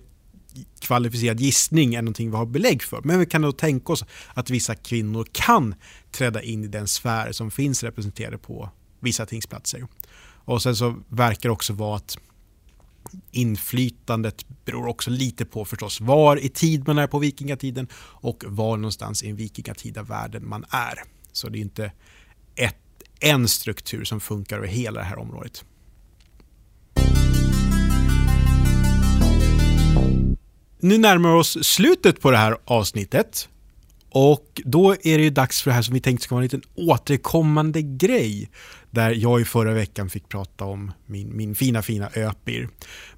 kvalificerad 0.79 1.39
gissning 1.39 1.95
än 1.95 2.05
någonting 2.05 2.31
vi 2.31 2.37
har 2.37 2.45
belägg 2.45 2.83
för. 2.83 3.01
Men 3.03 3.19
vi 3.19 3.25
kan 3.25 3.41
då 3.41 3.51
tänka 3.51 3.93
oss 3.93 4.05
att 4.33 4.49
vissa 4.49 4.75
kvinnor 4.75 5.27
kan 5.31 5.75
träda 6.11 6.41
in 6.41 6.63
i 6.63 6.67
den 6.67 6.87
sfär 6.87 7.31
som 7.31 7.51
finns 7.51 7.83
representerade 7.83 8.37
på 8.37 8.69
vissa 8.99 9.25
tingsplatser. 9.25 9.87
Och 10.21 10.61
sen 10.61 10.75
så 10.75 10.95
verkar 11.07 11.49
det 11.49 11.53
också 11.53 11.73
vara 11.73 11.95
att 11.95 12.17
inflytandet 13.31 14.45
beror 14.65 14.87
också 14.87 15.09
lite 15.09 15.45
på 15.45 15.65
förstås 15.65 16.01
var 16.01 16.37
i 16.37 16.49
tid 16.49 16.87
man 16.87 16.97
är 16.97 17.07
på 17.07 17.19
vikingatiden 17.19 17.87
och 17.95 18.43
var 18.47 18.77
någonstans 18.77 19.23
i 19.23 19.27
den 19.27 19.35
vikingatida 19.35 20.03
världen 20.03 20.49
man 20.49 20.65
är. 20.69 21.03
Så 21.31 21.49
det 21.49 21.57
är 21.57 21.61
inte 21.61 21.91
ett, 22.55 22.77
en 23.19 23.47
struktur 23.47 24.03
som 24.03 24.19
funkar 24.19 24.57
över 24.57 24.67
hela 24.67 24.99
det 24.99 25.05
här 25.05 25.19
området. 25.19 25.65
Nu 30.81 30.97
närmar 30.97 31.29
vi 31.29 31.39
oss 31.39 31.57
slutet 31.65 32.21
på 32.21 32.31
det 32.31 32.37
här 32.37 32.57
avsnittet 32.65 33.49
och 34.09 34.61
då 34.65 34.91
är 34.91 35.17
det 35.17 35.23
ju 35.23 35.29
dags 35.29 35.61
för 35.61 35.71
det 35.71 35.75
här 35.75 35.81
som 35.81 35.93
vi 35.93 36.01
tänkte 36.01 36.23
ska 36.23 36.35
vara 36.35 36.41
en 36.41 36.45
liten 36.45 36.61
återkommande 36.75 37.81
grej. 37.81 38.49
Där 38.91 39.11
jag 39.11 39.41
i 39.41 39.45
förra 39.45 39.73
veckan 39.73 40.09
fick 40.09 40.29
prata 40.29 40.65
om 40.65 40.91
min, 41.05 41.37
min 41.37 41.55
fina, 41.55 41.81
fina 41.81 42.09
öpir. 42.15 42.69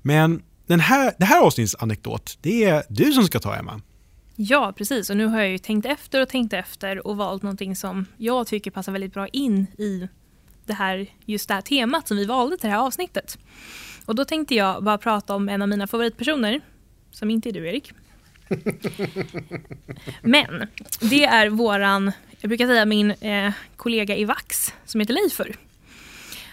Men 0.01 0.41
den 0.67 0.79
här, 0.79 1.13
det 1.17 1.25
här 1.25 1.41
avsnittets 1.41 1.75
anekdot, 1.79 2.37
det 2.41 2.63
är 2.63 2.83
du 2.89 3.13
som 3.13 3.23
ska 3.23 3.39
ta 3.39 3.55
Emma. 3.55 3.81
Ja, 4.35 4.73
precis. 4.77 5.09
Och 5.09 5.17
nu 5.17 5.25
har 5.25 5.39
jag 5.39 5.49
ju 5.49 5.57
tänkt 5.57 5.85
efter 5.85 6.21
och 6.21 6.29
tänkt 6.29 6.53
efter 6.53 7.07
och 7.07 7.17
valt 7.17 7.43
någonting 7.43 7.75
som 7.75 8.05
jag 8.17 8.47
tycker 8.47 8.71
passar 8.71 8.91
väldigt 8.91 9.13
bra 9.13 9.27
in 9.27 9.67
i 9.77 10.07
det 10.65 10.73
här, 10.73 11.07
just 11.25 11.47
det 11.47 11.53
här 11.53 11.61
temat 11.61 12.07
som 12.07 12.17
vi 12.17 12.25
valde 12.25 12.57
till 12.57 12.69
det 12.69 12.75
här 12.75 12.85
avsnittet. 12.85 13.37
Och 14.05 14.15
då 14.15 14.25
tänkte 14.25 14.55
jag 14.55 14.83
bara 14.83 14.97
prata 14.97 15.35
om 15.35 15.49
en 15.49 15.61
av 15.61 15.69
mina 15.69 15.87
favoritpersoner, 15.87 16.61
som 17.11 17.29
inte 17.29 17.49
är 17.49 17.53
du 17.53 17.69
Erik. 17.69 17.93
Men 20.21 20.67
det 20.99 21.25
är 21.25 21.49
våran, 21.49 22.11
jag 22.39 22.49
brukar 22.49 22.67
säga 22.67 22.85
min 22.85 23.11
eh, 23.11 23.53
kollega 23.75 24.15
i 24.15 24.25
Vax 24.25 24.73
som 24.85 24.99
heter 24.99 25.13
Leifur. 25.13 25.57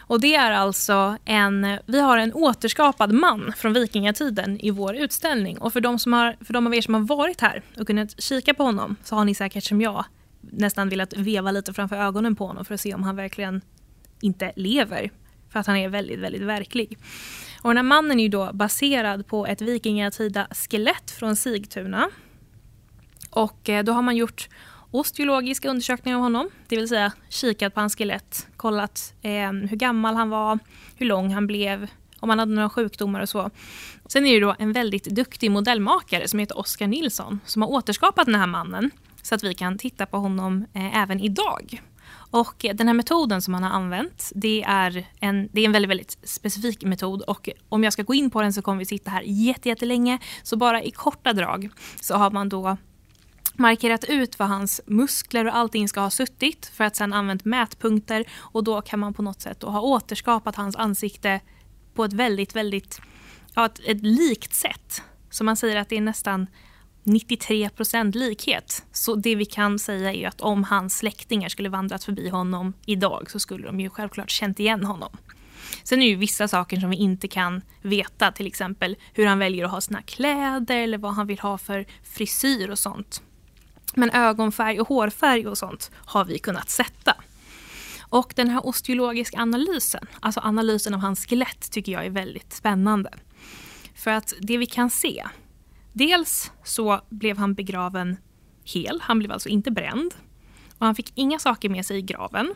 Och 0.08 0.20
det 0.20 0.34
är 0.34 0.50
alltså 0.50 1.16
en, 1.24 1.78
vi 1.86 2.00
har 2.00 2.18
en 2.18 2.32
återskapad 2.34 3.12
man 3.12 3.52
från 3.56 3.72
vikingatiden 3.72 4.60
i 4.60 4.70
vår 4.70 4.96
utställning. 4.96 5.58
Och 5.58 5.72
för 5.72 5.80
de, 5.80 5.98
som 5.98 6.12
har, 6.12 6.36
för 6.40 6.52
de 6.52 6.66
av 6.66 6.74
er 6.74 6.80
som 6.80 6.94
har 6.94 7.00
varit 7.00 7.40
här 7.40 7.62
och 7.76 7.86
kunnat 7.86 8.22
kika 8.22 8.54
på 8.54 8.62
honom 8.62 8.96
så 9.04 9.16
har 9.16 9.24
ni 9.24 9.34
säkert 9.34 9.64
som 9.64 9.80
jag 9.80 10.04
nästan 10.40 10.88
velat 10.88 11.16
veva 11.16 11.50
lite 11.50 11.72
framför 11.72 11.96
ögonen 11.96 12.36
på 12.36 12.46
honom 12.46 12.64
för 12.64 12.74
att 12.74 12.80
se 12.80 12.94
om 12.94 13.02
han 13.02 13.16
verkligen 13.16 13.60
inte 14.20 14.52
lever. 14.56 15.10
För 15.52 15.60
att 15.60 15.66
han 15.66 15.76
är 15.76 15.88
väldigt, 15.88 16.18
väldigt 16.18 16.42
verklig. 16.42 16.98
Och 17.68 17.74
den 17.74 17.86
här 17.86 17.88
mannen 18.02 18.18
är 18.18 18.22
ju 18.22 18.28
då 18.28 18.50
baserad 18.52 19.26
på 19.26 19.46
ett 19.46 19.60
vikingatida 19.60 20.48
skelett 20.50 21.10
från 21.10 21.36
Sigtuna. 21.36 22.08
Och 23.30 23.68
eh, 23.68 23.84
då 23.84 23.92
har 23.92 24.02
man 24.02 24.16
gjort 24.16 24.48
osteologiska 24.90 25.68
undersökningar 25.70 26.16
av 26.16 26.22
honom, 26.22 26.50
det 26.68 26.76
vill 26.76 26.88
säga 26.88 27.12
kikat 27.28 27.74
på 27.74 27.80
hans 27.80 27.96
skelett, 27.96 28.46
kollat 28.56 29.14
eh, 29.22 29.52
hur 29.52 29.76
gammal 29.76 30.14
han 30.14 30.30
var, 30.30 30.58
hur 30.96 31.06
lång 31.06 31.30
han 31.30 31.46
blev, 31.46 31.88
om 32.20 32.28
han 32.28 32.38
hade 32.38 32.54
några 32.54 32.70
sjukdomar 32.70 33.20
och 33.20 33.28
så. 33.28 33.50
Sen 34.06 34.26
är 34.26 34.34
det 34.34 34.46
då 34.46 34.54
en 34.58 34.72
väldigt 34.72 35.04
duktig 35.04 35.50
modellmakare 35.50 36.28
som 36.28 36.38
heter 36.38 36.58
Oskar 36.58 36.86
Nilsson 36.86 37.40
som 37.44 37.62
har 37.62 37.68
återskapat 37.68 38.26
den 38.26 38.34
här 38.34 38.46
mannen 38.46 38.90
så 39.22 39.34
att 39.34 39.42
vi 39.42 39.54
kan 39.54 39.78
titta 39.78 40.06
på 40.06 40.16
honom 40.16 40.66
eh, 40.74 40.96
även 40.96 41.20
idag. 41.20 41.82
Och 42.30 42.66
den 42.74 42.86
här 42.88 42.94
metoden 42.94 43.42
som 43.42 43.54
han 43.54 43.62
har 43.62 43.70
använt, 43.70 44.32
det 44.34 44.62
är 44.62 45.06
en, 45.20 45.48
det 45.52 45.60
är 45.60 45.64
en 45.64 45.72
väldigt, 45.72 45.90
väldigt 45.90 46.18
specifik 46.22 46.84
metod 46.84 47.22
och 47.22 47.48
om 47.68 47.84
jag 47.84 47.92
ska 47.92 48.02
gå 48.02 48.14
in 48.14 48.30
på 48.30 48.42
den 48.42 48.52
så 48.52 48.62
kommer 48.62 48.78
vi 48.78 48.84
sitta 48.84 49.10
här 49.10 49.22
jättelänge. 49.22 50.18
Så 50.42 50.56
bara 50.56 50.82
i 50.82 50.90
korta 50.90 51.32
drag 51.32 51.70
så 52.00 52.14
har 52.14 52.30
man 52.30 52.48
då 52.48 52.76
markerat 53.54 54.04
ut 54.04 54.38
var 54.38 54.46
hans 54.46 54.80
muskler 54.86 55.46
och 55.46 55.56
allting 55.56 55.88
ska 55.88 56.00
ha 56.00 56.10
suttit 56.10 56.66
för 56.66 56.84
att 56.84 56.96
sen 56.96 57.12
använt 57.12 57.44
mätpunkter 57.44 58.24
och 58.36 58.64
då 58.64 58.80
kan 58.80 59.00
man 59.00 59.14
på 59.14 59.22
något 59.22 59.40
sätt 59.40 59.62
ha 59.62 59.80
återskapat 59.80 60.56
hans 60.56 60.76
ansikte 60.76 61.40
på 61.94 62.04
ett 62.04 62.12
väldigt, 62.12 62.56
väldigt, 62.56 63.00
ja, 63.54 63.66
ett, 63.66 63.80
ett 63.84 64.02
likt 64.02 64.54
sätt. 64.54 65.02
Så 65.30 65.44
man 65.44 65.56
säger 65.56 65.76
att 65.76 65.88
det 65.88 65.96
är 65.96 66.00
nästan 66.00 66.46
93 67.08 67.68
procent 67.68 68.14
likhet. 68.14 68.84
Så 68.92 69.14
det 69.14 69.34
vi 69.34 69.44
kan 69.44 69.78
säga 69.78 70.12
är 70.12 70.28
att 70.28 70.40
om 70.40 70.64
hans 70.64 70.98
släktingar 70.98 71.48
skulle 71.48 71.68
vandrat 71.68 72.04
förbi 72.04 72.28
honom 72.28 72.72
idag 72.86 73.30
så 73.30 73.38
skulle 73.38 73.66
de 73.66 73.80
ju 73.80 73.90
självklart 73.90 74.30
känt 74.30 74.60
igen 74.60 74.84
honom. 74.84 75.16
Sen 75.82 75.98
är 75.98 76.06
det 76.06 76.10
ju 76.10 76.16
vissa 76.16 76.48
saker 76.48 76.80
som 76.80 76.90
vi 76.90 76.96
inte 76.96 77.28
kan 77.28 77.62
veta, 77.82 78.32
till 78.32 78.46
exempel 78.46 78.96
hur 79.14 79.26
han 79.26 79.38
väljer 79.38 79.64
att 79.64 79.70
ha 79.70 79.80
sina 79.80 80.02
kläder 80.02 80.76
eller 80.76 80.98
vad 80.98 81.14
han 81.14 81.26
vill 81.26 81.38
ha 81.38 81.58
för 81.58 81.86
frisyr 82.02 82.70
och 82.70 82.78
sånt. 82.78 83.22
Men 83.94 84.10
ögonfärg 84.10 84.80
och 84.80 84.88
hårfärg 84.88 85.46
och 85.46 85.58
sånt 85.58 85.90
har 85.94 86.24
vi 86.24 86.38
kunnat 86.38 86.70
sätta. 86.70 87.16
Och 88.00 88.32
den 88.36 88.48
här 88.48 88.66
osteologiska 88.66 89.38
analysen, 89.38 90.06
alltså 90.20 90.40
analysen 90.40 90.94
av 90.94 91.00
hans 91.00 91.26
skelett, 91.26 91.70
tycker 91.70 91.92
jag 91.92 92.06
är 92.06 92.10
väldigt 92.10 92.52
spännande. 92.52 93.10
För 93.94 94.10
att 94.10 94.32
det 94.40 94.58
vi 94.58 94.66
kan 94.66 94.90
se, 94.90 95.24
dels 95.98 96.52
så 96.64 97.00
blev 97.08 97.38
han 97.38 97.54
begraven 97.54 98.16
hel, 98.64 99.00
han 99.02 99.18
blev 99.18 99.32
alltså 99.32 99.48
inte 99.48 99.70
bränd. 99.70 100.14
Och 100.78 100.86
han 100.86 100.94
fick 100.94 101.12
inga 101.14 101.38
saker 101.38 101.68
med 101.68 101.86
sig 101.86 101.98
i 101.98 102.02
graven. 102.02 102.54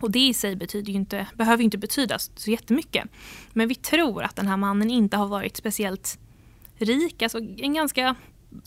Och 0.00 0.10
det 0.10 0.28
i 0.28 0.34
sig 0.34 0.56
betyder 0.56 0.92
inte, 0.92 1.26
behöver 1.34 1.64
inte 1.64 1.78
betyda 1.78 2.18
så 2.18 2.50
jättemycket. 2.50 3.04
Men 3.52 3.68
vi 3.68 3.74
tror 3.74 4.22
att 4.22 4.36
den 4.36 4.46
här 4.46 4.56
mannen 4.56 4.90
inte 4.90 5.16
har 5.16 5.26
varit 5.26 5.56
speciellt 5.56 6.18
rik, 6.76 7.22
alltså 7.22 7.38
en 7.38 7.74
ganska 7.74 8.14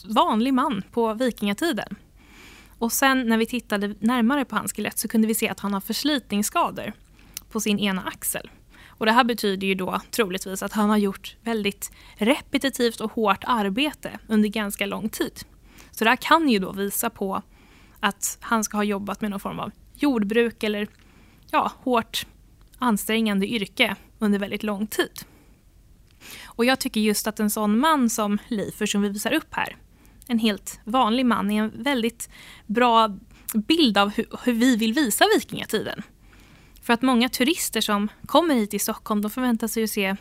vanlig 0.05 0.53
man 0.53 0.84
på 0.91 1.13
vikingatiden. 1.13 1.95
Och 2.77 2.93
sen 2.93 3.27
när 3.27 3.38
vi 3.38 3.45
tittade 3.45 3.95
närmare 3.99 4.45
på 4.45 4.55
hans 4.55 4.73
skelett 4.73 4.97
så 4.97 5.07
kunde 5.07 5.27
vi 5.27 5.36
se 5.36 5.49
att 5.49 5.59
han 5.59 5.73
har 5.73 5.82
förslitningsskador 5.82 6.93
på 7.49 7.59
sin 7.59 7.79
ena 7.79 8.01
axel. 8.01 8.49
Och 9.02 9.08
det 9.08 9.12
här 9.12 9.24
betyder 9.24 9.68
ju 9.68 9.76
då 9.76 10.02
troligtvis 10.12 10.64
att 10.64 10.74
han 10.74 10.89
har 10.89 10.97
gjort 10.97 11.36
väldigt 11.43 11.91
repetitivt 12.16 13.02
och 13.02 13.12
hårt 13.12 13.43
arbete 13.47 14.20
under 14.28 14.49
ganska 14.49 14.86
lång 14.86 15.10
tid. 15.10 15.39
Så 15.91 16.04
det 16.04 16.10
här 16.10 16.18
kan 16.18 16.49
ju 16.49 16.60
då 16.60 16.72
visa 16.72 17.10
på 17.10 17.41
att 17.99 18.38
han 18.41 18.64
ska 18.64 18.78
ha 18.78 18.84
jobbat 18.84 19.22
med 19.22 19.32
någon 19.32 19.39
form 19.39 19.60
av 19.60 19.72
jordbruk 19.95 20.64
eller 20.64 20.88
ja, 21.52 21.72
hårt 21.78 22.26
ansträngande 22.78 23.47
yrke 23.47 23.95
under 24.20 24.39
väldigt 24.39 24.64
lång 24.64 24.88
tid. 24.88 25.22
Och 26.45 26.66
jag 26.66 26.80
tycker 26.80 27.02
just 27.02 27.28
att 27.28 27.39
en 27.39 27.49
sån 27.49 27.80
man 27.80 28.10
som 28.10 28.38
Leifer 28.47 28.86
som 28.86 29.02
vi 29.02 29.10
visar 29.10 29.34
upp 29.34 29.54
här, 29.54 29.78
en 30.28 30.39
helt 30.39 30.80
vanlig 30.84 31.26
man, 31.26 31.52
är 31.52 31.64
en 31.64 31.84
väldigt 31.84 32.30
bra 32.66 33.18
bild 33.54 33.97
av 33.97 34.10
hur, 34.10 34.26
hur 34.43 34.54
vi 34.54 34.76
vill 34.76 34.93
visa 34.93 35.26
vikingatiden. 35.36 36.04
För 36.82 36.93
att 36.93 37.01
många 37.01 37.29
turister 37.29 37.82
som 37.82 38.07
kommer 38.25 38.55
hit 38.55 38.71
till 38.71 38.79
Stockholm, 38.79 39.21
de 39.21 39.32
förväntar 39.32 39.67
sig 39.67 39.84
att 39.84 39.89
se 39.89 40.15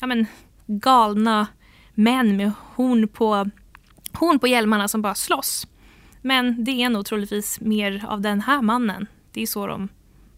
ja 0.00 0.06
men, 0.06 0.26
galna 0.66 1.46
män 1.94 2.36
med 2.36 2.52
horn 2.74 3.08
på, 3.08 3.50
horn 4.12 4.38
på 4.38 4.46
hjälmarna 4.46 4.88
som 4.88 5.02
bara 5.02 5.14
slåss. 5.14 5.66
Men 6.22 6.64
det 6.64 6.70
är 6.70 6.90
nog 6.90 7.06
troligtvis 7.06 7.60
mer 7.60 8.04
av 8.08 8.20
den 8.20 8.40
här 8.40 8.62
mannen. 8.62 9.06
Det 9.32 9.42
är 9.42 9.46
så 9.46 9.66
de 9.66 9.88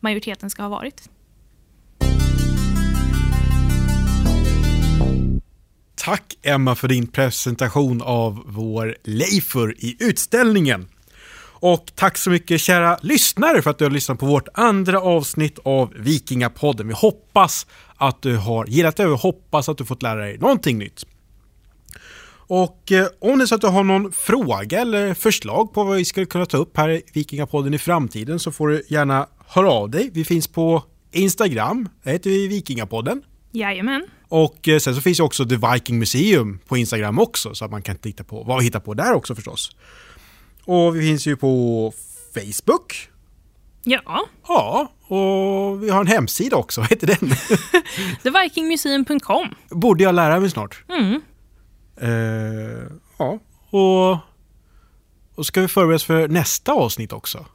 majoriteten 0.01 0.51
ska 0.51 0.63
ha 0.63 0.69
varit. 0.69 1.11
Tack 5.95 6.39
Emma 6.43 6.75
för 6.75 6.89
din 6.89 7.07
presentation 7.07 8.03
av 8.03 8.43
vår 8.47 8.97
Leifur 9.05 9.75
i 9.79 9.97
utställningen. 10.01 10.89
Och 11.67 11.93
tack 11.95 12.19
så 12.19 12.31
mycket 12.31 12.61
kära 12.61 12.99
lyssnare 13.03 13.63
för 13.63 13.71
att 13.71 13.79
du 13.79 13.85
har 13.85 13.91
lyssnat 13.91 14.19
på 14.19 14.27
vårt 14.27 14.49
andra 14.55 15.01
avsnitt 15.01 15.59
av 15.65 15.93
Vikingapodden. 15.97 16.89
Vi 16.89 16.95
hoppas 16.95 17.67
att 17.97 18.23
du 18.23 18.37
har 18.37 18.67
gillat 18.67 18.97
det 18.97 19.07
och 19.07 19.19
hoppas 19.19 19.69
att 19.69 19.79
du 19.79 19.85
fått 19.85 20.03
lära 20.03 20.21
dig 20.21 20.39
någonting 20.39 20.79
nytt. 20.79 21.07
Och 22.37 22.93
eh, 22.93 23.07
om 23.21 23.39
det 23.39 23.45
är 23.45 23.47
så 23.47 23.55
att 23.55 23.61
du 23.61 23.67
har 23.67 23.85
någon 23.85 24.13
fråga 24.13 24.81
eller 24.81 25.15
förslag 25.15 25.73
på 25.73 25.85
vad 25.85 25.97
vi 25.97 26.05
skulle 26.05 26.27
kunna 26.27 26.47
ta 26.47 26.57
upp 26.57 26.77
här 26.77 26.89
i 26.89 27.03
Vikingapodden 27.13 27.75
i 27.75 27.79
framtiden 27.79 28.39
så 28.39 28.53
får 28.53 28.69
du 28.69 28.83
gärna 28.89 29.27
höra 29.47 29.71
av 29.71 29.91
dig. 29.91 30.11
Vi 30.15 30.25
finns 30.25 30.49
på 30.49 30.83
Instagram, 31.13 31.89
där 32.03 32.13
heter 32.13 32.31
vi 32.31 32.49
Vikingapodden. 32.49 33.23
Jajamän. 33.53 34.07
Och 34.29 34.69
eh, 34.69 34.79
sen 34.79 34.95
så 34.95 35.01
finns 35.01 35.21
ju 35.21 35.25
också 35.25 35.45
The 35.45 35.57
Viking 35.73 35.99
Museum 35.99 36.59
på 36.69 36.77
Instagram 36.77 37.19
också 37.19 37.55
så 37.55 37.65
att 37.65 37.71
man 37.71 37.83
kan 37.83 37.97
titta 37.97 38.25
på 38.25 38.43
vad 38.43 38.59
vi 38.59 38.65
hittar 38.65 38.81
på 38.81 38.95
där 38.95 39.15
också 39.15 39.35
förstås. 39.35 39.71
Och 40.65 40.97
vi 40.97 41.01
finns 41.01 41.27
ju 41.27 41.37
på 41.37 41.93
Facebook. 42.35 43.09
Ja. 43.83 44.27
Ja, 44.49 44.93
och 45.07 45.83
vi 45.83 45.91
har 45.91 46.01
en 46.01 46.07
hemsida 46.07 46.57
också. 46.57 46.81
Vad 46.81 46.91
heter 46.91 47.07
den? 47.07 47.31
TheVikingMuseum.com. 48.23 49.55
Borde 49.71 50.05
jag 50.05 50.15
lära 50.15 50.41
mig 50.41 50.51
snart. 50.51 50.85
Mm. 50.89 51.21
Uh, 52.03 52.91
ja, 53.19 53.39
och, 53.71 54.19
och 55.35 55.47
ska 55.47 55.61
vi 55.61 55.69
förbereda 55.69 55.97
oss 55.97 56.05
för 56.05 56.29
nästa 56.29 56.73
avsnitt 56.73 57.13
också. 57.13 57.47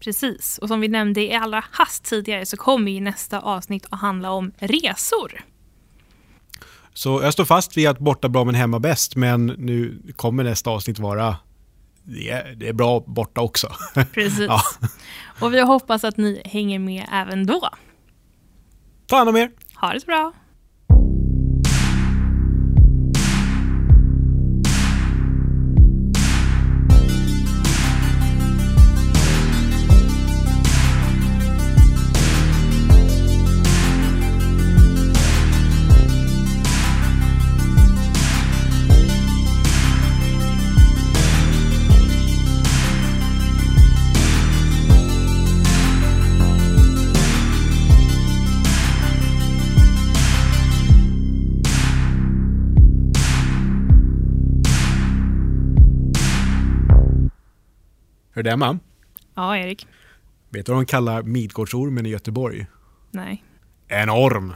Precis, 0.00 0.58
och 0.58 0.68
som 0.68 0.80
vi 0.80 0.88
nämnde 0.88 1.20
i 1.20 1.34
allra 1.34 1.64
hast 1.70 2.04
tidigare 2.04 2.46
så 2.46 2.56
kommer 2.56 2.92
ju 2.92 3.00
nästa 3.00 3.40
avsnitt 3.40 3.86
att 3.90 4.00
handla 4.00 4.30
om 4.30 4.52
resor. 4.58 5.44
Så 6.94 7.22
jag 7.22 7.32
står 7.32 7.44
fast 7.44 7.76
vid 7.76 7.88
att 7.88 7.98
borta 7.98 8.28
bra 8.28 8.44
men 8.44 8.54
hemma 8.54 8.78
bäst, 8.78 9.16
men 9.16 9.46
nu 9.46 10.02
kommer 10.16 10.44
nästa 10.44 10.70
avsnitt 10.70 10.98
vara 10.98 11.36
det 12.04 12.30
är, 12.30 12.54
det 12.54 12.68
är 12.68 12.72
bra 12.72 13.04
borta 13.06 13.40
också. 13.40 13.68
Precis. 14.12 14.46
ja. 14.48 14.60
Och 15.40 15.54
vi 15.54 15.60
hoppas 15.60 16.04
att 16.04 16.16
ni 16.16 16.42
hänger 16.44 16.78
med 16.78 17.06
även 17.12 17.46
då. 17.46 17.68
Ta 19.06 19.16
hand 19.16 19.28
om 19.28 19.36
er. 19.36 19.50
Ha 19.74 19.92
det 19.92 20.00
så 20.00 20.06
bra. 20.06 20.32
Du 58.42 58.50
Emma? 58.50 58.78
Ja, 59.34 59.56
Erik. 59.56 59.86
Vet 60.50 60.66
du 60.66 60.72
vad 60.72 60.80
de 60.80 60.86
kallar 60.86 61.22
Midgårdsormen 61.22 62.06
i 62.06 62.08
Göteborg? 62.08 62.66
Nej. 63.10 63.44
En 63.88 64.10
orm. 64.10 64.52